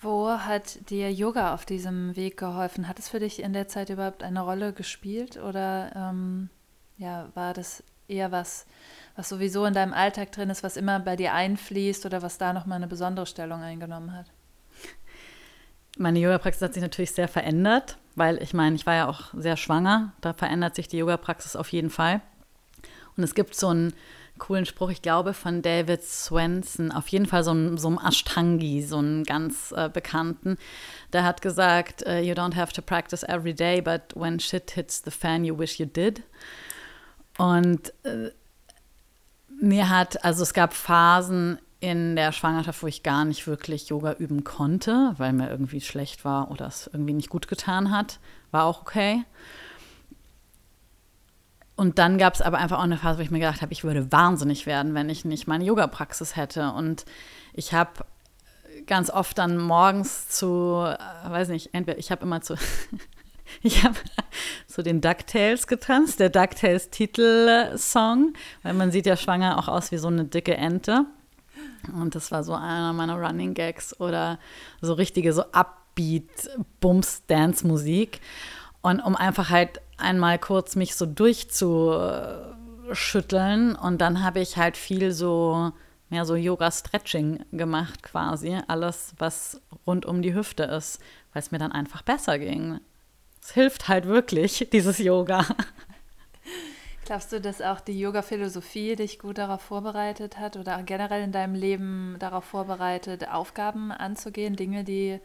Wo 0.00 0.28
hat 0.30 0.90
dir 0.90 1.12
Yoga 1.12 1.54
auf 1.54 1.64
diesem 1.64 2.16
Weg 2.16 2.36
geholfen? 2.36 2.88
Hat 2.88 2.98
es 2.98 3.08
für 3.08 3.20
dich 3.20 3.40
in 3.40 3.52
der 3.52 3.68
Zeit 3.68 3.88
überhaupt 3.88 4.22
eine 4.22 4.40
Rolle 4.42 4.72
gespielt 4.72 5.36
oder 5.36 5.94
ähm, 5.94 6.50
ja, 6.98 7.28
war 7.34 7.54
das 7.54 7.84
eher 8.12 8.30
was, 8.30 8.66
was 9.16 9.28
sowieso 9.28 9.64
in 9.64 9.74
deinem 9.74 9.92
Alltag 9.92 10.32
drin 10.32 10.50
ist, 10.50 10.62
was 10.62 10.76
immer 10.76 11.00
bei 11.00 11.16
dir 11.16 11.32
einfließt 11.32 12.06
oder 12.06 12.22
was 12.22 12.38
da 12.38 12.52
nochmal 12.52 12.76
eine 12.76 12.86
besondere 12.86 13.26
Stellung 13.26 13.60
eingenommen 13.62 14.14
hat? 14.14 14.26
Meine 15.98 16.18
Yoga-Praxis 16.18 16.62
hat 16.62 16.74
sich 16.74 16.82
natürlich 16.82 17.12
sehr 17.12 17.28
verändert, 17.28 17.98
weil 18.14 18.42
ich 18.42 18.54
meine, 18.54 18.76
ich 18.76 18.86
war 18.86 18.94
ja 18.94 19.08
auch 19.08 19.34
sehr 19.34 19.56
schwanger. 19.56 20.12
Da 20.20 20.32
verändert 20.32 20.74
sich 20.74 20.88
die 20.88 20.98
Yoga-Praxis 20.98 21.56
auf 21.56 21.68
jeden 21.68 21.90
Fall. 21.90 22.22
Und 23.16 23.24
es 23.24 23.34
gibt 23.34 23.54
so 23.54 23.72
ein 23.72 23.92
coolen 24.38 24.66
Spruch, 24.66 24.90
ich 24.90 25.02
glaube, 25.02 25.34
von 25.34 25.62
David 25.62 26.02
Swenson, 26.02 26.90
auf 26.90 27.08
jeden 27.08 27.26
Fall 27.26 27.44
so 27.44 27.52
ein, 27.52 27.76
so 27.76 27.96
Ashtangi, 28.00 28.82
so 28.82 28.98
einen 28.98 29.24
ganz 29.24 29.72
äh, 29.76 29.88
bekannten. 29.88 30.56
Der 31.12 31.24
hat 31.24 31.42
gesagt, 31.42 32.04
uh, 32.06 32.18
you 32.18 32.32
don't 32.32 32.56
have 32.56 32.72
to 32.72 32.82
practice 32.82 33.22
every 33.22 33.54
day, 33.54 33.80
but 33.80 34.02
when 34.14 34.40
shit 34.40 34.70
hits 34.72 35.02
the 35.04 35.10
fan, 35.10 35.44
you 35.44 35.56
wish 35.56 35.78
you 35.78 35.86
did. 35.86 36.22
Und 37.38 37.92
äh, 38.04 38.30
mir 39.60 39.88
hat, 39.88 40.24
also 40.24 40.42
es 40.42 40.54
gab 40.54 40.74
Phasen 40.74 41.58
in 41.80 42.14
der 42.14 42.32
Schwangerschaft, 42.32 42.82
wo 42.82 42.86
ich 42.86 43.02
gar 43.02 43.24
nicht 43.24 43.46
wirklich 43.46 43.88
Yoga 43.88 44.12
üben 44.12 44.44
konnte, 44.44 45.14
weil 45.18 45.32
mir 45.32 45.50
irgendwie 45.50 45.80
schlecht 45.80 46.24
war 46.24 46.50
oder 46.50 46.66
es 46.66 46.88
irgendwie 46.92 47.12
nicht 47.12 47.28
gut 47.28 47.48
getan 47.48 47.90
hat. 47.90 48.20
War 48.50 48.64
auch 48.64 48.82
okay. 48.82 49.24
Und 51.74 51.98
dann 51.98 52.18
gab 52.18 52.34
es 52.34 52.42
aber 52.42 52.58
einfach 52.58 52.78
auch 52.78 52.84
eine 52.84 52.98
Phase, 52.98 53.18
wo 53.18 53.22
ich 53.22 53.30
mir 53.30 53.40
gedacht 53.40 53.62
habe, 53.62 53.72
ich 53.72 53.82
würde 53.82 54.12
wahnsinnig 54.12 54.66
werden, 54.66 54.94
wenn 54.94 55.08
ich 55.08 55.24
nicht 55.24 55.48
meine 55.48 55.64
Yoga-Praxis 55.64 56.36
hätte. 56.36 56.70
Und 56.70 57.04
ich 57.54 57.72
habe 57.72 58.04
ganz 58.86 59.10
oft 59.10 59.38
dann 59.38 59.58
morgens 59.58 60.28
zu, 60.28 60.84
äh, 60.86 61.30
weiß 61.30 61.48
nicht, 61.48 61.74
entweder 61.74 61.98
ich 61.98 62.10
habe 62.10 62.22
immer 62.22 62.40
zu, 62.42 62.54
ich 63.62 63.84
habe 63.84 63.96
zu 64.66 64.82
den 64.82 65.00
DuckTales 65.00 65.66
getanzt, 65.66 66.20
der 66.20 66.30
DuckTales 66.30 66.90
Titelsong, 66.90 68.34
weil 68.62 68.74
man 68.74 68.90
sieht 68.90 69.06
ja 69.06 69.16
schwanger 69.16 69.58
auch 69.58 69.68
aus 69.68 69.92
wie 69.92 69.98
so 69.98 70.08
eine 70.08 70.24
dicke 70.24 70.56
Ente. 70.56 71.06
Und 71.92 72.14
das 72.14 72.30
war 72.30 72.44
so 72.44 72.54
einer 72.54 72.92
meiner 72.92 73.16
Running 73.16 73.54
Gags 73.54 73.98
oder 74.00 74.38
so 74.80 74.92
richtige 74.94 75.32
so 75.32 75.42
Upbeat 75.52 76.50
Bums 76.80 77.26
Dance 77.26 77.66
Musik. 77.66 78.20
Und 78.82 79.00
um 79.00 79.16
einfach 79.16 79.50
halt 79.50 79.80
einmal 79.96 80.38
kurz 80.38 80.76
mich 80.76 80.94
so 80.94 81.06
durchzuschütteln 81.06 83.74
und 83.76 84.00
dann 84.00 84.22
habe 84.24 84.40
ich 84.40 84.56
halt 84.56 84.76
viel 84.76 85.12
so 85.12 85.72
mehr 86.10 86.24
so 86.26 86.36
Yoga-Stretching 86.36 87.44
gemacht 87.52 88.02
quasi. 88.02 88.58
Alles, 88.68 89.14
was 89.18 89.60
rund 89.86 90.04
um 90.04 90.20
die 90.20 90.34
Hüfte 90.34 90.64
ist, 90.64 91.00
weil 91.32 91.42
es 91.42 91.52
mir 91.52 91.58
dann 91.58 91.72
einfach 91.72 92.02
besser 92.02 92.38
ging. 92.38 92.80
Es 93.42 93.52
hilft 93.52 93.88
halt 93.88 94.06
wirklich, 94.06 94.68
dieses 94.72 94.98
Yoga. 94.98 95.44
Glaubst 97.04 97.32
du, 97.32 97.40
dass 97.40 97.60
auch 97.60 97.80
die 97.80 97.98
Yoga-Philosophie 97.98 98.94
dich 98.94 99.18
gut 99.18 99.38
darauf 99.38 99.60
vorbereitet 99.60 100.38
hat 100.38 100.56
oder 100.56 100.82
generell 100.82 101.24
in 101.24 101.32
deinem 101.32 101.54
Leben 101.54 102.16
darauf 102.20 102.44
vorbereitet, 102.44 103.28
Aufgaben 103.28 103.90
anzugehen, 103.90 104.54
Dinge, 104.54 104.84
die 104.84 105.18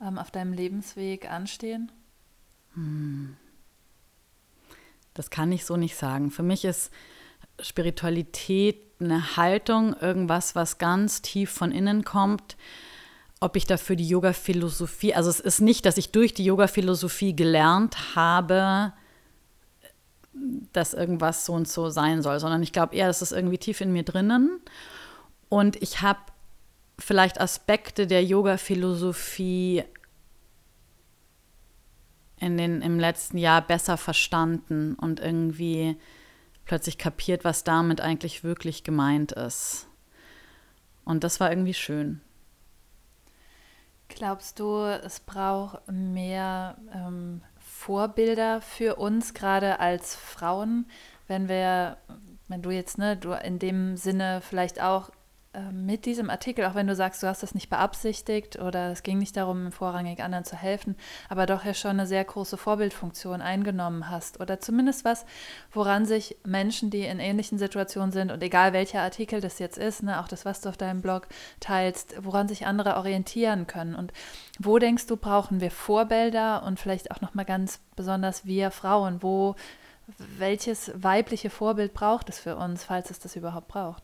ähm, 0.00 0.18
auf 0.18 0.30
deinem 0.30 0.52
Lebensweg 0.52 1.30
anstehen? 1.30 1.90
Hm. 2.74 3.36
Das 5.14 5.30
kann 5.30 5.52
ich 5.52 5.64
so 5.64 5.76
nicht 5.76 5.96
sagen. 5.96 6.30
Für 6.30 6.42
mich 6.42 6.64
ist 6.64 6.90
Spiritualität 7.60 8.92
eine 9.00 9.36
Haltung, 9.36 9.94
irgendwas, 9.94 10.54
was 10.54 10.78
ganz 10.78 11.22
tief 11.22 11.50
von 11.50 11.72
innen 11.72 12.04
kommt. 12.04 12.56
Ob 13.42 13.56
ich 13.56 13.66
dafür 13.66 13.96
die 13.96 14.06
Yoga-Philosophie, 14.06 15.14
also 15.14 15.28
es 15.28 15.40
ist 15.40 15.60
nicht, 15.60 15.84
dass 15.84 15.96
ich 15.96 16.12
durch 16.12 16.32
die 16.32 16.44
Yoga-Philosophie 16.44 17.34
gelernt 17.34 18.14
habe, 18.14 18.92
dass 20.72 20.94
irgendwas 20.94 21.44
so 21.44 21.52
und 21.52 21.66
so 21.66 21.90
sein 21.90 22.22
soll, 22.22 22.38
sondern 22.38 22.62
ich 22.62 22.72
glaube 22.72 22.94
eher, 22.94 23.08
es 23.08 23.20
ist 23.20 23.32
irgendwie 23.32 23.58
tief 23.58 23.80
in 23.80 23.92
mir 23.92 24.04
drinnen. 24.04 24.60
Und 25.48 25.74
ich 25.82 26.02
habe 26.02 26.20
vielleicht 27.00 27.40
Aspekte 27.40 28.06
der 28.06 28.24
Yoga-Philosophie 28.24 29.82
in 32.38 32.56
den, 32.56 32.80
im 32.80 33.00
letzten 33.00 33.38
Jahr 33.38 33.60
besser 33.60 33.96
verstanden 33.96 34.94
und 34.94 35.18
irgendwie 35.18 35.96
plötzlich 36.64 36.96
kapiert, 36.96 37.42
was 37.42 37.64
damit 37.64 38.00
eigentlich 38.00 38.44
wirklich 38.44 38.84
gemeint 38.84 39.32
ist. 39.32 39.88
Und 41.04 41.24
das 41.24 41.40
war 41.40 41.50
irgendwie 41.50 41.74
schön. 41.74 42.20
Glaubst 44.14 44.60
du, 44.60 44.84
es 44.84 45.20
braucht 45.20 45.80
mehr 45.90 46.76
ähm, 46.94 47.42
Vorbilder 47.58 48.60
für 48.60 48.96
uns, 48.96 49.34
gerade 49.34 49.80
als 49.80 50.14
Frauen, 50.14 50.86
wenn 51.26 51.48
wir, 51.48 51.96
wenn 52.48 52.62
du 52.62 52.70
jetzt, 52.70 52.98
ne, 52.98 53.16
du 53.16 53.32
in 53.32 53.58
dem 53.58 53.96
Sinne 53.96 54.40
vielleicht 54.40 54.80
auch 54.80 55.10
mit 55.70 56.06
diesem 56.06 56.30
Artikel, 56.30 56.64
auch 56.64 56.74
wenn 56.74 56.86
du 56.86 56.94
sagst, 56.94 57.22
du 57.22 57.26
hast 57.26 57.42
das 57.42 57.54
nicht 57.54 57.68
beabsichtigt 57.68 58.58
oder 58.58 58.90
es 58.90 59.02
ging 59.02 59.18
nicht 59.18 59.36
darum, 59.36 59.70
vorrangig 59.70 60.22
anderen 60.22 60.46
zu 60.46 60.56
helfen, 60.56 60.96
aber 61.28 61.44
doch 61.44 61.64
ja 61.64 61.74
schon 61.74 61.90
eine 61.90 62.06
sehr 62.06 62.24
große 62.24 62.56
Vorbildfunktion 62.56 63.42
eingenommen 63.42 64.08
hast 64.08 64.40
oder 64.40 64.60
zumindest 64.60 65.04
was, 65.04 65.26
woran 65.70 66.06
sich 66.06 66.36
Menschen, 66.44 66.88
die 66.88 67.02
in 67.02 67.20
ähnlichen 67.20 67.58
Situationen 67.58 68.12
sind 68.12 68.32
und 68.32 68.42
egal 68.42 68.72
welcher 68.72 69.02
Artikel 69.02 69.42
das 69.42 69.58
jetzt 69.58 69.76
ist, 69.76 70.02
ne, 70.02 70.20
auch 70.20 70.28
das, 70.28 70.46
was 70.46 70.62
du 70.62 70.70
auf 70.70 70.78
deinem 70.78 71.02
Blog 71.02 71.28
teilst, 71.60 72.14
woran 72.24 72.48
sich 72.48 72.66
andere 72.66 72.96
orientieren 72.96 73.66
können 73.66 73.94
und 73.94 74.14
wo 74.58 74.78
denkst 74.78 75.06
du, 75.06 75.18
brauchen 75.18 75.60
wir 75.60 75.70
Vorbilder 75.70 76.62
und 76.62 76.80
vielleicht 76.80 77.10
auch 77.10 77.20
nochmal 77.20 77.44
ganz 77.44 77.78
besonders 77.94 78.46
wir 78.46 78.70
Frauen, 78.70 79.22
wo 79.22 79.54
welches 80.16 80.92
weibliche 80.94 81.50
Vorbild 81.50 81.92
braucht 81.92 82.30
es 82.30 82.38
für 82.38 82.56
uns, 82.56 82.84
falls 82.84 83.10
es 83.10 83.18
das 83.18 83.36
überhaupt 83.36 83.68
braucht? 83.68 84.02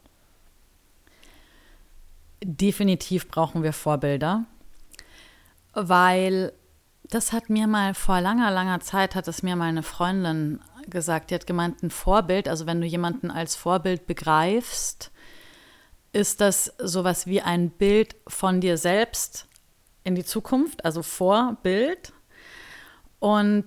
Definitiv 2.43 3.29
brauchen 3.29 3.63
wir 3.63 3.73
Vorbilder, 3.73 4.45
weil 5.75 6.53
das 7.05 7.33
hat 7.33 7.49
mir 7.49 7.67
mal 7.67 7.95
vor 7.95 8.21
langer, 8.21 8.51
langer 8.51 8.81
Zeit, 8.81 9.15
hat 9.15 9.29
es 9.29 9.43
mir 9.43 9.57
mal 9.57 9.69
eine 9.69 9.83
Freundin 9.83 10.61
gesagt, 10.89 11.31
die 11.31 11.35
hat 11.35 11.47
gemeint, 11.47 11.83
ein 11.83 11.91
Vorbild, 11.91 12.49
also 12.49 12.67
wenn 12.67 12.81
du 12.81 12.87
jemanden 12.87 13.31
als 13.31 13.57
Vorbild 13.57 14.07
begreifst, 14.07 15.11
ist 16.13 16.41
das 16.41 16.73
sowas 16.79 17.27
wie 17.27 17.43
ein 17.43 17.71
Bild 17.71 18.17
von 18.27 18.61
dir 18.61 18.77
selbst 18.79 19.47
in 20.05 20.15
die 20.15 20.25
Zukunft, 20.25 20.85
also 20.85 21.03
Vorbild. 21.03 22.13
Und 23.19 23.67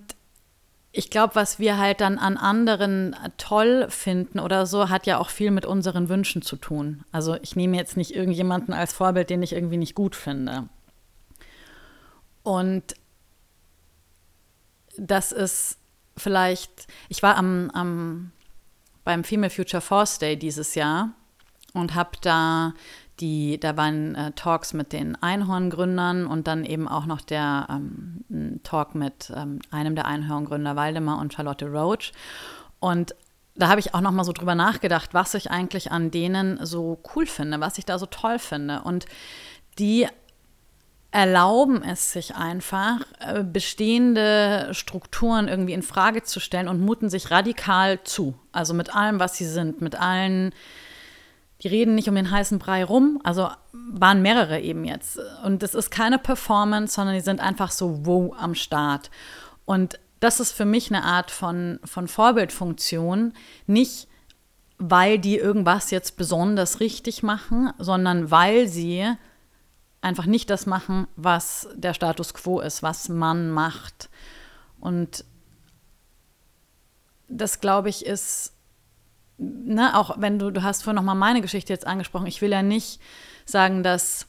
ich 0.92 1.08
glaube, 1.08 1.34
was 1.34 1.58
wir 1.58 1.78
halt 1.78 2.02
dann 2.02 2.18
an 2.18 2.36
anderen 2.36 3.16
toll 3.38 3.86
finden 3.88 4.38
oder 4.38 4.66
so, 4.66 4.90
hat 4.90 5.06
ja 5.06 5.18
auch 5.18 5.30
viel 5.30 5.50
mit 5.50 5.64
unseren 5.64 6.10
Wünschen 6.10 6.42
zu 6.42 6.56
tun. 6.56 7.04
Also 7.10 7.36
ich 7.40 7.56
nehme 7.56 7.78
jetzt 7.78 7.96
nicht 7.96 8.14
irgendjemanden 8.14 8.74
als 8.74 8.92
Vorbild, 8.92 9.30
den 9.30 9.42
ich 9.42 9.54
irgendwie 9.54 9.78
nicht 9.78 9.94
gut 9.94 10.14
finde. 10.14 10.68
Und 12.42 12.94
das 14.98 15.32
ist 15.32 15.78
vielleicht, 16.16 16.86
ich 17.08 17.22
war 17.22 17.36
am, 17.36 17.70
am 17.70 18.32
beim 19.04 19.24
Female 19.24 19.50
Future 19.50 19.80
Force 19.80 20.18
Day 20.18 20.36
dieses 20.36 20.74
Jahr 20.74 21.10
und 21.72 21.94
habe 21.94 22.18
da 22.20 22.74
die, 23.22 23.58
da 23.58 23.76
waren 23.76 24.14
äh, 24.14 24.32
Talks 24.32 24.74
mit 24.74 24.92
den 24.92 25.16
Einhorngründern 25.22 26.26
und 26.26 26.46
dann 26.46 26.64
eben 26.64 26.88
auch 26.88 27.06
noch 27.06 27.22
der 27.22 27.68
ähm, 27.70 28.60
Talk 28.64 28.94
mit 28.94 29.32
ähm, 29.34 29.60
einem 29.70 29.94
der 29.94 30.06
Einhorngründer, 30.06 30.76
Waldemar 30.76 31.18
und 31.20 31.32
Charlotte 31.32 31.66
Roach. 31.66 32.12
Und 32.80 33.14
da 33.54 33.68
habe 33.68 33.80
ich 33.80 33.94
auch 33.94 34.00
noch 34.00 34.10
mal 34.10 34.24
so 34.24 34.32
drüber 34.32 34.54
nachgedacht, 34.54 35.14
was 35.14 35.34
ich 35.34 35.50
eigentlich 35.50 35.92
an 35.92 36.10
denen 36.10 36.64
so 36.66 36.98
cool 37.14 37.26
finde, 37.26 37.60
was 37.60 37.78
ich 37.78 37.84
da 37.84 37.98
so 37.98 38.06
toll 38.06 38.38
finde. 38.38 38.82
Und 38.82 39.06
die 39.78 40.06
erlauben 41.12 41.82
es 41.84 42.12
sich 42.12 42.34
einfach, 42.34 43.00
äh, 43.20 43.44
bestehende 43.44 44.70
Strukturen 44.72 45.46
irgendwie 45.46 45.74
in 45.74 45.82
Frage 45.82 46.22
zu 46.22 46.40
stellen 46.40 46.68
und 46.68 46.80
muten 46.80 47.10
sich 47.10 47.30
radikal 47.30 48.02
zu. 48.02 48.34
Also 48.50 48.72
mit 48.72 48.96
allem, 48.96 49.20
was 49.20 49.36
sie 49.36 49.44
sind, 49.44 49.82
mit 49.82 49.94
allen, 49.94 50.52
die 51.62 51.68
reden 51.68 51.94
nicht 51.94 52.08
um 52.08 52.14
den 52.14 52.30
heißen 52.30 52.58
Brei 52.58 52.84
rum. 52.84 53.20
Also 53.22 53.48
waren 53.72 54.22
mehrere 54.22 54.60
eben 54.60 54.84
jetzt. 54.84 55.18
Und 55.44 55.62
es 55.62 55.74
ist 55.74 55.90
keine 55.90 56.18
Performance, 56.18 56.94
sondern 56.94 57.14
die 57.14 57.20
sind 57.20 57.40
einfach 57.40 57.70
so 57.70 58.04
wow 58.04 58.34
am 58.36 58.54
Start. 58.54 59.10
Und 59.64 59.98
das 60.20 60.40
ist 60.40 60.52
für 60.52 60.64
mich 60.64 60.90
eine 60.90 61.04
Art 61.04 61.30
von, 61.30 61.78
von 61.84 62.08
Vorbildfunktion. 62.08 63.32
Nicht, 63.66 64.08
weil 64.78 65.18
die 65.18 65.36
irgendwas 65.36 65.90
jetzt 65.90 66.16
besonders 66.16 66.80
richtig 66.80 67.22
machen, 67.22 67.72
sondern 67.78 68.30
weil 68.30 68.66
sie 68.66 69.12
einfach 70.00 70.26
nicht 70.26 70.50
das 70.50 70.66
machen, 70.66 71.06
was 71.14 71.68
der 71.74 71.94
Status 71.94 72.34
quo 72.34 72.60
ist, 72.60 72.82
was 72.82 73.08
man 73.08 73.50
macht. 73.50 74.10
Und 74.80 75.24
das, 77.28 77.60
glaube 77.60 77.88
ich, 77.88 78.04
ist, 78.04 78.52
ne, 79.42 79.96
auch 79.98 80.16
wenn 80.18 80.38
du, 80.38 80.50
du 80.50 80.62
hast 80.62 80.82
vorhin 80.82 80.96
nochmal 80.96 81.14
meine 81.14 81.40
Geschichte 81.40 81.72
jetzt 81.72 81.86
angesprochen, 81.86 82.26
ich 82.26 82.40
will 82.40 82.50
ja 82.50 82.62
nicht 82.62 83.00
sagen, 83.44 83.82
dass 83.82 84.26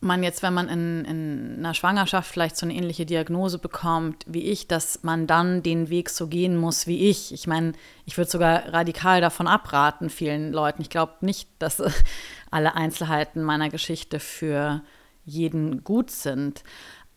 man 0.00 0.22
jetzt, 0.22 0.42
wenn 0.42 0.54
man 0.54 0.68
in, 0.68 1.04
in 1.04 1.54
einer 1.58 1.74
Schwangerschaft 1.74 2.30
vielleicht 2.30 2.56
so 2.56 2.66
eine 2.66 2.74
ähnliche 2.74 3.06
Diagnose 3.06 3.58
bekommt 3.58 4.24
wie 4.26 4.44
ich, 4.44 4.68
dass 4.68 5.02
man 5.02 5.26
dann 5.26 5.62
den 5.62 5.88
Weg 5.88 6.10
so 6.10 6.28
gehen 6.28 6.56
muss 6.56 6.86
wie 6.86 7.08
ich. 7.08 7.32
Ich 7.32 7.46
meine, 7.46 7.72
ich 8.04 8.16
würde 8.16 8.30
sogar 8.30 8.72
radikal 8.72 9.20
davon 9.20 9.46
abraten, 9.46 10.10
vielen 10.10 10.52
Leuten. 10.52 10.82
Ich 10.82 10.90
glaube 10.90 11.14
nicht, 11.20 11.48
dass 11.58 11.82
alle 12.50 12.74
Einzelheiten 12.74 13.42
meiner 13.42 13.70
Geschichte 13.70 14.20
für 14.20 14.82
jeden 15.24 15.82
gut 15.82 16.10
sind. 16.10 16.62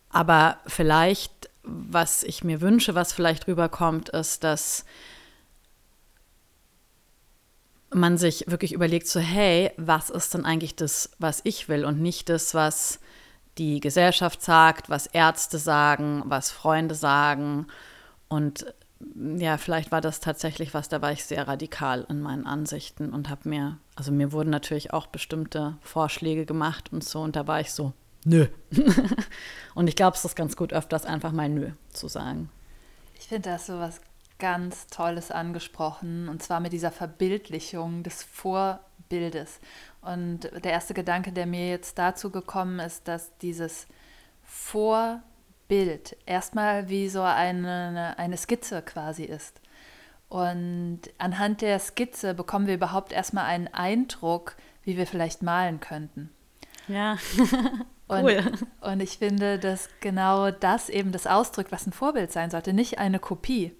Aber 0.09 0.57
vielleicht, 0.65 1.49
was 1.63 2.23
ich 2.23 2.43
mir 2.43 2.61
wünsche, 2.61 2.95
was 2.95 3.13
vielleicht 3.13 3.47
rüberkommt, 3.47 4.09
ist, 4.09 4.43
dass 4.43 4.85
man 7.91 8.17
sich 8.17 8.45
wirklich 8.47 8.73
überlegt, 8.73 9.07
so, 9.07 9.19
hey, 9.19 9.71
was 9.77 10.09
ist 10.09 10.33
denn 10.33 10.45
eigentlich 10.45 10.75
das, 10.75 11.11
was 11.19 11.41
ich 11.43 11.69
will 11.69 11.85
und 11.85 12.01
nicht 12.01 12.29
das, 12.29 12.53
was 12.53 12.99
die 13.57 13.79
Gesellschaft 13.79 14.41
sagt, 14.41 14.89
was 14.89 15.07
Ärzte 15.07 15.57
sagen, 15.57 16.23
was 16.25 16.51
Freunde 16.51 16.95
sagen. 16.95 17.67
Und 18.27 18.73
ja, 19.37 19.57
vielleicht 19.57 19.91
war 19.91 20.01
das 20.01 20.19
tatsächlich 20.19 20.73
was, 20.73 20.89
da 20.89 21.01
war 21.01 21.11
ich 21.11 21.23
sehr 21.23 21.47
radikal 21.47 22.05
in 22.09 22.21
meinen 22.21 22.45
Ansichten 22.45 23.13
und 23.13 23.29
habe 23.29 23.47
mir, 23.47 23.77
also 23.95 24.11
mir 24.11 24.31
wurden 24.31 24.49
natürlich 24.49 24.93
auch 24.93 25.07
bestimmte 25.07 25.77
Vorschläge 25.81 26.45
gemacht 26.45 26.91
und 26.91 27.03
so 27.03 27.21
und 27.21 27.35
da 27.35 27.47
war 27.47 27.59
ich 27.61 27.71
so, 27.71 27.93
nö. 28.25 28.47
und 29.75 29.87
ich 29.87 29.95
glaube, 29.95 30.17
es 30.17 30.25
ist 30.25 30.35
ganz 30.35 30.55
gut, 30.55 30.73
öfters 30.73 31.05
einfach 31.05 31.31
mal 31.31 31.49
nö 31.49 31.71
zu 31.91 32.07
sagen. 32.07 32.49
Ich 33.19 33.27
finde 33.27 33.49
das 33.49 33.67
so 33.67 33.79
was 33.79 34.01
ganz 34.39 34.87
Tolles 34.87 35.31
angesprochen 35.31 36.29
und 36.29 36.41
zwar 36.41 36.59
mit 36.59 36.73
dieser 36.73 36.91
Verbildlichung 36.91 38.03
des 38.03 38.23
Vorbildes. 38.23 39.59
Und 40.01 40.49
der 40.63 40.71
erste 40.71 40.93
Gedanke, 40.93 41.31
der 41.31 41.45
mir 41.45 41.69
jetzt 41.69 41.99
dazu 41.99 42.31
gekommen 42.31 42.79
ist, 42.79 43.07
dass 43.07 43.37
dieses 43.37 43.87
Vorbild 44.43 45.23
Bild 45.69 46.17
erstmal 46.25 46.89
wie 46.89 47.07
so 47.07 47.21
eine, 47.21 48.15
eine 48.17 48.35
Skizze 48.35 48.81
quasi 48.81 49.23
ist. 49.23 49.61
Und 50.27 51.01
anhand 51.17 51.61
der 51.61 51.79
Skizze 51.79 52.33
bekommen 52.33 52.67
wir 52.67 52.73
überhaupt 52.73 53.13
erstmal 53.13 53.45
einen 53.45 53.67
Eindruck, 53.67 54.57
wie 54.83 54.97
wir 54.97 55.07
vielleicht 55.07 55.41
malen 55.41 55.79
könnten. 55.79 56.31
Ja, 56.87 57.17
cool. 58.09 58.43
Und, 58.81 58.91
und 58.91 58.99
ich 58.99 59.19
finde, 59.19 59.59
dass 59.59 59.89
genau 60.01 60.51
das 60.51 60.89
eben 60.89 61.11
das 61.11 61.27
ausdrückt, 61.27 61.71
was 61.71 61.87
ein 61.87 61.93
Vorbild 61.93 62.31
sein 62.31 62.49
sollte. 62.49 62.73
Nicht 62.73 62.97
eine 62.97 63.19
Kopie, 63.19 63.75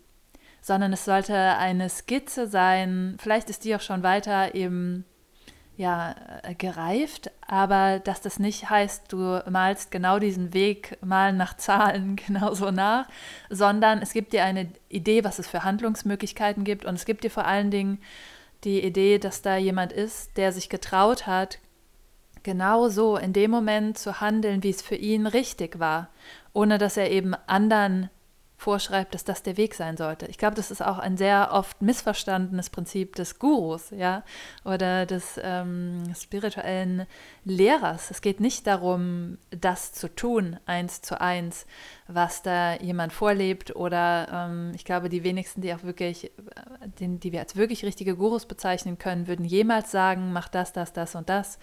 sondern 0.62 0.93
es 0.93 1.06
sollte 1.06 1.36
eine 1.36 1.89
Skizze 1.89 2.48
sein. 2.48 3.17
Vielleicht 3.19 3.50
ist 3.50 3.63
die 3.63 3.76
auch 3.76 3.82
schon 3.82 4.04
weiter 4.04 4.56
eben 4.56 5.06
ja, 5.80 6.13
äh, 6.43 6.56
gereift, 6.56 7.32
aber 7.48 8.00
dass 8.00 8.19
das 8.19 8.38
nicht 8.38 8.69
heißt, 8.69 9.13
du 9.13 9.41
malst 9.50 9.91
genau 9.91 10.19
diesen 10.19 10.54
Weg, 10.54 10.98
malen 11.02 11.38
nach 11.38 11.56
Zahlen 11.56 12.15
genauso 12.28 12.69
nach, 12.69 13.08
sondern 13.50 14.02
es 14.02 14.12
gibt 14.12 14.34
dir 14.34 14.43
eine 14.43 14.69
Idee, 14.89 15.24
was 15.24 15.39
es 15.39 15.48
für 15.48 15.63
Handlungsmöglichkeiten 15.63 16.65
gibt 16.65 16.84
und 16.84 16.95
es 16.95 17.06
gibt 17.06 17.24
dir 17.24 17.32
vor 17.32 17.45
allen 17.45 17.72
Dingen 17.72 18.00
die 18.65 18.84
Idee, 18.84 19.19
dass 19.19 19.41
da 19.41 19.56
jemand 19.56 19.93
ist, 19.93 20.36
der 20.36 20.52
sich 20.52 20.67
getraut 20.67 21.28
hat, 21.28 21.60
genau 22.43 22.89
so 22.89 23.15
in 23.15 23.32
dem 23.32 23.50
Moment 23.50 23.98
zu 23.98 24.19
handeln, 24.19 24.63
wie 24.63 24.72
es 24.72 24.82
für 24.82 24.95
ihn 24.95 25.28
richtig 25.28 25.80
war, 25.80 26.10
ohne 26.52 26.78
dass 26.78 26.98
er 26.98 27.10
eben 27.10 27.36
anderen 27.48 28.10
vorschreibt, 28.60 29.13
dass 29.13 29.24
das 29.24 29.41
der 29.41 29.56
Weg 29.56 29.74
sein 29.74 29.95
sollte. 29.95 30.26
Ich 30.26 30.38
glaube, 30.38 30.56
das 30.56 30.69
ist 30.69 30.82
auch 30.82 31.00
ein 31.00 31.15
sehr 31.15 31.52
oft 31.54 31.82
missverstandenes 31.82 32.69
Prinzip 32.69 33.15
des 33.15 33.39
Gurus, 33.39 33.89
ja, 33.91 34.24
oder 34.65 35.06
des 35.06 35.39
ähm, 35.41 36.13
spirituellen 36.13 37.08
Lehrers. 37.45 38.12
Es 38.12 38.22
geht 38.22 38.41
nicht 38.41 38.67
darum, 38.67 39.38
das 39.50 39.93
zu 39.93 40.13
tun, 40.13 40.58
eins 40.65 41.02
zu 41.02 41.22
eins, 41.22 41.65
was 42.10 42.41
da 42.41 42.76
jemand 42.76 43.13
vorlebt, 43.13 43.78
oder 43.78 44.28
ähm, 44.30 44.74
ich 44.76 44.84
glaube, 44.84 45.08
die 45.08 45.24
wenigsten, 45.24 45.62
die 45.62 45.74
auch 45.74 45.84
wirklich, 45.84 46.26
äh, 46.26 46.30
den, 47.00 47.22
die 47.22 47.32
wir 47.32 47.39
als 47.39 47.56
wirklich 47.56 47.86
richtige 47.86 48.17
Gurus 48.17 48.45
bezeichnen 48.45 48.98
können, 48.98 49.28
würden 49.28 49.45
jemals 49.45 49.89
sagen, 49.89 50.34
mach 50.34 50.50
das, 50.50 50.74
das, 50.74 50.91
das 50.91 51.15
und 51.15 51.30
das, 51.30 51.60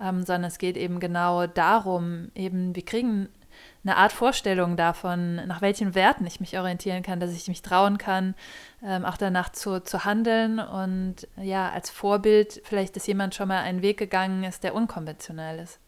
ähm, 0.00 0.24
sondern 0.24 0.44
es 0.44 0.56
geht 0.56 0.78
eben 0.78 0.98
genau 0.98 1.46
darum, 1.46 2.30
eben, 2.34 2.74
wir 2.74 2.86
kriegen 2.86 3.28
eine 3.84 3.96
Art 3.96 4.12
Vorstellung 4.12 4.76
davon, 4.76 5.36
nach 5.46 5.62
welchen 5.62 5.94
Werten 5.94 6.26
ich 6.26 6.40
mich 6.40 6.58
orientieren 6.58 7.02
kann, 7.02 7.20
dass 7.20 7.32
ich 7.32 7.48
mich 7.48 7.62
trauen 7.62 7.96
kann, 7.98 8.34
ähm, 8.84 9.04
auch 9.04 9.16
danach 9.16 9.50
zu, 9.50 9.82
zu 9.82 10.04
handeln 10.04 10.58
und 10.58 11.28
ja, 11.36 11.70
als 11.70 11.90
Vorbild 11.90 12.60
vielleicht, 12.64 12.96
dass 12.96 13.06
jemand 13.06 13.34
schon 13.34 13.48
mal 13.48 13.60
einen 13.60 13.82
Weg 13.82 13.98
gegangen 13.98 14.44
ist, 14.44 14.64
der 14.64 14.74
unkonventionell 14.74 15.60
ist. 15.60 15.78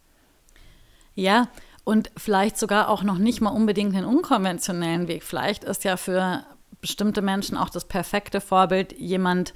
Ja, 1.14 1.48
und 1.84 2.10
vielleicht 2.16 2.58
sogar 2.58 2.88
auch 2.88 3.02
noch 3.02 3.18
nicht 3.18 3.40
mal 3.40 3.50
unbedingt 3.50 3.94
einen 3.94 4.06
unkonventionellen 4.06 5.08
Weg. 5.08 5.24
Vielleicht 5.24 5.64
ist 5.64 5.84
ja 5.84 5.96
für 5.96 6.44
bestimmte 6.80 7.22
Menschen 7.22 7.56
auch 7.56 7.70
das 7.70 7.84
perfekte 7.84 8.40
Vorbild 8.40 8.92
jemand, 8.92 9.52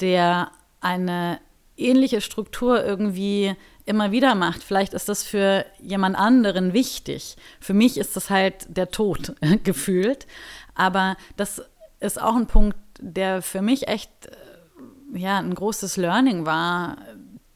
der 0.00 0.50
eine 0.80 1.40
ähnliche 1.76 2.20
Struktur 2.20 2.84
irgendwie 2.84 3.56
immer 3.86 4.12
wieder 4.12 4.34
macht. 4.34 4.62
Vielleicht 4.62 4.94
ist 4.94 5.08
das 5.08 5.22
für 5.22 5.66
jemand 5.80 6.16
anderen 6.16 6.72
wichtig. 6.72 7.36
Für 7.60 7.74
mich 7.74 7.98
ist 7.98 8.16
das 8.16 8.30
halt 8.30 8.66
der 8.68 8.90
Tod 8.90 9.34
gefühlt. 9.64 10.26
Aber 10.74 11.16
das 11.36 11.62
ist 12.00 12.20
auch 12.20 12.36
ein 12.36 12.46
Punkt, 12.46 12.76
der 12.98 13.42
für 13.42 13.62
mich 13.62 13.88
echt 13.88 14.10
äh, 14.26 15.18
ja, 15.18 15.38
ein 15.38 15.54
großes 15.54 15.96
Learning 15.96 16.46
war, 16.46 16.96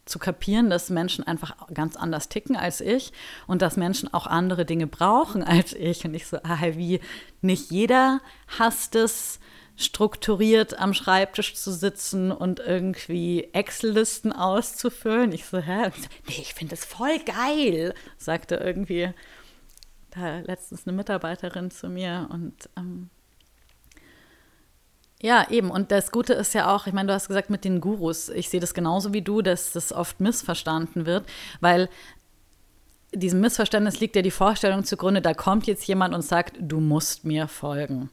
zu 0.09 0.19
kapieren, 0.19 0.71
dass 0.71 0.91
Menschen 0.91 1.27
einfach 1.27 1.55
ganz 1.73 1.95
anders 1.97 2.29
ticken 2.29 2.57
als 2.57 2.81
ich 2.81 3.13
und 3.47 3.63
dass 3.63 3.77
Menschen 3.77 4.13
auch 4.13 4.27
andere 4.27 4.65
Dinge 4.65 4.87
brauchen 4.87 5.43
als 5.45 5.73
ich. 5.73 6.05
Und 6.05 6.15
ich 6.15 6.27
so, 6.27 6.39
ah, 6.43 6.59
wie 6.73 7.01
nicht 7.41 7.71
jeder 7.71 8.21
hasst 8.59 8.95
es, 8.97 9.39
strukturiert 9.79 10.79
am 10.79 10.93
Schreibtisch 10.93 11.55
zu 11.55 11.73
sitzen 11.73 12.33
und 12.33 12.59
irgendwie 12.59 13.49
Excel-Listen 13.53 14.33
auszufüllen. 14.33 15.33
Ich 15.33 15.47
so, 15.47 15.59
hä? 15.59 15.91
nee, 16.27 16.35
ich 16.41 16.53
finde 16.53 16.75
das 16.75 16.85
voll 16.85 17.19
geil, 17.21 17.95
sagte 18.19 18.57
irgendwie 18.57 19.15
da 20.11 20.41
letztens 20.41 20.87
eine 20.87 20.97
Mitarbeiterin 20.97 21.71
zu 21.71 21.89
mir. 21.89 22.29
Und 22.33 22.69
ähm, 22.77 23.09
ja, 25.23 25.49
eben. 25.49 25.71
Und 25.71 25.93
das 25.93 26.11
Gute 26.11 26.33
ist 26.35 26.55
ja 26.55 26.75
auch, 26.75 26.89
ich 26.89 26.93
meine, 26.93 27.07
du 27.07 27.15
hast 27.15 27.29
gesagt 27.29 27.49
mit 27.49 27.65
den 27.65 27.81
Gurus, 27.81 28.29
ich 28.31 28.49
sehe 28.49 28.61
das 28.61 28.75
genauso 28.75 29.13
wie 29.13 29.23
du, 29.23 29.43
dass 29.43 29.71
das 29.71 29.93
oft 29.93 30.19
missverstanden 30.19 31.07
wird, 31.07 31.25
weil 31.61 31.89
diesem 33.15 33.41
Missverständnis 33.41 34.01
liegt 34.01 34.17
ja 34.17 34.23
die 34.23 34.33
Vorstellung 34.33 34.85
zugrunde, 34.85 35.23
da 35.23 35.35
kommt 35.35 35.67
jetzt 35.69 35.87
jemand 35.87 36.15
und 36.15 36.23
sagt, 36.23 36.57
du 36.61 36.81
musst 36.81 37.25
mir 37.25 37.47
folgen. 37.47 38.11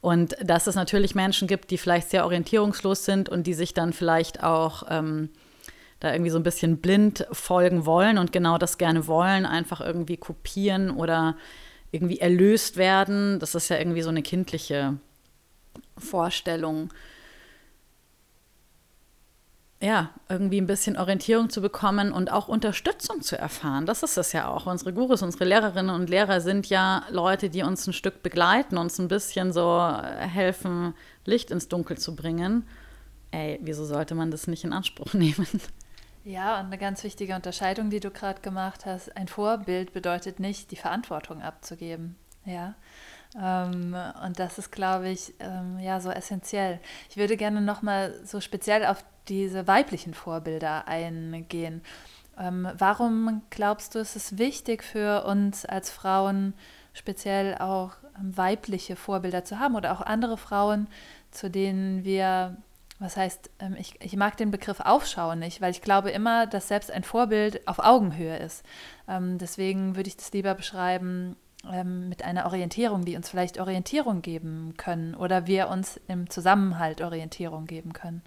Und 0.00 0.34
dass 0.42 0.66
es 0.66 0.74
natürlich 0.74 1.14
Menschen 1.14 1.46
gibt, 1.46 1.70
die 1.70 1.78
vielleicht 1.78 2.10
sehr 2.10 2.24
orientierungslos 2.24 3.04
sind 3.04 3.28
und 3.28 3.46
die 3.46 3.54
sich 3.54 3.74
dann 3.74 3.92
vielleicht 3.92 4.42
auch 4.42 4.84
ähm, 4.88 5.28
da 6.00 6.12
irgendwie 6.12 6.30
so 6.30 6.38
ein 6.38 6.42
bisschen 6.42 6.78
blind 6.78 7.26
folgen 7.30 7.84
wollen 7.84 8.16
und 8.16 8.32
genau 8.32 8.56
das 8.56 8.78
gerne 8.78 9.06
wollen, 9.06 9.44
einfach 9.44 9.82
irgendwie 9.82 10.16
kopieren 10.16 10.90
oder 10.90 11.36
irgendwie 11.92 12.18
erlöst 12.18 12.78
werden. 12.78 13.38
Das 13.38 13.54
ist 13.54 13.68
ja 13.68 13.78
irgendwie 13.78 14.02
so 14.02 14.08
eine 14.08 14.22
kindliche 14.22 14.96
Vorstellung. 15.98 16.90
Ja, 19.82 20.10
irgendwie 20.28 20.60
ein 20.60 20.66
bisschen 20.66 20.98
Orientierung 20.98 21.48
zu 21.48 21.62
bekommen 21.62 22.12
und 22.12 22.30
auch 22.30 22.48
Unterstützung 22.48 23.22
zu 23.22 23.38
erfahren. 23.38 23.86
Das 23.86 24.02
ist 24.02 24.18
es 24.18 24.32
ja 24.32 24.46
auch. 24.46 24.66
Unsere 24.66 24.92
Gurus, 24.92 25.22
unsere 25.22 25.46
Lehrerinnen 25.46 25.94
und 25.94 26.10
Lehrer 26.10 26.42
sind 26.42 26.68
ja 26.68 27.04
Leute, 27.10 27.48
die 27.48 27.62
uns 27.62 27.86
ein 27.86 27.94
Stück 27.94 28.22
begleiten, 28.22 28.76
uns 28.76 28.98
ein 28.98 29.08
bisschen 29.08 29.54
so 29.54 29.80
helfen, 30.18 30.92
Licht 31.24 31.50
ins 31.50 31.68
Dunkel 31.68 31.96
zu 31.96 32.14
bringen. 32.14 32.68
Ey, 33.30 33.58
wieso 33.62 33.86
sollte 33.86 34.14
man 34.14 34.30
das 34.30 34.48
nicht 34.48 34.64
in 34.64 34.74
Anspruch 34.74 35.12
nehmen? 35.14 35.46
Ja, 36.24 36.60
und 36.60 36.66
eine 36.66 36.76
ganz 36.76 37.02
wichtige 37.02 37.34
Unterscheidung, 37.34 37.88
die 37.88 38.00
du 38.00 38.10
gerade 38.10 38.42
gemacht 38.42 38.84
hast, 38.84 39.16
ein 39.16 39.28
Vorbild 39.28 39.94
bedeutet 39.94 40.40
nicht, 40.40 40.70
die 40.70 40.76
Verantwortung 40.76 41.40
abzugeben. 41.40 42.16
Ja. 42.44 42.74
Ähm, 43.38 43.96
und 44.24 44.38
das 44.38 44.58
ist, 44.58 44.72
glaube 44.72 45.08
ich, 45.08 45.34
ähm, 45.38 45.78
ja, 45.78 46.00
so 46.00 46.10
essentiell. 46.10 46.80
Ich 47.08 47.16
würde 47.16 47.36
gerne 47.36 47.60
nochmal 47.60 48.14
so 48.24 48.40
speziell 48.40 48.86
auf 48.86 49.04
diese 49.28 49.66
weiblichen 49.66 50.14
Vorbilder 50.14 50.88
eingehen. 50.88 51.82
Ähm, 52.38 52.68
warum 52.76 53.42
glaubst 53.50 53.94
du, 53.94 53.98
ist 53.98 54.16
es 54.16 54.38
wichtig 54.38 54.82
für 54.82 55.24
uns 55.24 55.64
als 55.64 55.90
Frauen, 55.90 56.54
speziell 56.92 57.56
auch 57.58 57.92
weibliche 58.18 58.96
Vorbilder 58.96 59.44
zu 59.44 59.58
haben 59.58 59.76
oder 59.76 59.92
auch 59.92 60.00
andere 60.00 60.36
Frauen, 60.36 60.88
zu 61.30 61.50
denen 61.50 62.04
wir 62.04 62.56
was 62.98 63.16
heißt, 63.16 63.48
ich, 63.78 63.94
ich 64.02 64.14
mag 64.16 64.36
den 64.36 64.50
Begriff 64.50 64.80
Aufschauen 64.80 65.38
nicht, 65.38 65.62
weil 65.62 65.70
ich 65.70 65.80
glaube 65.80 66.10
immer, 66.10 66.46
dass 66.46 66.68
selbst 66.68 66.90
ein 66.90 67.02
Vorbild 67.02 67.66
auf 67.66 67.78
Augenhöhe 67.78 68.36
ist. 68.36 68.62
Deswegen 69.08 69.96
würde 69.96 70.08
ich 70.08 70.18
das 70.18 70.32
lieber 70.32 70.54
beschreiben 70.54 71.34
ähm, 71.70 72.08
mit 72.08 72.24
einer 72.24 72.46
Orientierung, 72.46 73.04
die 73.04 73.16
uns 73.16 73.28
vielleicht 73.28 73.58
Orientierung 73.58 74.22
geben 74.22 74.74
können 74.76 75.14
oder 75.14 75.46
wir 75.46 75.68
uns 75.68 76.00
im 76.08 76.30
Zusammenhalt 76.30 77.00
Orientierung 77.00 77.66
geben 77.66 77.92
können. 77.92 78.22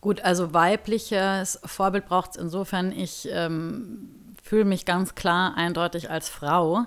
Gut, 0.00 0.22
also 0.22 0.54
weibliches 0.54 1.60
Vorbild 1.64 2.06
braucht 2.06 2.30
es 2.30 2.36
insofern, 2.36 2.92
ich 2.92 3.28
ähm, 3.30 4.34
fühle 4.42 4.64
mich 4.64 4.86
ganz 4.86 5.14
klar 5.14 5.56
eindeutig 5.56 6.10
als 6.10 6.28
Frau. 6.28 6.86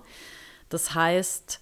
Das 0.70 0.96
heißt, 0.96 1.60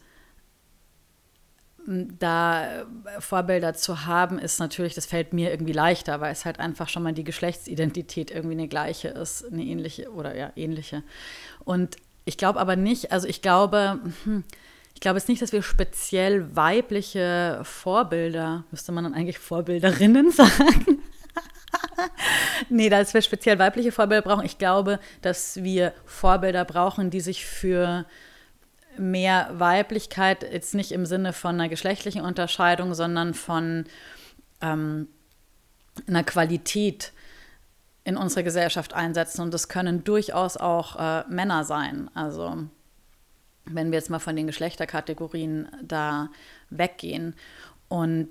da 1.87 2.85
Vorbilder 3.19 3.73
zu 3.73 4.05
haben, 4.05 4.39
ist 4.39 4.59
natürlich, 4.59 4.93
das 4.93 5.05
fällt 5.05 5.33
mir 5.33 5.51
irgendwie 5.51 5.73
leichter, 5.73 6.21
weil 6.21 6.31
es 6.31 6.45
halt 6.45 6.59
einfach 6.59 6.87
schon 6.87 7.03
mal 7.03 7.13
die 7.13 7.23
Geschlechtsidentität 7.23 8.31
irgendwie 8.31 8.53
eine 8.53 8.67
gleiche 8.67 9.09
ist, 9.09 9.45
eine 9.51 9.63
ähnliche 9.63 10.11
oder 10.11 10.35
ja, 10.37 10.51
ähnliche. 10.55 11.03
Und 11.65 11.97
ich 12.25 12.38
glaube 12.38 12.60
aber 12.60 12.75
nicht, 12.75 13.12
also 13.12 13.27
ich 13.27 13.41
glaube, 13.41 13.99
hm, 14.23 14.43
ich 14.93 15.01
glaube 15.01 15.17
jetzt 15.17 15.29
nicht, 15.29 15.41
dass 15.41 15.51
wir 15.51 15.63
speziell 15.63 16.55
weibliche 16.55 17.62
Vorbilder, 17.63 18.65
müsste 18.71 18.91
man 18.91 19.03
dann 19.03 19.13
eigentlich 19.13 19.39
Vorbilderinnen 19.39 20.31
sagen? 20.31 21.01
nee, 22.69 22.89
dass 22.89 23.13
wir 23.13 23.21
speziell 23.21 23.60
weibliche 23.60 23.91
Vorbilder 23.91 24.21
brauchen. 24.21 24.45
Ich 24.45 24.57
glaube, 24.57 24.99
dass 25.21 25.63
wir 25.63 25.93
Vorbilder 26.05 26.65
brauchen, 26.65 27.10
die 27.10 27.21
sich 27.21 27.45
für 27.45 28.05
mehr 28.97 29.49
Weiblichkeit, 29.53 30.43
jetzt 30.43 30.75
nicht 30.75 30.91
im 30.91 31.05
Sinne 31.05 31.34
von 31.34 31.55
einer 31.55 31.69
geschlechtlichen 31.69 32.21
Unterscheidung, 32.21 32.93
sondern 32.93 33.34
von 33.34 33.86
ähm, 34.62 35.07
einer 36.07 36.23
Qualität 36.23 37.13
in 38.03 38.17
unserer 38.17 38.43
Gesellschaft 38.43 38.93
einsetzen. 38.93 39.41
Und 39.41 39.53
das 39.53 39.67
können 39.67 40.03
durchaus 40.03 40.57
auch 40.57 40.95
äh, 40.97 41.23
Männer 41.29 41.63
sein. 41.63 42.09
Also 42.13 42.67
wenn 43.65 43.91
wir 43.91 43.99
jetzt 43.99 44.09
mal 44.09 44.19
von 44.19 44.35
den 44.35 44.47
Geschlechterkategorien 44.47 45.67
da 45.83 46.29
weggehen. 46.69 47.35
Und 47.89 48.29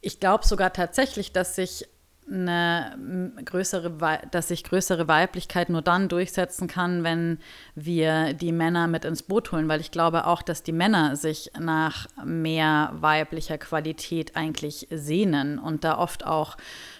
ich 0.00 0.18
glaube 0.18 0.46
sogar 0.46 0.72
tatsächlich, 0.72 1.32
dass 1.32 1.56
sich 1.56 1.88
eine 2.30 3.32
größere, 3.44 4.20
dass 4.30 4.48
sich 4.48 4.64
größere 4.64 5.08
Weiblichkeit 5.08 5.68
nur 5.68 5.82
dann 5.82 6.08
durchsetzen 6.08 6.68
kann, 6.68 7.04
wenn 7.04 7.38
wir 7.74 8.32
die 8.32 8.52
Männer 8.52 8.86
mit 8.86 9.04
ins 9.04 9.22
Boot 9.22 9.52
holen, 9.52 9.68
weil 9.68 9.80
ich 9.80 9.90
glaube 9.90 10.26
auch, 10.26 10.42
dass 10.42 10.62
die 10.62 10.72
Männer 10.72 11.16
sich 11.16 11.50
nach 11.58 12.06
mehr 12.24 12.92
weiblicher 12.94 13.58
Qualität 13.58 14.36
eigentlich 14.36 14.86
sehnen 14.90 15.58
und 15.58 15.84
da 15.84 15.98
oft 15.98 16.24
auch 16.24 16.56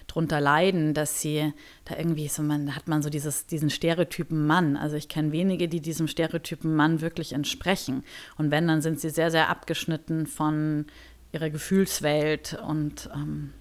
drunter 0.09 0.41
leiden, 0.41 0.93
dass 0.93 1.21
sie 1.21 1.53
da 1.85 1.97
irgendwie 1.97 2.29
so, 2.29 2.43
man 2.43 2.75
hat 2.75 2.89
man 2.89 3.03
so 3.03 3.09
dieses, 3.09 3.47
diesen 3.47 3.71
Stereotypen 3.71 4.47
Mann. 4.47 4.77
Also 4.77 4.97
ich 4.97 5.09
kenne 5.09 5.33
wenige, 5.33 5.69
die 5.69 5.81
diesem 5.81 6.09
Stereotypen 6.09 6.75
Mann 6.75 7.01
wirklich 7.01 7.33
entsprechen. 7.33 8.05
Und 8.37 8.51
wenn, 8.51 8.69
dann 8.69 8.83
sind 8.83 9.01
sie 9.01 9.11
sehr, 9.11 9.31
sehr 9.31 9.49
abgeschnitten 9.49 10.27
von 10.27 10.87
ihrer 11.33 11.49
Gefühlswelt 11.49 12.61
und 12.67 13.09
ähm, 13.15 13.55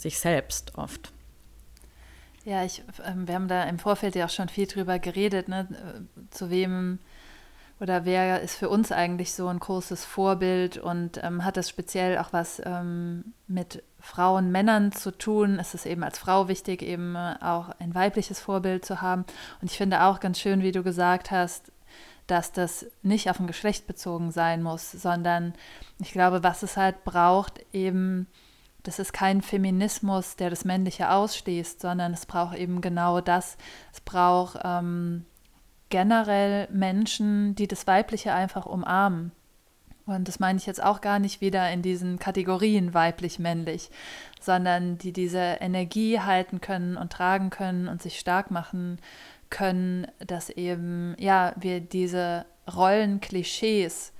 sich 0.00 0.18
selbst 0.18 0.76
oft. 0.76 1.12
Ja, 2.44 2.64
ich, 2.64 2.82
ähm, 3.04 3.28
wir 3.28 3.34
haben 3.34 3.48
da 3.48 3.64
im 3.64 3.78
Vorfeld 3.78 4.14
ja 4.14 4.24
auch 4.24 4.30
schon 4.30 4.48
viel 4.48 4.66
drüber 4.66 4.98
geredet, 4.98 5.48
ne? 5.48 5.68
zu 6.30 6.50
wem 6.50 6.98
oder 7.80 8.04
wer 8.04 8.42
ist 8.42 8.56
für 8.56 8.68
uns 8.68 8.92
eigentlich 8.92 9.32
so 9.32 9.48
ein 9.48 9.58
großes 9.58 10.04
Vorbild 10.04 10.76
und 10.76 11.22
ähm, 11.22 11.44
hat 11.44 11.56
das 11.56 11.68
speziell 11.68 12.18
auch 12.18 12.32
was 12.32 12.60
ähm, 12.64 13.32
mit 13.46 13.82
Frauen, 14.00 14.52
Männern 14.52 14.92
zu 14.92 15.16
tun? 15.16 15.58
Ist 15.58 15.74
es 15.74 15.86
eben 15.86 16.02
als 16.02 16.18
Frau 16.18 16.48
wichtig, 16.48 16.82
eben 16.82 17.16
äh, 17.16 17.36
auch 17.40 17.70
ein 17.78 17.94
weibliches 17.94 18.38
Vorbild 18.38 18.84
zu 18.84 19.00
haben? 19.00 19.24
Und 19.62 19.70
ich 19.70 19.78
finde 19.78 20.02
auch 20.02 20.20
ganz 20.20 20.38
schön, 20.38 20.62
wie 20.62 20.72
du 20.72 20.82
gesagt 20.82 21.30
hast, 21.30 21.72
dass 22.26 22.52
das 22.52 22.86
nicht 23.02 23.30
auf 23.30 23.40
ein 23.40 23.46
Geschlecht 23.46 23.86
bezogen 23.86 24.30
sein 24.30 24.62
muss, 24.62 24.92
sondern 24.92 25.54
ich 25.98 26.12
glaube, 26.12 26.42
was 26.42 26.62
es 26.62 26.76
halt 26.76 27.02
braucht, 27.04 27.64
eben 27.72 28.26
das 28.82 28.98
ist 28.98 29.12
kein 29.12 29.42
Feminismus, 29.42 30.36
der 30.36 30.50
das 30.50 30.64
Männliche 30.64 31.10
ausschließt, 31.10 31.80
sondern 31.80 32.12
es 32.12 32.26
braucht 32.26 32.56
eben 32.56 32.80
genau 32.80 33.20
das. 33.20 33.56
Es 33.92 34.00
braucht 34.00 34.58
ähm, 34.64 35.24
generell 35.90 36.68
Menschen, 36.70 37.54
die 37.54 37.68
das 37.68 37.86
Weibliche 37.86 38.32
einfach 38.32 38.66
umarmen. 38.66 39.32
Und 40.06 40.26
das 40.26 40.40
meine 40.40 40.58
ich 40.58 40.66
jetzt 40.66 40.82
auch 40.82 41.00
gar 41.00 41.18
nicht 41.18 41.40
wieder 41.40 41.70
in 41.70 41.82
diesen 41.82 42.18
Kategorien 42.18 42.94
weiblich-männlich, 42.94 43.90
sondern 44.40 44.98
die 44.98 45.12
diese 45.12 45.58
Energie 45.60 46.18
halten 46.18 46.60
können 46.60 46.96
und 46.96 47.12
tragen 47.12 47.50
können 47.50 47.86
und 47.86 48.02
sich 48.02 48.18
stark 48.18 48.50
machen 48.50 48.98
können, 49.50 50.06
dass 50.26 50.50
eben, 50.50 51.14
ja, 51.18 51.52
wir 51.56 51.80
diese 51.80 52.46
Rollenklischees 52.72 54.12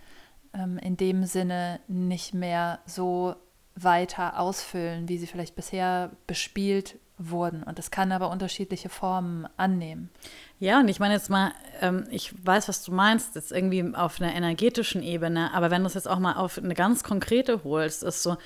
ähm, 0.55 0.79
in 0.79 0.97
dem 0.97 1.25
Sinne 1.25 1.81
nicht 1.89 2.35
mehr 2.35 2.81
so 2.87 3.37
weiter 3.83 4.39
ausfüllen, 4.39 5.09
wie 5.09 5.19
sie 5.19 5.27
vielleicht 5.27 5.55
bisher 5.55 6.11
bespielt 6.27 6.99
wurden. 7.19 7.63
Und 7.63 7.79
das 7.79 7.91
kann 7.91 8.13
aber 8.13 8.31
unterschiedliche 8.31 8.89
Formen 8.89 9.47
annehmen. 9.57 10.11
Ja, 10.59 10.81
und 10.81 10.89
ich 10.89 11.01
meine 11.01 11.15
jetzt 11.15 11.31
mal, 11.31 11.53
ähm, 11.81 12.07
ich 12.11 12.35
weiß, 12.45 12.69
was 12.69 12.83
du 12.83 12.93
meinst, 12.93 13.35
jetzt 13.35 13.53
irgendwie 13.53 13.95
auf 13.95 14.21
einer 14.21 14.35
energetischen 14.35 15.03
Ebene, 15.03 15.53
aber 15.53 15.71
wenn 15.71 15.83
du 15.83 15.87
es 15.87 15.95
jetzt 15.95 16.09
auch 16.09 16.19
mal 16.19 16.35
auf 16.35 16.59
eine 16.59 16.75
ganz 16.75 17.05
konkrete 17.05 17.63
holst, 17.65 18.03
ist 18.03 18.23
so, 18.23 18.37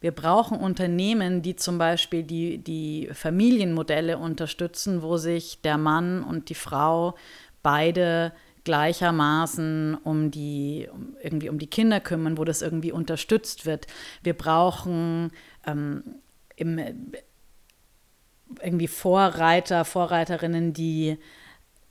wir 0.00 0.12
brauchen 0.12 0.58
Unternehmen, 0.58 1.40
die 1.40 1.56
zum 1.56 1.78
Beispiel 1.78 2.24
die, 2.24 2.58
die 2.58 3.08
Familienmodelle 3.12 4.18
unterstützen, 4.18 5.00
wo 5.00 5.16
sich 5.16 5.62
der 5.62 5.78
Mann 5.78 6.22
und 6.22 6.50
die 6.50 6.54
Frau 6.54 7.14
beide 7.62 8.32
gleichermaßen 8.64 9.96
um 10.02 10.30
die, 10.30 10.88
um, 10.92 11.16
irgendwie 11.22 11.48
um 11.48 11.58
die 11.58 11.66
Kinder 11.66 12.00
kümmern, 12.00 12.38
wo 12.38 12.44
das 12.44 12.62
irgendwie 12.62 12.92
unterstützt 12.92 13.66
wird. 13.66 13.86
Wir 14.22 14.34
brauchen 14.34 15.30
ähm, 15.66 16.02
im, 16.56 16.80
irgendwie 18.62 18.88
Vorreiter, 18.88 19.84
Vorreiterinnen, 19.84 20.72
die 20.72 21.18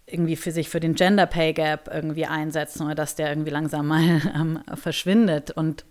irgendwie 0.05 0.35
für 0.35 0.51
sich 0.51 0.69
für 0.69 0.79
den 0.79 0.95
Gender 0.95 1.25
Pay 1.25 1.53
Gap 1.53 1.89
irgendwie 1.91 2.25
einsetzen 2.25 2.83
oder 2.85 2.95
dass 2.95 3.15
der 3.15 3.29
irgendwie 3.29 3.51
langsam 3.51 3.87
mal 3.87 4.21
ähm, 4.35 4.59
verschwindet. 4.75 5.51
Und 5.51 5.85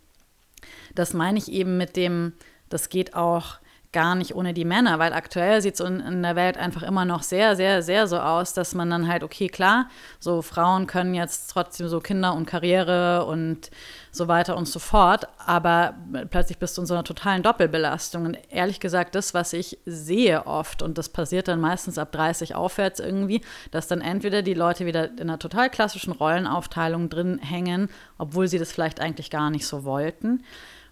das 0.94 1.14
meine 1.14 1.38
ich 1.38 1.50
eben 1.50 1.78
mit 1.78 1.96
dem, 1.96 2.34
das 2.68 2.88
geht 2.88 3.14
auch 3.14 3.58
gar 3.92 4.14
nicht 4.14 4.34
ohne 4.34 4.54
die 4.54 4.64
Männer, 4.64 4.98
weil 4.98 5.12
aktuell 5.12 5.60
sieht 5.60 5.74
es 5.74 5.80
in, 5.80 6.00
in, 6.00 6.22
der 6.22 6.34
Welt 6.34 6.56
einfach 6.56 6.82
immer 6.82 7.04
noch 7.04 7.22
sehr, 7.22 7.56
sehr, 7.56 7.82
sehr 7.82 8.06
so 8.06 8.18
aus, 8.18 8.54
dass 8.54 8.74
man 8.74 8.88
dann 8.88 9.06
halt, 9.06 9.22
okay, 9.22 9.48
klar, 9.48 9.88
so 10.18 10.40
Frauen 10.40 10.86
können 10.86 11.14
jetzt 11.14 11.48
trotzdem 11.48 11.88
so 11.88 12.00
Kinder 12.00 12.34
und 12.34 12.46
Karriere 12.46 13.26
und 13.26 13.70
so 14.10 14.28
weiter 14.28 14.56
und 14.56 14.66
so 14.66 14.78
fort, 14.78 15.26
aber 15.38 15.94
plötzlich 16.30 16.58
bist 16.58 16.76
du 16.76 16.82
in 16.82 16.86
so 16.86 16.94
einer 16.94 17.04
totalen 17.04 17.42
Doppelbelastung. 17.42 18.24
Und 18.24 18.38
ehrlich 18.48 18.80
gesagt, 18.80 19.14
das, 19.14 19.34
was 19.34 19.52
ich 19.52 19.78
sehe 19.84 20.46
oft, 20.46 20.82
und 20.82 20.96
das 20.96 21.10
passiert 21.10 21.48
dann 21.48 21.60
meistens 21.60 21.98
ab 21.98 22.12
30 22.12 22.54
aufwärts 22.54 22.98
irgendwie, 22.98 23.42
dass 23.70 23.88
dann 23.88 24.00
entweder 24.00 24.42
die 24.42 24.54
Leute 24.54 24.86
wieder 24.86 25.10
in 25.12 25.20
einer 25.20 25.38
total 25.38 25.68
klassischen 25.68 26.12
Rollenaufteilung 26.12 27.10
drin 27.10 27.38
hängen, 27.38 27.90
obwohl 28.16 28.48
sie 28.48 28.58
das 28.58 28.72
vielleicht 28.72 29.00
eigentlich 29.00 29.30
gar 29.30 29.50
nicht 29.50 29.66
so 29.66 29.84
wollten, 29.84 30.42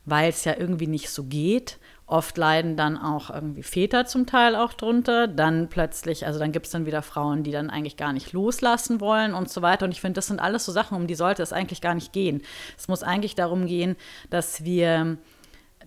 weil 0.05 0.28
es 0.28 0.44
ja 0.44 0.55
irgendwie 0.59 0.86
nicht 0.86 1.11
so 1.11 1.24
geht 1.24 1.78
Oft 2.11 2.36
leiden 2.38 2.76
dann 2.76 2.98
auch 2.98 3.30
irgendwie 3.30 3.62
Väter 3.62 4.04
zum 4.04 4.26
Teil 4.26 4.56
auch 4.56 4.72
drunter. 4.72 5.28
Dann 5.28 5.68
plötzlich, 5.68 6.26
also 6.26 6.40
dann 6.40 6.50
gibt 6.50 6.66
es 6.66 6.72
dann 6.72 6.84
wieder 6.84 7.02
Frauen, 7.02 7.44
die 7.44 7.52
dann 7.52 7.70
eigentlich 7.70 7.96
gar 7.96 8.12
nicht 8.12 8.32
loslassen 8.32 9.00
wollen 9.00 9.32
und 9.32 9.48
so 9.48 9.62
weiter. 9.62 9.84
Und 9.84 9.92
ich 9.92 10.00
finde, 10.00 10.18
das 10.18 10.26
sind 10.26 10.40
alles 10.40 10.64
so 10.64 10.72
Sachen, 10.72 10.96
um 10.96 11.06
die 11.06 11.14
sollte 11.14 11.40
es 11.40 11.52
eigentlich 11.52 11.80
gar 11.80 11.94
nicht 11.94 12.12
gehen. 12.12 12.42
Es 12.76 12.88
muss 12.88 13.04
eigentlich 13.04 13.36
darum 13.36 13.68
gehen, 13.68 13.94
dass 14.28 14.64
wir, 14.64 15.18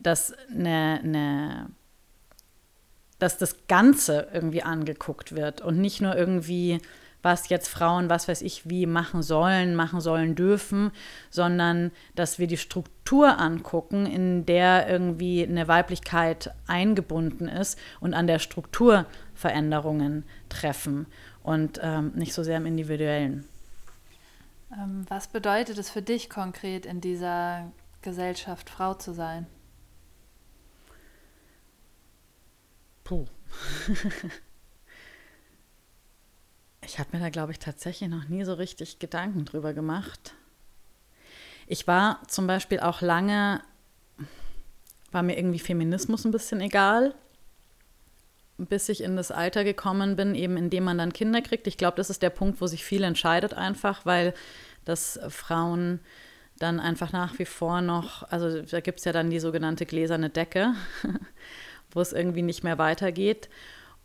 dass 0.02 0.34
eine, 0.50 1.02
eine 1.04 1.70
dass 3.20 3.38
das 3.38 3.68
Ganze 3.68 4.30
irgendwie 4.32 4.64
angeguckt 4.64 5.36
wird 5.36 5.60
und 5.60 5.78
nicht 5.78 6.00
nur 6.00 6.16
irgendwie 6.16 6.80
was 7.24 7.50
jetzt 7.50 7.70
Frauen, 7.70 8.10
was 8.10 8.28
weiß 8.28 8.42
ich, 8.42 8.70
wie 8.70 8.86
machen 8.86 9.24
sollen, 9.24 9.76
machen 9.76 10.02
sollen 10.02 10.36
dürfen, 10.36 10.92
sondern 11.30 11.92
dass 12.16 12.38
wir 12.38 12.48
die 12.48 12.58
Struktur 12.58 13.40
angucken, 13.40 14.06
in 14.06 14.46
der 14.46 14.88
irgendwie 14.88 15.44
eine 15.44 15.68
Weiblichkeit 15.68 16.54
eingebunden 16.68 17.48
ist 17.48 17.80
und 18.02 18.14
an 18.14 18.28
der 18.28 18.40
Struktur 18.40 19.06
Veränderungen 19.34 20.26
treffen 20.50 21.08
und 21.42 21.80
ähm, 21.82 22.12
nicht 22.14 22.34
so 22.34 22.44
sehr 22.44 22.58
im 22.58 22.66
Individuellen. 22.66 23.48
Ähm, 24.74 25.06
was 25.08 25.28
bedeutet 25.28 25.78
es 25.78 25.90
für 25.90 26.02
dich 26.02 26.30
konkret 26.30 26.86
in 26.86 27.00
dieser 27.00 27.72
Gesellschaft, 28.02 28.70
Frau 28.70 28.94
zu 28.94 29.14
sein? 29.14 29.48
Puh. 33.06 33.26
Ich 36.86 37.00
habe 37.00 37.10
mir 37.14 37.24
da, 37.24 37.30
glaube 37.30 37.52
ich, 37.52 37.60
tatsächlich 37.60 38.10
noch 38.10 38.28
nie 38.28 38.44
so 38.44 38.54
richtig 38.54 39.00
Gedanken 39.00 39.46
drüber 39.46 39.74
gemacht. 39.74 40.34
Ich 41.68 41.88
war 41.88 42.22
zum 42.28 42.48
Beispiel 42.48 42.80
auch 42.80 43.02
lange, 43.02 43.62
war 45.12 45.24
mir 45.24 45.38
irgendwie 45.38 45.60
Feminismus 45.60 46.26
ein 46.26 46.32
bisschen 46.32 46.62
egal, 46.62 47.16
bis 48.58 48.90
ich 48.90 49.02
in 49.02 49.16
das 49.16 49.32
Alter 49.32 49.64
gekommen 49.64 50.16
bin, 50.16 50.36
eben 50.36 50.58
indem 50.58 50.84
man 50.84 50.98
dann 50.98 51.14
Kinder 51.14 51.42
kriegt. 51.42 51.68
Ich 51.68 51.78
glaube, 51.78 51.98
das 51.98 52.10
ist 52.10 52.22
der 52.22 52.30
Punkt, 52.30 52.60
wo 52.62 52.68
sich 52.68 52.84
viel 52.84 53.04
entscheidet 53.04 53.54
einfach, 53.54 54.06
weil 54.06 54.34
das 54.86 55.20
Frauen 55.30 56.00
dann 56.60 56.80
einfach 56.80 57.12
nach 57.12 57.40
wie 57.40 57.46
vor 57.46 57.82
noch, 57.82 58.24
also 58.30 58.62
da 58.62 58.80
gibt 58.80 59.00
es 59.00 59.06
ja 59.06 59.12
dann 59.12 59.30
die 59.30 59.40
sogenannte 59.40 59.86
gläserne 59.86 60.30
Decke, 60.30 60.74
wo 61.92 62.02
es 62.02 62.14
irgendwie 62.14 62.42
nicht 62.42 62.64
mehr 62.64 62.78
weitergeht. 62.78 63.50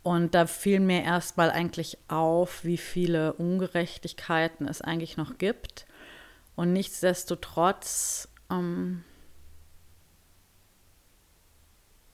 Und 0.01 0.33
da 0.33 0.47
fiel 0.47 0.79
mir 0.79 1.03
erstmal 1.03 1.51
eigentlich 1.51 1.97
auf, 2.07 2.63
wie 2.63 2.77
viele 2.77 3.33
Ungerechtigkeiten 3.33 4.67
es 4.67 4.81
eigentlich 4.81 5.17
noch 5.17 5.37
gibt. 5.37 5.85
Und 6.55 6.73
nichtsdestotrotz, 6.73 8.29
ähm, 8.49 9.03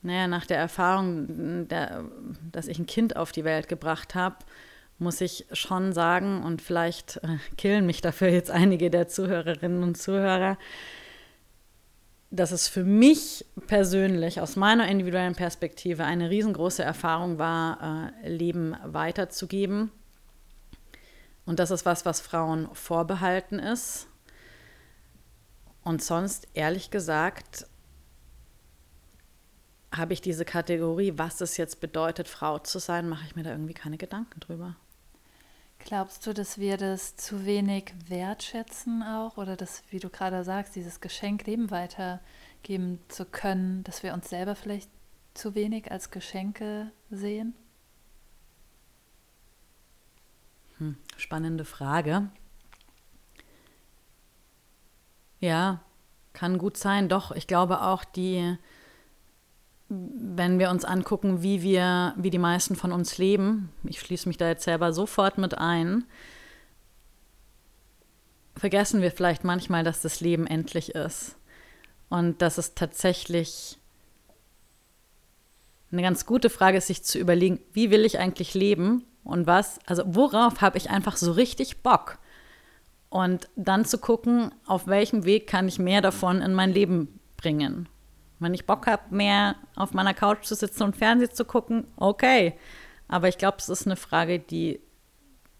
naja, 0.01 0.27
nach 0.27 0.45
der 0.45 0.57
Erfahrung, 0.57 1.67
der, 1.67 2.05
dass 2.51 2.67
ich 2.67 2.79
ein 2.79 2.85
Kind 2.85 3.15
auf 3.15 3.31
die 3.31 3.43
Welt 3.43 3.67
gebracht 3.67 4.15
habe, 4.15 4.37
muss 4.97 5.21
ich 5.21 5.45
schon 5.51 5.93
sagen, 5.93 6.43
und 6.43 6.61
vielleicht 6.61 7.17
äh, 7.17 7.37
killen 7.57 7.85
mich 7.85 8.01
dafür 8.01 8.29
jetzt 8.29 8.51
einige 8.51 8.89
der 8.89 9.07
Zuhörerinnen 9.07 9.83
und 9.83 9.97
Zuhörer, 9.97 10.57
dass 12.35 12.51
es 12.51 12.67
für 12.67 12.83
mich 12.83 13.45
persönlich 13.67 14.41
aus 14.41 14.55
meiner 14.55 14.87
individuellen 14.87 15.35
Perspektive 15.35 16.03
eine 16.03 16.29
riesengroße 16.29 16.83
Erfahrung 16.83 17.37
war, 17.37 18.13
äh, 18.23 18.29
Leben 18.29 18.75
weiterzugeben. 18.83 19.91
Und 21.45 21.59
das 21.59 21.71
ist 21.71 21.85
was, 21.85 22.05
was 22.05 22.21
Frauen 22.21 22.69
vorbehalten 22.73 23.59
ist. 23.59 24.07
Und 25.83 26.03
sonst, 26.03 26.47
ehrlich 26.53 26.89
gesagt, 26.89 27.67
habe 29.93 30.13
ich 30.13 30.21
diese 30.21 30.43
Kategorie, 30.43 31.13
was 31.15 31.41
es 31.41 31.57
jetzt 31.57 31.79
bedeutet, 31.79 32.27
Frau 32.27 32.59
zu 32.59 32.79
sein, 32.79 33.07
mache 33.07 33.25
ich 33.27 33.35
mir 33.35 33.43
da 33.43 33.51
irgendwie 33.51 33.73
keine 33.73 33.97
Gedanken 33.97 34.39
drüber. 34.39 34.75
Glaubst 35.85 36.25
du, 36.25 36.33
dass 36.33 36.57
wir 36.57 36.77
das 36.77 37.15
zu 37.15 37.45
wenig 37.45 37.93
wertschätzen 38.07 39.03
auch 39.03 39.37
oder 39.37 39.55
dass, 39.55 39.83
wie 39.91 39.99
du 39.99 40.09
gerade 40.09 40.43
sagst, 40.43 40.75
dieses 40.75 40.99
Geschenk 40.99 41.45
Leben 41.45 41.69
weitergeben 41.69 42.99
zu 43.07 43.23
können, 43.23 43.83
dass 43.83 44.01
wir 44.01 44.15
uns 44.15 44.27
selber 44.27 44.55
vielleicht 44.55 44.89
zu 45.35 45.53
wenig 45.53 45.91
als 45.91 46.09
Geschenke 46.09 46.91
sehen? 47.11 47.53
Hm, 50.79 50.97
spannende 51.17 51.65
Frage. 51.65 52.29
Ja, 55.39 55.81
kann 56.33 56.57
gut 56.57 56.77
sein. 56.77 57.09
Doch, 57.09 57.31
ich 57.31 57.45
glaube 57.45 57.83
auch, 57.83 58.03
die, 58.03 58.57
wenn 59.87 60.57
wir 60.57 60.69
uns 60.71 60.83
angucken, 60.83 61.43
wie 61.43 61.61
wir, 61.61 62.13
wie 62.17 62.31
die 62.31 62.39
meisten 62.39 62.75
von 62.75 62.91
uns 62.91 63.17
leben, 63.17 63.69
ich 63.83 63.99
schließe 63.99 64.27
mich 64.27 64.37
da 64.37 64.47
jetzt 64.47 64.63
selber 64.63 64.93
sofort 64.93 65.37
mit 65.37 65.57
ein, 65.57 66.05
vergessen 68.55 69.01
wir 69.01 69.11
vielleicht 69.11 69.43
manchmal, 69.43 69.83
dass 69.83 70.01
das 70.01 70.21
Leben 70.21 70.47
endlich 70.47 70.95
ist 70.95 71.35
und 72.09 72.41
dass 72.41 72.57
es 72.57 72.73
tatsächlich 72.73 73.77
eine 75.91 76.01
ganz 76.01 76.25
gute 76.25 76.49
Frage 76.49 76.77
ist, 76.77 76.87
sich 76.87 77.03
zu 77.03 77.19
überlegen, 77.19 77.59
wie 77.73 77.91
will 77.91 78.05
ich 78.05 78.19
eigentlich 78.19 78.53
leben 78.53 79.05
und 79.23 79.47
was, 79.47 79.79
also 79.85 80.03
worauf 80.05 80.61
habe 80.61 80.77
ich 80.77 80.89
einfach 80.89 81.17
so 81.17 81.31
richtig 81.31 81.83
Bock? 81.83 82.17
Und 83.09 83.49
dann 83.55 83.85
zu 83.85 83.97
gucken, 83.97 84.51
auf 84.65 84.87
welchem 84.87 85.25
Weg 85.25 85.47
kann 85.47 85.67
ich 85.67 85.79
mehr 85.79 86.01
davon 86.01 86.41
in 86.41 86.53
mein 86.53 86.73
Leben 86.73 87.19
bringen. 87.37 87.87
Wenn 88.45 88.53
ich 88.53 88.67
Bock 88.67 88.85
habe, 88.85 89.03
mehr 89.09 89.55
auf 89.75 89.93
meiner 89.95 90.13
Couch 90.13 90.45
zu 90.45 90.53
sitzen 90.53 90.83
und 90.83 90.95
Fernsehen 90.95 91.33
zu 91.33 91.45
gucken, 91.45 91.87
okay. 91.97 92.53
Aber 93.07 93.27
ich 93.27 93.39
glaube, 93.39 93.57
es 93.57 93.69
ist 93.69 93.87
eine 93.87 93.95
Frage, 93.95 94.37
die 94.37 94.79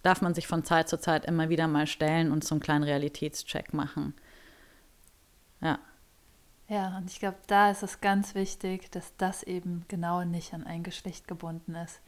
darf 0.04 0.22
man 0.22 0.36
sich 0.36 0.46
von 0.46 0.64
Zeit 0.64 0.88
zu 0.88 1.00
Zeit 1.00 1.26
immer 1.26 1.50
wieder 1.50 1.68
mal 1.68 1.88
stellen 1.88 2.32
und 2.32 2.44
so 2.44 2.54
einen 2.54 2.62
kleinen 2.62 2.84
Realitätscheck 2.84 3.74
machen. 3.74 4.14
Ja. 5.62 5.80
Ja, 6.68 6.96
und 6.98 7.10
ich 7.10 7.20
glaube, 7.20 7.38
da 7.48 7.72
ist 7.72 7.82
es 7.82 8.02
ganz 8.02 8.36
wichtig, 8.36 8.92
dass 8.92 9.18
das 9.18 9.42
eben 9.42 9.86
genau 9.88 10.24
nicht 10.24 10.54
an 10.54 10.64
ein 10.64 10.84
Geschlecht 10.84 11.28
gebunden 11.28 11.74
ist. 11.74 12.02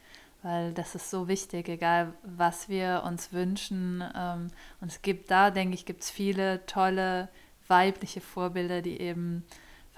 Weil 0.44 0.72
das 0.74 0.94
ist 0.94 1.10
so 1.10 1.26
wichtig, 1.26 1.68
egal 1.68 2.14
was 2.22 2.68
wir 2.68 3.02
uns 3.04 3.32
wünschen. 3.32 4.04
Ähm, 4.14 4.52
und 4.80 4.92
es 4.92 5.02
gibt 5.02 5.32
da, 5.32 5.50
denke 5.50 5.74
ich, 5.74 5.86
gibt 5.86 6.02
es 6.02 6.10
viele 6.10 6.64
tolle 6.66 7.28
weibliche 7.66 8.20
Vorbilder, 8.20 8.80
die 8.80 9.00
eben 9.00 9.44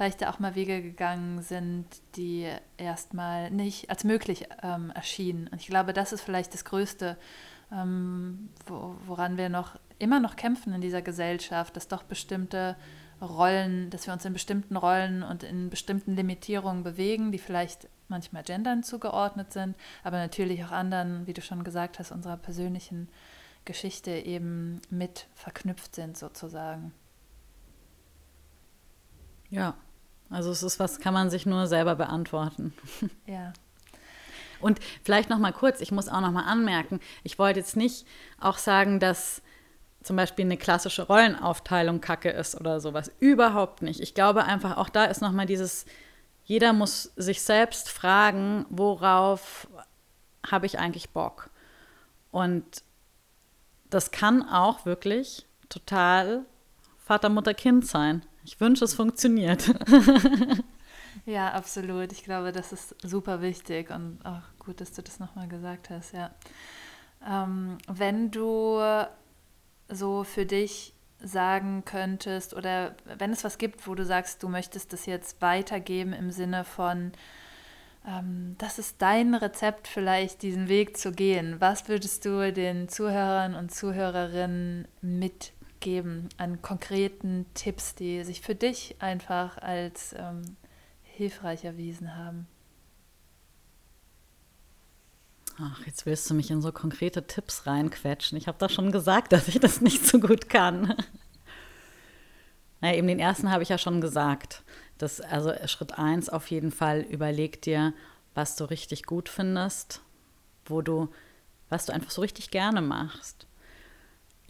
vielleicht 0.00 0.26
auch 0.26 0.38
mal 0.38 0.54
Wege 0.54 0.80
gegangen 0.80 1.42
sind, 1.42 1.84
die 2.16 2.50
erstmal 2.78 3.50
nicht 3.50 3.90
als 3.90 4.02
möglich 4.02 4.46
ähm, 4.62 4.90
erschienen. 4.94 5.46
Und 5.48 5.60
ich 5.60 5.66
glaube, 5.66 5.92
das 5.92 6.14
ist 6.14 6.22
vielleicht 6.22 6.54
das 6.54 6.64
Größte, 6.64 7.18
ähm, 7.70 8.48
wo, 8.64 8.96
woran 9.04 9.36
wir 9.36 9.50
noch 9.50 9.78
immer 9.98 10.18
noch 10.18 10.36
kämpfen 10.36 10.72
in 10.72 10.80
dieser 10.80 11.02
Gesellschaft, 11.02 11.76
dass 11.76 11.86
doch 11.86 12.02
bestimmte 12.02 12.76
Rollen, 13.20 13.90
dass 13.90 14.06
wir 14.06 14.14
uns 14.14 14.24
in 14.24 14.32
bestimmten 14.32 14.74
Rollen 14.76 15.22
und 15.22 15.42
in 15.42 15.68
bestimmten 15.68 16.16
Limitierungen 16.16 16.82
bewegen, 16.82 17.30
die 17.30 17.38
vielleicht 17.38 17.86
manchmal 18.08 18.42
Gendern 18.42 18.82
zugeordnet 18.82 19.52
sind, 19.52 19.76
aber 20.02 20.16
natürlich 20.16 20.64
auch 20.64 20.72
anderen, 20.72 21.26
wie 21.26 21.34
du 21.34 21.42
schon 21.42 21.62
gesagt 21.62 21.98
hast, 21.98 22.10
unserer 22.10 22.38
persönlichen 22.38 23.10
Geschichte 23.66 24.12
eben 24.12 24.80
mit 24.88 25.26
verknüpft 25.34 25.94
sind 25.94 26.16
sozusagen. 26.16 26.94
Ja, 29.50 29.76
also 30.30 30.50
es 30.50 30.62
ist 30.62 30.78
was, 30.78 31.00
kann 31.00 31.14
man 31.14 31.28
sich 31.28 31.44
nur 31.46 31.66
selber 31.66 31.96
beantworten. 31.96 32.72
Ja. 33.26 33.52
Und 34.60 34.78
vielleicht 35.02 35.30
noch 35.30 35.38
mal 35.38 35.52
kurz, 35.52 35.80
ich 35.80 35.90
muss 35.90 36.08
auch 36.08 36.20
noch 36.20 36.32
mal 36.32 36.44
anmerken, 36.44 37.00
ich 37.22 37.38
wollte 37.38 37.60
jetzt 37.60 37.76
nicht 37.76 38.06
auch 38.38 38.58
sagen, 38.58 39.00
dass 39.00 39.42
zum 40.02 40.16
Beispiel 40.16 40.44
eine 40.44 40.56
klassische 40.56 41.02
Rollenaufteilung 41.02 42.00
Kacke 42.00 42.30
ist 42.30 42.58
oder 42.58 42.80
sowas. 42.80 43.10
Überhaupt 43.20 43.82
nicht. 43.82 44.00
Ich 44.00 44.14
glaube 44.14 44.44
einfach, 44.44 44.76
auch 44.76 44.88
da 44.88 45.04
ist 45.04 45.20
noch 45.20 45.32
mal 45.32 45.46
dieses, 45.46 45.84
jeder 46.44 46.72
muss 46.72 47.12
sich 47.16 47.42
selbst 47.42 47.90
fragen, 47.90 48.66
worauf 48.70 49.68
habe 50.48 50.66
ich 50.66 50.78
eigentlich 50.78 51.10
Bock? 51.10 51.50
Und 52.30 52.82
das 53.90 54.10
kann 54.10 54.48
auch 54.48 54.86
wirklich 54.86 55.46
total 55.68 56.44
Vater, 56.98 57.28
Mutter, 57.28 57.54
Kind 57.54 57.86
sein. 57.86 58.24
Ich 58.44 58.60
wünsche, 58.60 58.84
es 58.84 58.94
funktioniert. 58.94 59.72
ja, 61.26 61.52
absolut. 61.52 62.12
Ich 62.12 62.24
glaube, 62.24 62.52
das 62.52 62.72
ist 62.72 62.94
super 63.02 63.42
wichtig 63.42 63.90
und 63.90 64.18
auch 64.24 64.42
gut, 64.58 64.80
dass 64.80 64.92
du 64.92 65.02
das 65.02 65.18
nochmal 65.18 65.48
gesagt 65.48 65.90
hast, 65.90 66.12
ja. 66.12 66.30
Ähm, 67.26 67.76
wenn 67.86 68.30
du 68.30 68.80
so 69.88 70.24
für 70.24 70.46
dich 70.46 70.94
sagen 71.22 71.84
könntest 71.84 72.54
oder 72.54 72.94
wenn 73.04 73.32
es 73.32 73.44
was 73.44 73.58
gibt, 73.58 73.86
wo 73.86 73.94
du 73.94 74.04
sagst, 74.04 74.42
du 74.42 74.48
möchtest 74.48 74.92
das 74.92 75.06
jetzt 75.06 75.42
weitergeben 75.42 76.12
im 76.12 76.30
Sinne 76.30 76.64
von, 76.64 77.12
ähm, 78.06 78.54
das 78.58 78.78
ist 78.78 79.02
dein 79.02 79.34
Rezept 79.34 79.88
vielleicht, 79.88 80.42
diesen 80.42 80.68
Weg 80.68 80.96
zu 80.96 81.12
gehen. 81.12 81.56
Was 81.58 81.88
würdest 81.88 82.24
du 82.24 82.52
den 82.52 82.88
Zuhörern 82.88 83.54
und 83.54 83.70
Zuhörerinnen 83.72 84.88
mitgeben? 85.02 85.59
Geben 85.80 86.28
an 86.36 86.62
konkreten 86.62 87.46
Tipps, 87.54 87.94
die 87.94 88.22
sich 88.24 88.40
für 88.40 88.54
dich 88.54 88.96
einfach 89.00 89.58
als 89.58 90.14
ähm, 90.16 90.42
hilfreich 91.02 91.64
erwiesen 91.64 92.16
haben. 92.16 92.46
Ach, 95.58 95.84
jetzt 95.86 96.06
willst 96.06 96.28
du 96.30 96.34
mich 96.34 96.50
in 96.50 96.62
so 96.62 96.72
konkrete 96.72 97.26
Tipps 97.26 97.66
reinquetschen. 97.66 98.38
Ich 98.38 98.48
habe 98.48 98.58
doch 98.58 98.70
schon 98.70 98.92
gesagt, 98.92 99.32
dass 99.32 99.48
ich 99.48 99.60
das 99.60 99.80
nicht 99.80 100.06
so 100.06 100.18
gut 100.18 100.48
kann. 100.48 100.94
naja, 102.80 102.96
eben 102.96 103.08
den 103.08 103.18
ersten 103.18 103.50
habe 103.50 103.62
ich 103.62 103.68
ja 103.68 103.76
schon 103.76 104.00
gesagt. 104.00 104.62
Das, 104.96 105.20
also 105.20 105.52
Schritt 105.66 105.98
eins 105.98 106.28
auf 106.28 106.50
jeden 106.50 106.72
Fall, 106.72 107.00
überleg 107.00 107.60
dir, 107.60 107.92
was 108.34 108.56
du 108.56 108.64
richtig 108.64 109.04
gut 109.04 109.28
findest, 109.28 110.00
wo 110.64 110.80
du, 110.80 111.08
was 111.68 111.86
du 111.86 111.92
einfach 111.92 112.10
so 112.10 112.22
richtig 112.22 112.50
gerne 112.50 112.80
machst. 112.80 113.46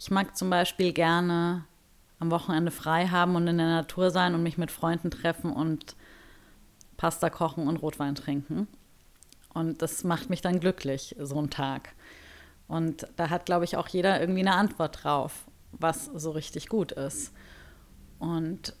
Ich 0.01 0.09
mag 0.09 0.35
zum 0.35 0.49
Beispiel 0.49 0.93
gerne 0.93 1.63
am 2.17 2.31
Wochenende 2.31 2.71
frei 2.71 3.05
haben 3.09 3.35
und 3.35 3.45
in 3.45 3.59
der 3.59 3.67
Natur 3.67 4.09
sein 4.09 4.33
und 4.33 4.41
mich 4.41 4.57
mit 4.57 4.71
Freunden 4.71 5.11
treffen 5.11 5.53
und 5.53 5.95
Pasta 6.97 7.29
kochen 7.29 7.67
und 7.67 7.77
Rotwein 7.77 8.15
trinken. 8.15 8.67
Und 9.53 9.83
das 9.83 10.03
macht 10.03 10.31
mich 10.31 10.41
dann 10.41 10.59
glücklich, 10.59 11.15
so 11.19 11.39
ein 11.39 11.51
Tag. 11.51 11.93
Und 12.67 13.05
da 13.15 13.29
hat, 13.29 13.45
glaube 13.45 13.63
ich, 13.63 13.77
auch 13.77 13.87
jeder 13.89 14.19
irgendwie 14.19 14.39
eine 14.39 14.55
Antwort 14.55 15.03
drauf, 15.03 15.45
was 15.71 16.05
so 16.05 16.31
richtig 16.31 16.67
gut 16.67 16.93
ist. 16.93 17.31
Und 18.17 18.73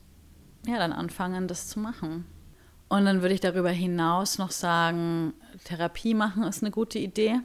ja, 0.65 0.79
dann 0.79 0.91
anfangen, 0.91 1.47
das 1.47 1.67
zu 1.67 1.79
machen. 1.79 2.25
Und 2.89 3.05
dann 3.05 3.21
würde 3.21 3.35
ich 3.35 3.41
darüber 3.41 3.69
hinaus 3.69 4.39
noch 4.39 4.49
sagen, 4.49 5.35
Therapie 5.65 6.15
machen 6.15 6.41
ist 6.45 6.63
eine 6.63 6.71
gute 6.71 6.97
Idee, 6.97 7.41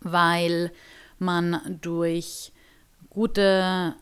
weil 0.00 0.72
man 1.20 1.78
durch 1.80 2.52
gute 3.10 3.94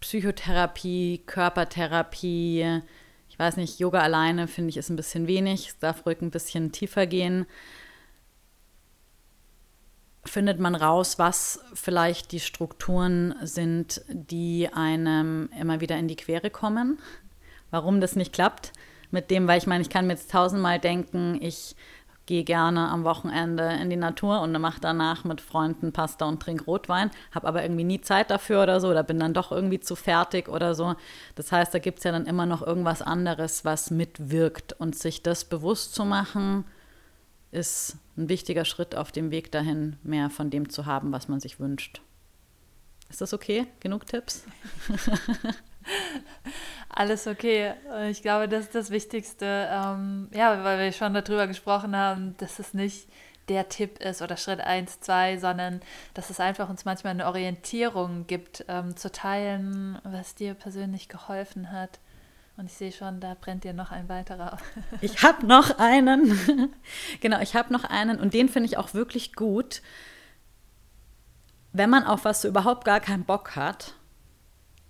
Psychotherapie, 0.00 1.22
Körpertherapie, 1.26 2.82
ich 3.28 3.38
weiß 3.38 3.56
nicht, 3.56 3.78
Yoga 3.78 4.00
alleine 4.00 4.46
finde 4.46 4.70
ich 4.70 4.76
ist 4.76 4.90
ein 4.90 4.96
bisschen 4.96 5.26
wenig, 5.26 5.68
es 5.68 5.78
darf 5.78 6.04
ruhig 6.04 6.20
ein 6.20 6.30
bisschen 6.30 6.70
tiefer 6.70 7.06
gehen. 7.06 7.46
Findet 10.24 10.60
man 10.60 10.74
raus, 10.74 11.18
was 11.18 11.60
vielleicht 11.74 12.32
die 12.32 12.40
Strukturen 12.40 13.34
sind, 13.42 14.02
die 14.08 14.68
einem 14.72 15.48
immer 15.58 15.80
wieder 15.80 15.96
in 15.96 16.08
die 16.08 16.16
Quere 16.16 16.50
kommen, 16.50 16.98
warum 17.70 18.00
das 18.00 18.16
nicht 18.16 18.32
klappt 18.32 18.72
mit 19.10 19.30
dem, 19.30 19.48
weil 19.48 19.58
ich 19.58 19.66
meine, 19.66 19.82
ich 19.82 19.90
kann 19.90 20.06
mir 20.06 20.14
jetzt 20.14 20.30
tausendmal 20.30 20.78
denken, 20.78 21.38
ich 21.40 21.74
gehe 22.26 22.44
gerne 22.44 22.88
am 22.88 23.04
Wochenende 23.04 23.64
in 23.80 23.90
die 23.90 23.96
Natur 23.96 24.40
und 24.40 24.52
mache 24.52 24.80
danach 24.80 25.24
mit 25.24 25.40
Freunden 25.40 25.92
Pasta 25.92 26.26
und 26.26 26.40
trinke 26.40 26.64
Rotwein, 26.64 27.10
habe 27.32 27.48
aber 27.48 27.62
irgendwie 27.62 27.84
nie 27.84 28.00
Zeit 28.00 28.30
dafür 28.30 28.62
oder 28.62 28.80
so 28.80 28.88
oder 28.88 29.02
bin 29.02 29.18
dann 29.18 29.34
doch 29.34 29.50
irgendwie 29.50 29.80
zu 29.80 29.96
fertig 29.96 30.48
oder 30.48 30.74
so. 30.74 30.94
Das 31.34 31.50
heißt, 31.50 31.74
da 31.74 31.78
gibt 31.78 31.98
es 31.98 32.04
ja 32.04 32.12
dann 32.12 32.26
immer 32.26 32.46
noch 32.46 32.62
irgendwas 32.62 33.02
anderes, 33.02 33.64
was 33.64 33.90
mitwirkt 33.90 34.74
und 34.74 34.96
sich 34.96 35.22
das 35.22 35.44
bewusst 35.44 35.94
zu 35.94 36.04
machen, 36.04 36.64
ist 37.50 37.96
ein 38.16 38.28
wichtiger 38.28 38.64
Schritt 38.64 38.94
auf 38.94 39.12
dem 39.12 39.30
Weg 39.30 39.52
dahin, 39.52 39.96
mehr 40.02 40.30
von 40.30 40.50
dem 40.50 40.70
zu 40.70 40.86
haben, 40.86 41.12
was 41.12 41.28
man 41.28 41.40
sich 41.40 41.60
wünscht. 41.60 42.00
Ist 43.10 43.20
das 43.20 43.34
okay? 43.34 43.66
Genug 43.80 44.06
Tipps? 44.06 44.44
Alles 46.88 47.26
okay. 47.26 47.74
Ich 48.10 48.22
glaube, 48.22 48.48
das 48.48 48.66
ist 48.66 48.74
das 48.74 48.90
Wichtigste. 48.90 49.68
Ähm, 49.70 50.28
ja, 50.32 50.62
weil 50.64 50.78
wir 50.78 50.92
schon 50.92 51.14
darüber 51.14 51.46
gesprochen 51.46 51.96
haben, 51.96 52.36
dass 52.38 52.58
es 52.58 52.74
nicht 52.74 53.08
der 53.48 53.68
Tipp 53.68 53.98
ist 53.98 54.22
oder 54.22 54.36
Schritt 54.36 54.60
1, 54.60 55.00
2, 55.00 55.38
sondern 55.38 55.80
dass 56.14 56.30
es 56.30 56.40
einfach 56.40 56.68
uns 56.68 56.84
manchmal 56.84 57.12
eine 57.12 57.26
Orientierung 57.26 58.26
gibt, 58.26 58.64
ähm, 58.68 58.96
zu 58.96 59.10
teilen, 59.10 59.98
was 60.04 60.34
dir 60.34 60.54
persönlich 60.54 61.08
geholfen 61.08 61.72
hat. 61.72 61.98
Und 62.56 62.66
ich 62.66 62.74
sehe 62.74 62.92
schon, 62.92 63.20
da 63.20 63.34
brennt 63.40 63.64
dir 63.64 63.72
noch 63.72 63.90
ein 63.90 64.08
weiterer. 64.08 64.58
ich 65.00 65.22
habe 65.22 65.46
noch 65.46 65.78
einen. 65.78 66.72
genau, 67.20 67.40
ich 67.40 67.56
habe 67.56 67.72
noch 67.72 67.84
einen 67.84 68.20
und 68.20 68.34
den 68.34 68.48
finde 68.48 68.68
ich 68.68 68.76
auch 68.76 68.94
wirklich 68.94 69.34
gut. 69.34 69.82
Wenn 71.72 71.90
man 71.90 72.04
auf 72.04 72.24
was 72.24 72.42
so 72.42 72.48
überhaupt 72.48 72.84
gar 72.84 73.00
keinen 73.00 73.24
Bock 73.24 73.56
hat, 73.56 73.94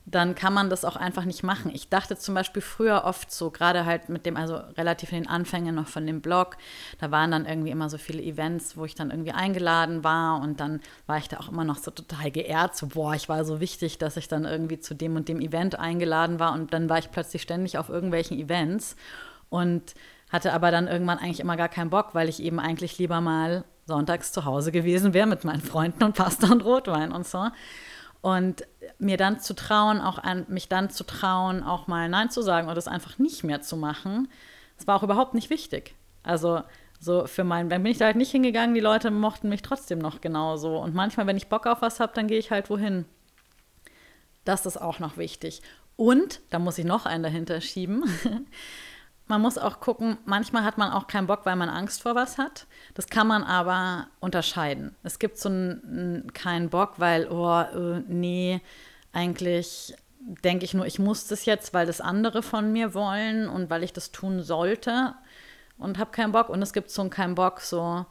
dann 0.04 0.34
kann 0.34 0.52
man 0.52 0.68
das 0.68 0.84
auch 0.84 0.96
einfach 0.96 1.24
nicht 1.24 1.42
machen. 1.44 1.70
Ich 1.72 1.88
dachte 1.88 2.16
zum 2.16 2.34
Beispiel 2.34 2.60
früher 2.60 3.04
oft 3.04 3.30
so, 3.30 3.50
gerade 3.50 3.84
halt 3.84 4.08
mit 4.08 4.26
dem, 4.26 4.36
also 4.36 4.56
relativ 4.76 5.12
in 5.12 5.22
den 5.22 5.28
Anfängen 5.28 5.74
noch 5.74 5.86
von 5.86 6.06
dem 6.06 6.20
Blog, 6.20 6.56
da 6.98 7.10
waren 7.10 7.30
dann 7.30 7.46
irgendwie 7.46 7.70
immer 7.70 7.88
so 7.88 7.98
viele 7.98 8.22
Events, 8.22 8.76
wo 8.76 8.84
ich 8.84 8.94
dann 8.94 9.10
irgendwie 9.10 9.32
eingeladen 9.32 10.02
war 10.02 10.40
und 10.40 10.58
dann 10.58 10.80
war 11.06 11.18
ich 11.18 11.28
da 11.28 11.38
auch 11.38 11.48
immer 11.48 11.64
noch 11.64 11.78
so 11.78 11.90
total 11.92 12.30
geehrt, 12.32 12.76
so 12.76 12.88
boah, 12.88 13.14
ich 13.14 13.28
war 13.28 13.44
so 13.44 13.60
wichtig, 13.60 13.98
dass 13.98 14.16
ich 14.16 14.26
dann 14.26 14.44
irgendwie 14.44 14.80
zu 14.80 14.94
dem 14.94 15.14
und 15.14 15.28
dem 15.28 15.40
Event 15.40 15.78
eingeladen 15.78 16.40
war 16.40 16.52
und 16.52 16.72
dann 16.72 16.88
war 16.88 16.98
ich 16.98 17.10
plötzlich 17.12 17.42
ständig 17.42 17.78
auf 17.78 17.88
irgendwelchen 17.88 18.38
Events 18.38 18.96
und 19.50 19.94
hatte 20.30 20.52
aber 20.52 20.70
dann 20.70 20.88
irgendwann 20.88 21.18
eigentlich 21.18 21.40
immer 21.40 21.56
gar 21.56 21.68
keinen 21.68 21.90
Bock, 21.90 22.14
weil 22.14 22.28
ich 22.28 22.42
eben 22.42 22.58
eigentlich 22.58 22.98
lieber 22.98 23.20
mal 23.20 23.64
sonntags 23.86 24.32
zu 24.32 24.44
Hause 24.44 24.72
gewesen 24.72 25.14
wäre 25.14 25.26
mit 25.26 25.44
meinen 25.44 25.60
Freunden 25.60 26.02
und 26.02 26.16
Pasta 26.16 26.50
und 26.50 26.64
Rotwein 26.64 27.12
und 27.12 27.26
so. 27.26 27.48
Und 28.22 28.64
mir 28.98 29.16
dann 29.16 29.40
zu 29.40 29.54
trauen, 29.54 30.00
auch 30.00 30.18
an 30.18 30.46
mich 30.48 30.68
dann 30.68 30.88
zu 30.88 31.04
trauen, 31.04 31.62
auch 31.62 31.88
mal 31.88 32.08
Nein 32.08 32.30
zu 32.30 32.40
sagen 32.40 32.68
oder 32.68 32.78
es 32.78 32.88
einfach 32.88 33.18
nicht 33.18 33.44
mehr 33.44 33.60
zu 33.60 33.76
machen, 33.76 34.28
das 34.76 34.86
war 34.86 34.96
auch 34.96 35.02
überhaupt 35.02 35.34
nicht 35.34 35.50
wichtig. 35.50 35.94
Also 36.22 36.62
so 37.00 37.26
für 37.26 37.42
meinen, 37.42 37.68
dann 37.68 37.82
bin 37.82 37.90
ich 37.90 37.98
da 37.98 38.06
halt 38.06 38.16
nicht 38.16 38.30
hingegangen, 38.30 38.74
die 38.74 38.80
Leute 38.80 39.10
mochten 39.10 39.48
mich 39.48 39.62
trotzdem 39.62 39.98
noch 39.98 40.20
genauso. 40.20 40.78
Und 40.78 40.94
manchmal, 40.94 41.26
wenn 41.26 41.36
ich 41.36 41.48
Bock 41.48 41.66
auf 41.66 41.82
was 41.82 41.98
habe, 41.98 42.12
dann 42.14 42.28
gehe 42.28 42.38
ich 42.38 42.52
halt 42.52 42.70
wohin. 42.70 43.06
Das 44.44 44.66
ist 44.66 44.76
auch 44.80 45.00
noch 45.00 45.16
wichtig. 45.16 45.62
Und, 45.96 46.40
da 46.50 46.58
muss 46.58 46.78
ich 46.78 46.84
noch 46.84 47.06
einen 47.06 47.22
dahinter 47.22 47.60
schieben, 47.60 48.04
man 49.26 49.40
muss 49.40 49.58
auch 49.58 49.80
gucken, 49.80 50.18
manchmal 50.24 50.64
hat 50.64 50.78
man 50.78 50.92
auch 50.92 51.06
keinen 51.06 51.26
Bock, 51.26 51.46
weil 51.46 51.56
man 51.56 51.68
Angst 51.68 52.02
vor 52.02 52.14
was 52.14 52.38
hat. 52.38 52.66
Das 52.94 53.06
kann 53.06 53.26
man 53.26 53.44
aber 53.44 54.08
unterscheiden. 54.20 54.94
Es 55.02 55.18
gibt 55.18 55.38
so 55.38 55.48
einen, 55.48 56.32
keinen 56.34 56.70
Bock, 56.70 56.94
weil, 56.98 57.28
oh, 57.28 57.60
äh, 57.60 58.00
nee, 58.08 58.60
eigentlich 59.12 59.94
denke 60.20 60.64
ich 60.64 60.74
nur, 60.74 60.86
ich 60.86 60.98
muss 60.98 61.26
das 61.26 61.44
jetzt, 61.46 61.74
weil 61.74 61.86
das 61.86 62.00
andere 62.00 62.42
von 62.42 62.72
mir 62.72 62.94
wollen 62.94 63.48
und 63.48 63.70
weil 63.70 63.82
ich 63.82 63.92
das 63.92 64.12
tun 64.12 64.42
sollte 64.42 65.14
und 65.78 65.98
habe 65.98 66.10
keinen 66.10 66.32
Bock. 66.32 66.48
Und 66.48 66.62
es 66.62 66.72
gibt 66.72 66.90
so 66.90 67.02
einen 67.02 67.10
keinen 67.10 67.34
Bock, 67.34 67.60
so 67.60 68.04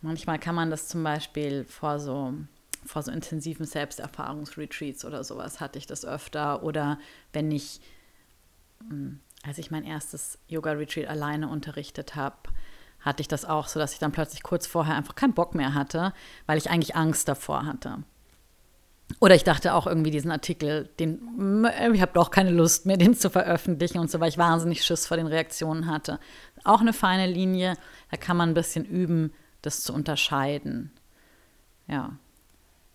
manchmal 0.00 0.38
kann 0.38 0.54
man 0.54 0.70
das 0.70 0.88
zum 0.88 1.02
Beispiel 1.02 1.64
vor 1.64 1.98
so 2.00 2.34
vor 2.84 3.02
so 3.02 3.12
intensiven 3.12 3.64
Selbsterfahrungsretreats 3.64 5.04
oder 5.04 5.22
sowas 5.22 5.60
hatte 5.60 5.78
ich 5.78 5.86
das 5.86 6.04
öfter. 6.04 6.64
Oder 6.64 6.98
wenn 7.32 7.52
ich 7.52 7.80
hm, 8.80 9.20
als 9.42 9.58
ich 9.58 9.70
mein 9.70 9.84
erstes 9.84 10.38
Yoga-Retreat 10.48 11.08
alleine 11.08 11.48
unterrichtet 11.48 12.14
habe, 12.14 12.36
hatte 13.00 13.20
ich 13.20 13.28
das 13.28 13.44
auch 13.44 13.66
so, 13.66 13.80
dass 13.80 13.92
ich 13.92 13.98
dann 13.98 14.12
plötzlich 14.12 14.42
kurz 14.42 14.66
vorher 14.66 14.94
einfach 14.94 15.16
keinen 15.16 15.34
Bock 15.34 15.54
mehr 15.54 15.74
hatte, 15.74 16.12
weil 16.46 16.58
ich 16.58 16.70
eigentlich 16.70 16.94
Angst 16.94 17.28
davor 17.28 17.66
hatte. 17.66 18.04
Oder 19.20 19.34
ich 19.34 19.44
dachte 19.44 19.74
auch 19.74 19.86
irgendwie 19.86 20.10
diesen 20.10 20.30
Artikel, 20.30 20.88
den 20.98 21.66
ich 21.92 22.00
habe 22.00 22.12
doch 22.14 22.30
keine 22.30 22.50
Lust 22.50 22.86
mehr, 22.86 22.96
den 22.98 23.14
zu 23.14 23.30
veröffentlichen 23.30 23.98
und 23.98 24.10
so, 24.10 24.20
weil 24.20 24.28
ich 24.28 24.38
wahnsinnig 24.38 24.84
Schiss 24.84 25.06
vor 25.06 25.16
den 25.16 25.26
Reaktionen 25.26 25.86
hatte. 25.86 26.18
Auch 26.64 26.80
eine 26.80 26.92
feine 26.92 27.26
Linie, 27.26 27.76
da 28.10 28.16
kann 28.16 28.36
man 28.36 28.50
ein 28.50 28.54
bisschen 28.54 28.84
üben, 28.84 29.32
das 29.62 29.82
zu 29.82 29.92
unterscheiden. 29.92 30.92
Ja. 31.88 32.16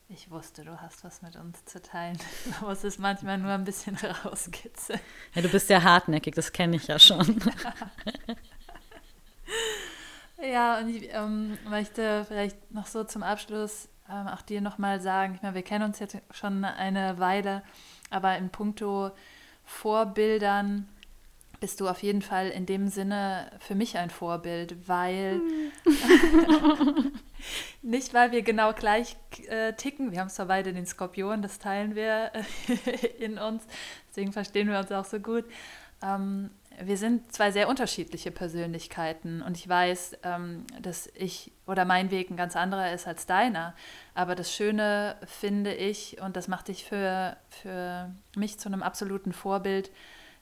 Ich 0.10 0.32
wusste, 0.32 0.64
du 0.64 0.80
hast 0.80 1.04
was 1.04 1.22
mit 1.22 1.36
uns 1.36 1.66
zu 1.66 1.82
teilen. 1.82 2.18
Man 2.62 2.70
muss 2.70 2.84
es 2.86 2.98
manchmal 2.98 3.38
nur 3.38 3.52
ein 3.52 3.66
bisschen 3.66 3.98
rauskitzeln. 4.26 5.00
Ja, 5.34 5.42
du 5.42 5.50
bist 5.50 5.70
ja 5.70 5.84
hartnäckig, 5.84 6.34
das 6.34 6.54
kenne 6.54 6.78
ich 6.78 6.88
ja 6.88 6.98
schon. 6.98 7.42
ja, 10.42 10.80
und 10.80 10.90
ich 10.90 11.10
ähm, 11.14 11.58
möchte 11.70 12.24
vielleicht 12.26 12.72
noch 12.72 12.88
so 12.88 13.04
zum 13.04 13.22
Abschluss 13.22 13.90
ähm, 14.10 14.30
auch 14.30 14.42
dir 14.42 14.62
nochmal 14.62 15.02
sagen, 15.02 15.36
ich 15.36 15.42
meine, 15.42 15.56
wir 15.56 15.64
kennen 15.64 15.84
uns 15.84 16.00
jetzt 16.00 16.18
schon 16.32 16.64
eine 16.64 17.20
Weile, 17.20 17.62
aber 18.10 18.38
in 18.38 18.50
puncto 18.50 19.12
Vorbildern 19.66 20.88
bist 21.60 21.82
du 21.82 21.90
auf 21.90 22.02
jeden 22.02 22.22
Fall 22.22 22.48
in 22.48 22.66
dem 22.66 22.88
Sinne 22.88 23.52
für 23.60 23.76
mich 23.76 23.98
ein 23.98 24.10
Vorbild, 24.10 24.88
weil 24.88 25.42
nicht, 27.82 28.14
weil 28.14 28.32
wir 28.32 28.42
genau 28.42 28.74
gleich 28.74 29.16
äh, 29.48 29.74
ticken, 29.74 30.12
wir 30.12 30.20
haben 30.20 30.30
zwar 30.30 30.48
beide 30.48 30.74
den 30.74 30.86
Skorpion, 30.86 31.42
das 31.42 31.60
teilen 31.60 31.96
wir 31.96 32.32
äh, 32.34 33.08
in 33.20 33.38
uns, 33.38 33.64
deswegen 34.10 34.34
verstehen 34.34 34.70
wir 34.70 34.80
uns 34.80 34.92
auch 34.92 35.06
so 35.06 35.20
gut. 35.20 35.46
Ähm, 36.02 36.52
wir 36.80 36.98
sind 36.98 37.34
zwei 37.34 37.52
sehr 37.52 37.70
unterschiedliche 37.70 38.30
Persönlichkeiten 38.30 39.42
und 39.42 39.58
ich 39.58 39.68
weiß, 39.68 40.18
ähm, 40.24 40.66
dass 40.80 41.10
ich 41.16 41.52
oder 41.66 41.86
mein 41.86 42.12
Weg 42.12 42.30
ein 42.30 42.38
ganz 42.38 42.56
anderer 42.56 42.94
ist 42.94 43.08
als 43.08 43.26
deiner. 43.26 43.74
Aber 44.14 44.36
das 44.36 44.54
Schöne 44.54 45.16
finde 45.26 45.74
ich, 45.74 46.22
und 46.22 46.36
das 46.36 46.48
macht 46.48 46.68
dich 46.68 46.86
für, 46.86 47.36
für 47.50 48.14
mich 48.36 48.60
zu 48.60 48.70
einem 48.70 48.84
absoluten 48.84 49.34
Vorbild, 49.34 49.90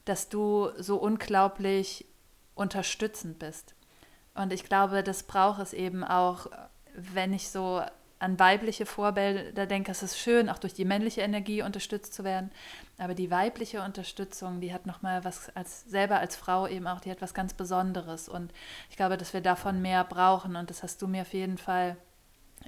dass 0.03 0.27
du 0.27 0.69
so 0.77 0.97
unglaublich 0.97 2.05
unterstützend 2.53 3.39
bist. 3.39 3.73
Und 4.33 4.51
ich 4.51 4.65
glaube, 4.65 5.03
das 5.03 5.23
braucht 5.23 5.61
es 5.61 5.71
eben 5.71 6.03
auch, 6.03 6.47
wenn 6.97 7.33
ich 7.33 7.49
so 7.49 7.81
an 8.19 8.39
weibliche 8.39 8.85
Vorbilder 8.85 9.65
denke, 9.65 9.91
es 9.91 10.01
ist 10.01 10.17
schön, 10.17 10.49
auch 10.49 10.57
durch 10.57 10.73
die 10.73 10.85
männliche 10.85 11.21
Energie 11.21 11.61
unterstützt 11.61 12.13
zu 12.13 12.23
werden. 12.23 12.49
Aber 12.97 13.13
die 13.13 13.29
weibliche 13.29 13.81
Unterstützung, 13.81 14.61
die 14.61 14.73
hat 14.73 14.85
nochmal 14.85 15.25
was 15.25 15.53
als 15.55 15.83
selber 15.83 16.19
als 16.19 16.35
Frau 16.35 16.67
eben 16.67 16.87
auch, 16.87 17.01
die 17.01 17.11
hat 17.11 17.21
was 17.21 17.33
ganz 17.33 17.53
Besonderes. 17.53 18.29
Und 18.29 18.53
ich 18.89 18.95
glaube, 18.95 19.17
dass 19.17 19.33
wir 19.33 19.41
davon 19.41 19.81
mehr 19.81 20.03
brauchen. 20.03 20.55
Und 20.55 20.69
das 20.69 20.81
hast 20.81 21.01
du 21.01 21.07
mir 21.07 21.23
auf 21.23 21.33
jeden 21.33 21.57
Fall 21.57 21.97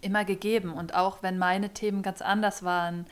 immer 0.02 0.26
gegeben. 0.26 0.74
Und 0.74 0.94
auch 0.94 1.24
wenn 1.24 1.38
meine 1.38 1.70
Themen 1.70 2.02
ganz 2.02 2.22
anders 2.22 2.64
waren 2.64 3.06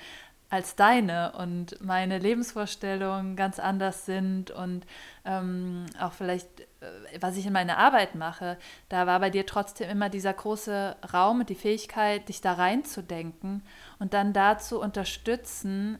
als 0.49 0.75
deine 0.75 1.31
und 1.33 1.81
meine 1.81 2.19
Lebensvorstellungen 2.19 3.35
ganz 3.35 3.59
anders 3.59 4.05
sind 4.05 4.51
und 4.51 4.85
ähm, 5.25 5.85
auch 5.99 6.13
vielleicht, 6.13 6.61
äh, 6.61 7.19
was 7.19 7.37
ich 7.37 7.45
in 7.45 7.53
meiner 7.53 7.77
Arbeit 7.77 8.15
mache, 8.15 8.57
da 8.89 9.07
war 9.07 9.19
bei 9.19 9.29
dir 9.29 9.45
trotzdem 9.45 9.89
immer 9.89 10.09
dieser 10.09 10.33
große 10.33 10.95
Raum 11.11 11.41
und 11.41 11.49
die 11.49 11.55
Fähigkeit, 11.55 12.29
dich 12.29 12.41
da 12.41 12.53
reinzudenken 12.53 13.63
und 13.97 14.13
dann 14.13 14.33
dazu 14.33 14.79
unterstützen, 14.79 15.97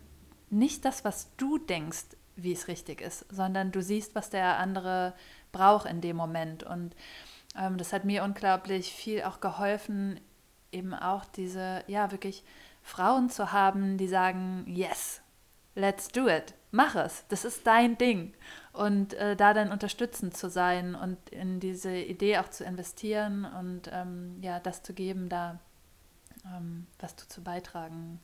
nicht 0.50 0.86
das, 0.86 1.04
was 1.04 1.36
du 1.38 1.58
denkst, 1.58 2.06
wie 2.36 2.54
es 2.54 2.68
richtig 2.68 3.02
ist, 3.02 3.26
sondern 3.34 3.72
du 3.72 3.82
siehst, 3.82 4.14
was 4.14 4.30
der 4.30 4.58
andere 4.60 5.14
braucht 5.52 5.90
in 5.90 6.02
dem 6.02 6.18
Moment. 6.18 6.64
Und 6.64 6.96
ähm, 7.60 7.78
das 7.78 7.94
hat 7.94 8.06
mir 8.06 8.24
unglaublich 8.24 8.92
viel 8.92 9.24
auch 9.24 9.40
geholfen, 9.40 10.20
eben 10.72 10.94
auch 10.94 11.26
diese, 11.26 11.84
ja, 11.88 12.12
wirklich 12.12 12.44
Frauen 12.86 13.32
zu 13.32 13.52
haben, 13.52 13.98
die 13.98 14.08
sagen, 14.08 14.64
yes, 14.68 15.20
let's 15.74 16.08
do 16.08 16.28
it, 16.28 16.54
mach 16.70 16.94
es, 16.94 17.26
das 17.30 17.44
ist 17.44 17.66
dein 17.66 17.98
Ding. 17.98 18.36
Und 18.74 19.16
äh, 19.16 19.36
da 19.36 19.56
dann 19.56 19.72
unterstützend 19.72 20.38
zu 20.38 20.52
sein 20.52 20.94
und 20.94 21.30
in 21.30 21.60
diese 21.60 21.98
Idee 21.98 22.38
auch 22.38 22.50
zu 22.50 22.64
investieren 22.64 23.44
und 23.44 23.90
ähm, 23.92 24.38
ja, 24.42 24.60
das 24.60 24.84
zu 24.84 24.94
geben, 24.94 25.30
da 25.30 25.60
ähm, 26.46 26.86
was 27.00 27.16
du 27.16 27.28
zu 27.28 27.42
beitragen 27.42 28.20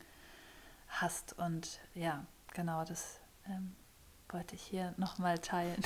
hast. 0.89 1.33
Und 1.39 1.79
ja, 1.95 2.23
genau, 2.53 2.85
das 2.85 3.19
ähm, 3.47 3.75
wollte 4.29 4.53
ich 4.53 4.61
hier 4.61 4.93
nochmal 4.97 5.39
teilen. 5.39 5.81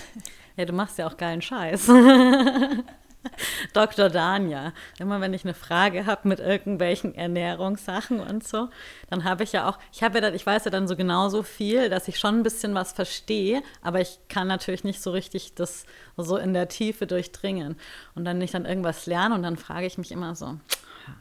Ja, 0.57 0.65
du 0.65 0.73
machst 0.73 0.97
ja 0.97 1.07
auch 1.07 1.17
geilen 1.17 1.41
Scheiß. 1.41 1.87
Dr. 3.73 4.09
Danja. 4.09 4.73
Immer 4.99 5.21
wenn 5.21 5.33
ich 5.33 5.43
eine 5.43 5.53
Frage 5.53 6.05
habe 6.05 6.27
mit 6.27 6.39
irgendwelchen 6.39 7.15
Ernährungssachen 7.15 8.19
und 8.19 8.47
so, 8.47 8.69
dann 9.09 9.23
habe 9.23 9.43
ich 9.43 9.51
ja 9.51 9.69
auch, 9.69 9.77
ich 9.91 10.03
habe 10.03 10.15
ja 10.15 10.21
dann, 10.21 10.33
ich 10.33 10.45
weiß 10.45 10.65
ja 10.65 10.71
dann 10.71 10.87
so 10.87 10.95
genauso 10.95 11.43
viel, 11.43 11.89
dass 11.89 12.07
ich 12.07 12.19
schon 12.19 12.39
ein 12.39 12.43
bisschen 12.43 12.75
was 12.75 12.93
verstehe, 12.93 13.61
aber 13.81 14.01
ich 14.01 14.19
kann 14.29 14.47
natürlich 14.47 14.83
nicht 14.83 15.01
so 15.01 15.11
richtig 15.11 15.55
das 15.55 15.85
so 16.17 16.37
in 16.37 16.53
der 16.53 16.67
Tiefe 16.67 17.07
durchdringen. 17.07 17.75
Und 18.15 18.25
dann 18.25 18.37
nicht 18.37 18.53
dann 18.53 18.65
irgendwas 18.65 19.05
lerne 19.05 19.35
und 19.35 19.43
dann 19.43 19.57
frage 19.57 19.85
ich 19.85 19.97
mich 19.97 20.11
immer 20.11 20.35
so, 20.35 20.57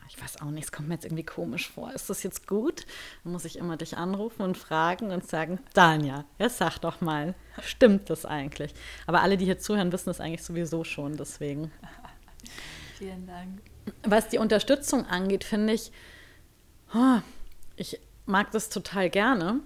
ich 0.08 0.22
weiß 0.22 0.40
auch 0.40 0.50
nicht, 0.50 0.64
es 0.64 0.72
kommt 0.72 0.88
mir 0.88 0.94
jetzt 0.94 1.04
irgendwie 1.04 1.24
komisch 1.24 1.68
vor. 1.68 1.92
Ist 1.92 2.08
das 2.08 2.22
jetzt 2.22 2.46
gut? 2.46 2.86
Dann 3.22 3.32
muss 3.32 3.44
ich 3.44 3.58
immer 3.58 3.76
dich 3.76 3.96
anrufen 3.96 4.42
und 4.42 4.56
fragen 4.56 5.10
und 5.10 5.26
sagen, 5.26 5.58
Danja, 5.74 6.24
jetzt 6.38 6.58
sag 6.58 6.78
doch 6.78 7.00
mal, 7.00 7.34
stimmt 7.62 8.10
das 8.10 8.24
eigentlich? 8.24 8.74
Aber 9.06 9.22
alle, 9.22 9.36
die 9.36 9.44
hier 9.44 9.58
zuhören, 9.58 9.92
wissen 9.92 10.10
das 10.10 10.20
eigentlich 10.20 10.42
sowieso 10.42 10.84
schon, 10.84 11.16
deswegen. 11.16 11.70
Vielen 12.98 13.26
Dank. 13.26 13.60
Was 14.02 14.28
die 14.28 14.38
Unterstützung 14.38 15.06
angeht, 15.06 15.44
finde 15.44 15.72
ich, 15.72 15.92
oh, 16.94 17.20
ich 17.76 18.00
mag 18.26 18.50
das 18.52 18.68
total 18.68 19.10
gerne. 19.10 19.60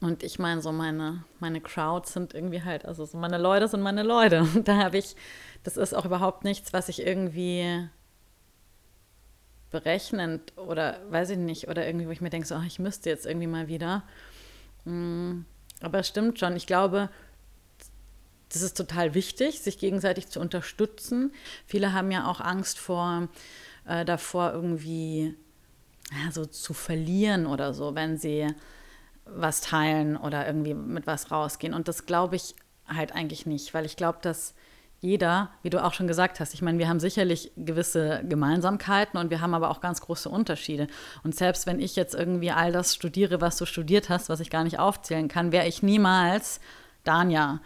Und 0.00 0.22
ich 0.22 0.38
meine, 0.38 0.60
so 0.60 0.70
meine, 0.70 1.24
meine 1.40 1.60
Crowds 1.60 2.12
sind 2.12 2.34
irgendwie 2.34 2.62
halt, 2.62 2.84
also 2.84 3.04
so 3.04 3.16
meine 3.16 3.38
Leute 3.38 3.68
sind 3.68 3.80
meine 3.80 4.02
Leute. 4.02 4.40
Und 4.54 4.68
da 4.68 4.76
habe 4.76 4.98
ich, 4.98 5.16
das 5.64 5.76
ist 5.76 5.94
auch 5.94 6.04
überhaupt 6.04 6.44
nichts, 6.44 6.72
was 6.72 6.88
ich 6.88 7.04
irgendwie 7.04 7.88
berechnend 9.70 10.56
oder 10.56 10.98
weiß 11.10 11.30
ich 11.30 11.38
nicht, 11.38 11.68
oder 11.68 11.86
irgendwie, 11.86 12.06
wo 12.06 12.10
ich 12.10 12.20
mir 12.20 12.30
denke, 12.30 12.46
so, 12.46 12.54
ach, 12.54 12.64
ich 12.64 12.78
müsste 12.78 13.10
jetzt 13.10 13.26
irgendwie 13.26 13.46
mal 13.46 13.68
wieder. 13.68 14.02
Mm, 14.84 15.40
aber 15.80 15.98
es 16.00 16.08
stimmt 16.08 16.38
schon. 16.38 16.56
Ich 16.56 16.66
glaube, 16.66 17.10
das 18.52 18.62
ist 18.62 18.76
total 18.76 19.14
wichtig, 19.14 19.60
sich 19.60 19.78
gegenseitig 19.78 20.28
zu 20.28 20.40
unterstützen. 20.40 21.32
Viele 21.66 21.92
haben 21.92 22.10
ja 22.10 22.26
auch 22.26 22.40
Angst 22.40 22.78
vor, 22.78 23.28
äh, 23.86 24.04
davor, 24.04 24.52
irgendwie 24.52 25.34
ja, 26.12 26.32
so 26.32 26.46
zu 26.46 26.72
verlieren 26.72 27.46
oder 27.46 27.74
so, 27.74 27.94
wenn 27.94 28.16
sie 28.16 28.46
was 29.26 29.60
teilen 29.60 30.16
oder 30.16 30.46
irgendwie 30.46 30.74
mit 30.74 31.06
was 31.06 31.30
rausgehen. 31.30 31.74
Und 31.74 31.88
das 31.88 32.06
glaube 32.06 32.36
ich 32.36 32.54
halt 32.86 33.12
eigentlich 33.12 33.44
nicht, 33.44 33.74
weil 33.74 33.84
ich 33.84 33.96
glaube, 33.96 34.18
dass 34.22 34.54
jeder, 35.00 35.50
wie 35.62 35.70
du 35.70 35.84
auch 35.84 35.94
schon 35.94 36.08
gesagt 36.08 36.40
hast, 36.40 36.54
ich 36.54 36.62
meine, 36.62 36.78
wir 36.78 36.88
haben 36.88 36.98
sicherlich 36.98 37.52
gewisse 37.56 38.22
Gemeinsamkeiten 38.28 39.20
und 39.20 39.30
wir 39.30 39.40
haben 39.40 39.54
aber 39.54 39.70
auch 39.70 39.80
ganz 39.80 40.00
große 40.00 40.28
Unterschiede. 40.28 40.88
Und 41.22 41.36
selbst 41.36 41.66
wenn 41.66 41.78
ich 41.78 41.94
jetzt 41.94 42.14
irgendwie 42.14 42.50
all 42.50 42.72
das 42.72 42.94
studiere, 42.94 43.40
was 43.40 43.58
du 43.58 43.64
studiert 43.64 44.08
hast, 44.08 44.28
was 44.28 44.40
ich 44.40 44.50
gar 44.50 44.64
nicht 44.64 44.80
aufzählen 44.80 45.28
kann, 45.28 45.52
wäre 45.52 45.68
ich 45.68 45.82
niemals 45.82 46.60
Danja, 47.04 47.60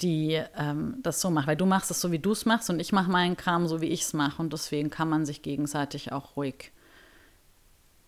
die 0.00 0.42
ähm, 0.56 0.98
das 1.02 1.20
so 1.20 1.30
macht. 1.30 1.46
Weil 1.46 1.56
du 1.56 1.66
machst 1.66 1.90
es 1.90 2.00
so, 2.00 2.10
wie 2.12 2.18
du 2.18 2.32
es 2.32 2.46
machst 2.46 2.70
und 2.70 2.80
ich 2.80 2.92
mache 2.92 3.10
meinen 3.10 3.36
Kram 3.36 3.66
so, 3.66 3.80
wie 3.80 3.88
ich 3.88 4.02
es 4.02 4.12
mache. 4.12 4.40
Und 4.40 4.52
deswegen 4.52 4.90
kann 4.90 5.08
man 5.08 5.24
sich 5.24 5.42
gegenseitig 5.42 6.12
auch 6.12 6.36
ruhig 6.36 6.72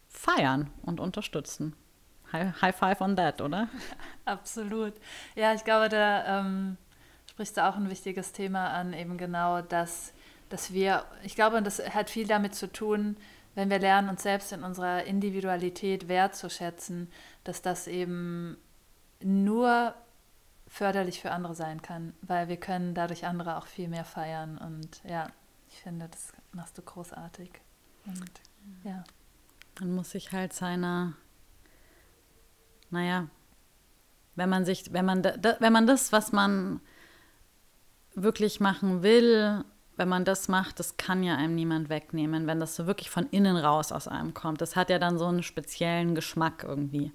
feiern 0.08 0.70
und 0.82 1.00
unterstützen. 1.00 1.74
High, 2.32 2.60
high 2.60 2.76
five 2.76 3.00
on 3.00 3.16
that, 3.16 3.40
oder? 3.40 3.68
Absolut. 4.24 4.94
Ja, 5.36 5.54
ich 5.54 5.62
glaube, 5.62 5.88
da 5.88 6.40
ähm, 6.40 6.76
sprichst 7.30 7.56
du 7.56 7.64
auch 7.64 7.76
ein 7.76 7.90
wichtiges 7.90 8.32
Thema 8.32 8.70
an, 8.70 8.92
eben 8.92 9.16
genau 9.16 9.62
das, 9.62 10.12
dass 10.48 10.72
wir, 10.72 11.04
ich 11.22 11.34
glaube, 11.34 11.62
das 11.62 11.78
hat 11.94 12.10
viel 12.10 12.26
damit 12.26 12.54
zu 12.54 12.72
tun, 12.72 13.16
wenn 13.54 13.70
wir 13.70 13.78
lernen, 13.78 14.08
uns 14.08 14.22
selbst 14.22 14.52
in 14.52 14.64
unserer 14.64 15.04
Individualität 15.04 16.08
wertzuschätzen, 16.08 17.10
dass 17.44 17.62
das 17.62 17.86
eben 17.86 18.58
nur 19.22 19.94
förderlich 20.68 21.20
für 21.20 21.30
andere 21.30 21.54
sein 21.54 21.82
kann, 21.82 22.12
weil 22.22 22.48
wir 22.48 22.56
können 22.56 22.94
dadurch 22.94 23.26
andere 23.26 23.56
auch 23.56 23.66
viel 23.66 23.88
mehr 23.88 24.04
feiern 24.04 24.58
und 24.58 25.02
ja, 25.04 25.28
ich 25.68 25.80
finde, 25.80 26.08
das 26.08 26.32
machst 26.52 26.76
du 26.78 26.82
großartig. 26.82 27.50
Und 28.06 28.30
ja. 28.84 29.04
Man 29.80 29.94
muss 29.94 30.10
sich 30.10 30.32
halt 30.32 30.52
seiner, 30.52 31.14
naja, 32.90 33.28
wenn 34.34 34.48
man 34.48 34.64
sich, 34.64 34.92
wenn 34.92 35.04
man, 35.04 35.22
da, 35.22 35.56
wenn 35.60 35.72
man 35.72 35.86
das, 35.86 36.12
was 36.12 36.32
man 36.32 36.80
wirklich 38.14 38.60
machen 38.60 39.02
will, 39.02 39.64
wenn 39.96 40.08
man 40.08 40.24
das 40.24 40.48
macht, 40.48 40.78
das 40.78 40.96
kann 40.96 41.22
ja 41.22 41.36
einem 41.36 41.54
niemand 41.54 41.88
wegnehmen, 41.88 42.46
wenn 42.46 42.60
das 42.60 42.76
so 42.76 42.86
wirklich 42.86 43.10
von 43.10 43.26
innen 43.30 43.56
raus 43.56 43.92
aus 43.92 44.08
einem 44.08 44.34
kommt. 44.34 44.60
Das 44.60 44.76
hat 44.76 44.90
ja 44.90 44.98
dann 44.98 45.18
so 45.18 45.26
einen 45.26 45.42
speziellen 45.42 46.14
Geschmack 46.14 46.64
irgendwie. 46.64 47.12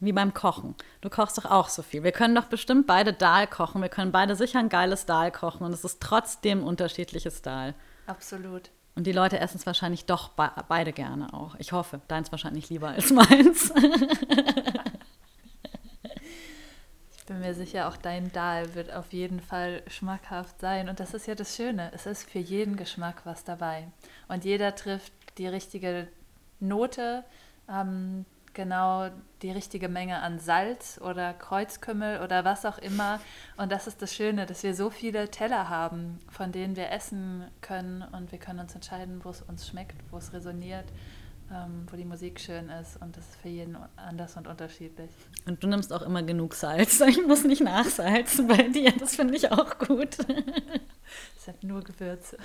Wie 0.00 0.12
beim 0.12 0.32
Kochen. 0.32 0.74
Du 1.02 1.10
kochst 1.10 1.36
doch 1.38 1.44
auch 1.44 1.68
so 1.68 1.82
viel. 1.82 2.02
Wir 2.02 2.12
können 2.12 2.34
doch 2.34 2.46
bestimmt 2.46 2.86
beide 2.86 3.12
Dahl 3.12 3.46
kochen. 3.46 3.82
Wir 3.82 3.90
können 3.90 4.12
beide 4.12 4.34
sicher 4.34 4.58
ein 4.58 4.70
geiles 4.70 5.06
Dahl 5.06 5.30
kochen 5.30 5.64
und 5.64 5.72
es 5.72 5.84
ist 5.84 6.00
trotzdem 6.00 6.64
unterschiedliches 6.64 7.42
Dahl. 7.42 7.74
Absolut. 8.06 8.70
Und 8.96 9.06
die 9.06 9.12
Leute 9.12 9.38
essen 9.38 9.58
es 9.58 9.66
wahrscheinlich 9.66 10.06
doch 10.06 10.30
be 10.30 10.50
beide 10.68 10.92
gerne 10.92 11.32
auch. 11.32 11.54
Ich 11.58 11.72
hoffe. 11.72 12.00
Deins 12.08 12.32
wahrscheinlich 12.32 12.70
lieber 12.70 12.88
als 12.88 13.10
meins. 13.12 13.72
bin 17.30 17.38
mir 17.38 17.54
sicher, 17.54 17.86
auch 17.86 17.96
dein 17.96 18.32
Dahl 18.32 18.74
wird 18.74 18.92
auf 18.92 19.12
jeden 19.12 19.38
Fall 19.38 19.84
schmackhaft 19.86 20.58
sein. 20.60 20.88
Und 20.88 20.98
das 20.98 21.14
ist 21.14 21.28
ja 21.28 21.36
das 21.36 21.54
Schöne. 21.54 21.92
Es 21.94 22.04
ist 22.04 22.28
für 22.28 22.40
jeden 22.40 22.74
Geschmack 22.74 23.22
was 23.24 23.44
dabei. 23.44 23.86
Und 24.26 24.44
jeder 24.44 24.74
trifft 24.74 25.12
die 25.38 25.46
richtige 25.46 26.08
Note, 26.58 27.24
ähm, 27.68 28.26
genau 28.60 29.08
die 29.40 29.50
richtige 29.50 29.88
Menge 29.88 30.20
an 30.20 30.38
Salz 30.38 31.00
oder 31.02 31.32
Kreuzkümmel 31.32 32.20
oder 32.20 32.44
was 32.44 32.66
auch 32.66 32.76
immer. 32.76 33.20
Und 33.56 33.72
das 33.72 33.86
ist 33.86 34.02
das 34.02 34.14
Schöne, 34.14 34.44
dass 34.44 34.62
wir 34.62 34.74
so 34.74 34.90
viele 34.90 35.30
Teller 35.30 35.70
haben, 35.70 36.18
von 36.28 36.52
denen 36.52 36.76
wir 36.76 36.90
essen 36.90 37.50
können. 37.62 38.02
Und 38.02 38.32
wir 38.32 38.38
können 38.38 38.60
uns 38.60 38.74
entscheiden, 38.74 39.24
wo 39.24 39.30
es 39.30 39.40
uns 39.40 39.66
schmeckt, 39.66 39.96
wo 40.10 40.18
es 40.18 40.32
resoniert 40.34 40.86
ähm, 41.52 41.86
wo 41.90 41.96
die 41.96 42.04
Musik 42.04 42.38
schön 42.38 42.68
ist 42.68 42.96
und 43.02 43.16
das 43.16 43.26
ist 43.26 43.36
für 43.36 43.48
jeden 43.48 43.76
anders 43.96 44.36
und 44.36 44.46
unterschiedlich. 44.46 45.10
Und 45.46 45.62
du 45.62 45.66
nimmst 45.66 45.92
auch 45.92 46.02
immer 46.02 46.22
genug 46.22 46.54
Salz. 46.54 47.00
Ich 47.10 47.26
muss 47.26 47.44
nicht 47.44 47.62
nachsalzen 47.62 48.46
bei 48.46 48.68
dir, 48.68 48.92
das 48.92 49.16
finde 49.16 49.36
ich 49.36 49.50
auch 49.50 49.78
gut. 49.78 50.16
Es 51.36 51.46
sind 51.46 51.64
nur 51.64 51.82
Gewürze. 51.82 52.36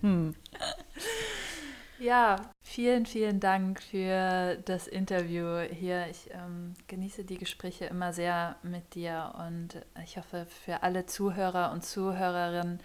Hm. 0.00 0.34
Ja, 2.00 2.36
vielen, 2.60 3.06
vielen 3.06 3.38
Dank 3.38 3.80
für 3.80 4.56
das 4.64 4.88
Interview 4.88 5.60
hier. 5.60 6.08
Ich 6.08 6.28
ähm, 6.32 6.74
genieße 6.88 7.24
die 7.24 7.38
Gespräche 7.38 7.84
immer 7.84 8.12
sehr 8.12 8.56
mit 8.64 8.96
dir 8.96 9.32
und 9.46 9.80
ich 10.02 10.16
hoffe 10.16 10.46
für 10.46 10.82
alle 10.82 11.06
Zuhörer 11.06 11.70
und 11.70 11.84
Zuhörerinnen, 11.84 12.80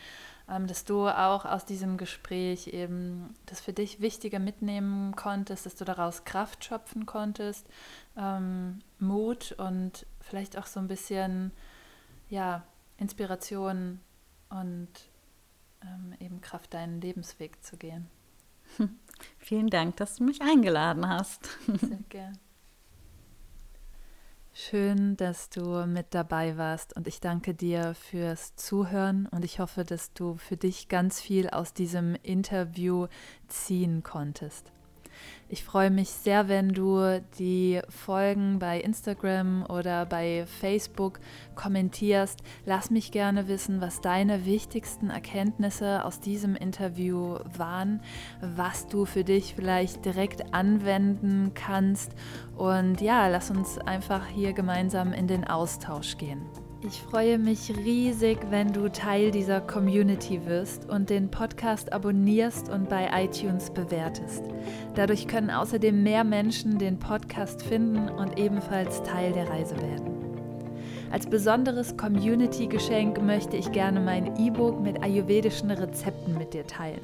ähm, 0.48 0.68
dass 0.68 0.86
du 0.86 1.08
auch 1.08 1.46
aus 1.46 1.66
diesem 1.66 1.98
Gespräch 1.98 2.68
eben 2.68 3.34
das 3.48 3.62
für 3.62 3.74
dich 3.74 4.00
Wichtige 4.00 4.40
mitnehmen 4.40 5.16
konntest, 5.16 5.66
dass 5.66 5.76
du 5.76 5.86
daraus 5.86 6.24
Kraft 6.24 6.64
schöpfen 6.64 7.08
konntest, 7.08 7.66
ähm, 8.16 8.82
Mut 9.00 9.54
und 9.54 10.06
vielleicht 10.22 10.56
auch 10.56 10.68
so 10.68 10.80
ein 10.80 10.88
bisschen 10.88 11.52
ja, 12.30 12.64
Inspiration 12.98 14.02
und 14.50 14.90
ähm, 15.82 16.14
eben 16.20 16.42
Kraft, 16.42 16.76
deinen 16.76 17.02
Lebensweg 17.02 17.64
zu 17.64 17.76
gehen. 17.76 18.08
Vielen 19.38 19.70
Dank, 19.70 19.98
dass 19.98 20.16
du 20.16 20.24
mich 20.24 20.42
eingeladen 20.42 21.08
hast. 21.08 21.50
Sehr 21.66 22.00
gern. 22.10 22.38
Schön, 24.54 25.16
dass 25.16 25.50
du 25.50 25.86
mit 25.86 26.08
dabei 26.14 26.58
warst 26.58 26.96
und 26.96 27.08
ich 27.08 27.22
danke 27.22 27.54
dir 27.54 27.94
fürs 27.94 28.56
Zuhören 28.56 29.26
und 29.28 29.46
ich 29.46 29.60
hoffe, 29.60 29.86
dass 29.86 30.12
du 30.14 30.36
für 30.36 30.58
dich 30.58 30.90
ganz 30.90 31.22
viel 31.22 31.50
aus 31.50 31.74
diesem 31.74 32.16
Interview 32.24 33.08
ziehen 33.48 34.04
konntest. 34.04 34.74
Ich 35.52 35.64
freue 35.64 35.90
mich 35.90 36.12
sehr, 36.12 36.48
wenn 36.48 36.70
du 36.70 37.24
die 37.40 37.82
Folgen 37.90 38.60
bei 38.60 38.80
Instagram 38.80 39.66
oder 39.68 40.06
bei 40.06 40.46
Facebook 40.46 41.20
kommentierst. 41.56 42.44
Lass 42.68 42.92
mich 42.92 43.12
gerne 43.12 43.48
wissen, 43.48 43.82
was 43.82 44.00
deine 44.00 44.46
wichtigsten 44.46 45.10
Erkenntnisse 45.10 46.06
aus 46.06 46.20
diesem 46.20 46.56
Interview 46.56 47.40
waren, 47.58 48.02
was 48.42 48.88
du 48.88 49.06
für 49.06 49.24
dich 49.24 49.56
vielleicht 49.56 50.06
direkt 50.06 50.54
anwenden 50.54 51.54
kannst. 51.56 52.12
Und 52.56 53.02
ja, 53.02 53.28
lass 53.28 53.50
uns 53.50 53.80
einfach 53.80 54.28
hier 54.28 54.54
gemeinsam 54.54 55.14
in 55.14 55.26
den 55.26 55.46
Austausch 55.46 56.18
gehen. 56.18 56.44
Ich 56.82 57.02
freue 57.02 57.38
mich 57.38 57.74
riesig, 57.76 58.38
wenn 58.52 58.72
du 58.72 58.90
Teil 58.90 59.32
dieser 59.32 59.60
Community 59.60 60.46
wirst 60.46 60.90
und 60.90 61.10
den 61.10 61.30
Podcast 61.30 61.92
abonnierst 61.92 62.70
und 62.70 62.88
bei 62.88 63.10
iTunes 63.14 63.70
bewertest. 63.70 64.46
Dadurch 64.96 65.28
können 65.28 65.50
außerdem 65.50 66.02
mehr 66.02 66.24
Menschen 66.24 66.78
den 66.78 66.98
Podcast 66.98 67.64
finden 67.64 68.08
und 68.08 68.40
ebenfalls 68.40 69.04
Teil 69.04 69.34
der 69.34 69.50
Reise 69.50 69.76
werden. 69.76 70.08
Als 71.12 71.28
besonderes 71.28 71.98
Community-Geschenk 71.98 73.22
möchte 73.22 73.58
ich 73.58 73.74
gerne 73.74 74.00
mein 74.00 74.38
E-Book 74.40 74.80
mit 74.80 75.04
ayurvedischen 75.04 75.72
Rezepten 75.72 76.38
mit 76.38 76.54
dir 76.54 76.66
teilen. 76.66 77.02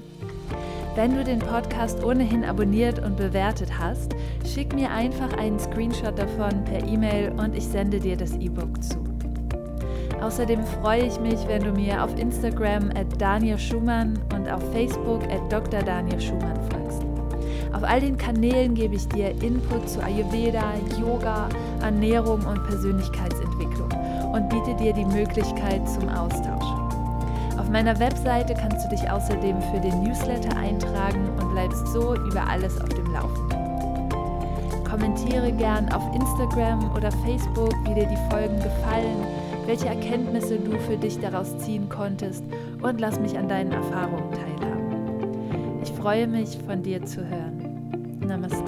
Wenn 0.96 1.16
du 1.16 1.24
den 1.26 1.40
Podcast 1.40 2.02
ohnehin 2.02 2.46
abonniert 2.46 3.00
und 3.00 3.18
bewertet 3.18 3.78
hast, 3.78 4.16
schick 4.46 4.74
mir 4.74 4.92
einfach 4.92 5.34
einen 5.34 5.60
Screenshot 5.60 6.18
davon 6.18 6.64
per 6.64 6.82
E-Mail 6.88 7.34
und 7.38 7.54
ich 7.58 7.66
sende 7.66 8.00
dir 8.00 8.16
das 8.16 8.36
E-Book 8.36 8.82
zu. 8.82 9.15
Außerdem 10.22 10.64
freue 10.82 11.06
ich 11.06 11.20
mich, 11.20 11.48
wenn 11.48 11.64
du 11.64 11.72
mir 11.72 12.04
auf 12.04 12.18
Instagram 12.18 12.90
at 12.92 13.08
Daniel 13.20 13.60
Schumann 13.60 14.18
und 14.36 14.50
auf 14.50 14.62
Facebook 14.72 15.24
at 15.24 15.52
Dr. 15.52 15.82
Daniel 15.82 16.20
Schumann 16.20 16.60
folgst. 16.72 17.06
Auf 17.74 17.84
all 17.84 18.00
den 18.00 18.18
Kanälen 18.18 18.74
gebe 18.74 18.96
ich 18.96 19.08
dir 19.10 19.30
Input 19.44 19.90
zu 19.90 20.02
Ayurveda, 20.02 20.64
Yoga, 21.00 21.50
Ernährung 21.82 22.40
und 22.46 22.64
Persönlichkeitsentwicklung 22.64 23.90
und 24.34 24.50
biete 24.50 24.74
dir 24.76 24.94
die 24.94 25.06
Möglichkeit 25.06 25.88
zum 25.88 26.08
Austausch. 26.10 26.66
Auf 27.58 27.70
meiner 27.70 28.00
Webseite 28.00 28.54
kannst 28.54 28.86
du 28.86 28.90
dich 28.90 29.10
außerdem 29.10 29.62
für 29.62 29.80
den 29.80 30.04
Newsletter 30.04 30.56
eintragen 30.58 31.30
und 31.40 31.52
bleibst 31.52 31.88
so 31.88 32.16
über 32.16 32.48
alles 32.48 32.80
auf 32.80 32.90
dem 32.90 33.12
Laufenden. 33.12 33.60
Kommentiere 34.90 35.52
gern 35.52 35.92
auf 35.92 36.04
Instagram 36.16 36.96
oder 36.96 37.12
Facebook, 37.12 37.74
wie 37.84 37.94
dir 37.94 38.08
die 38.08 38.32
Folgen 38.32 38.56
gefallen 38.58 39.45
welche 39.66 39.88
Erkenntnisse 39.88 40.58
du 40.58 40.78
für 40.80 40.98
dich 40.98 41.20
daraus 41.20 41.58
ziehen 41.60 41.90
konntest 41.90 42.44
und 42.82 43.00
lass 43.00 43.20
mich 43.20 43.38
an 43.38 43.48
deinen 43.48 43.72
Erfahrungen 43.72 44.32
teilhaben. 44.32 45.82
Ich 45.82 45.92
freue 45.92 46.28
mich, 46.28 46.58
von 46.66 46.84
dir 46.84 47.04
zu 47.06 47.28
hören. 47.28 48.20
Namaste. 48.20 48.65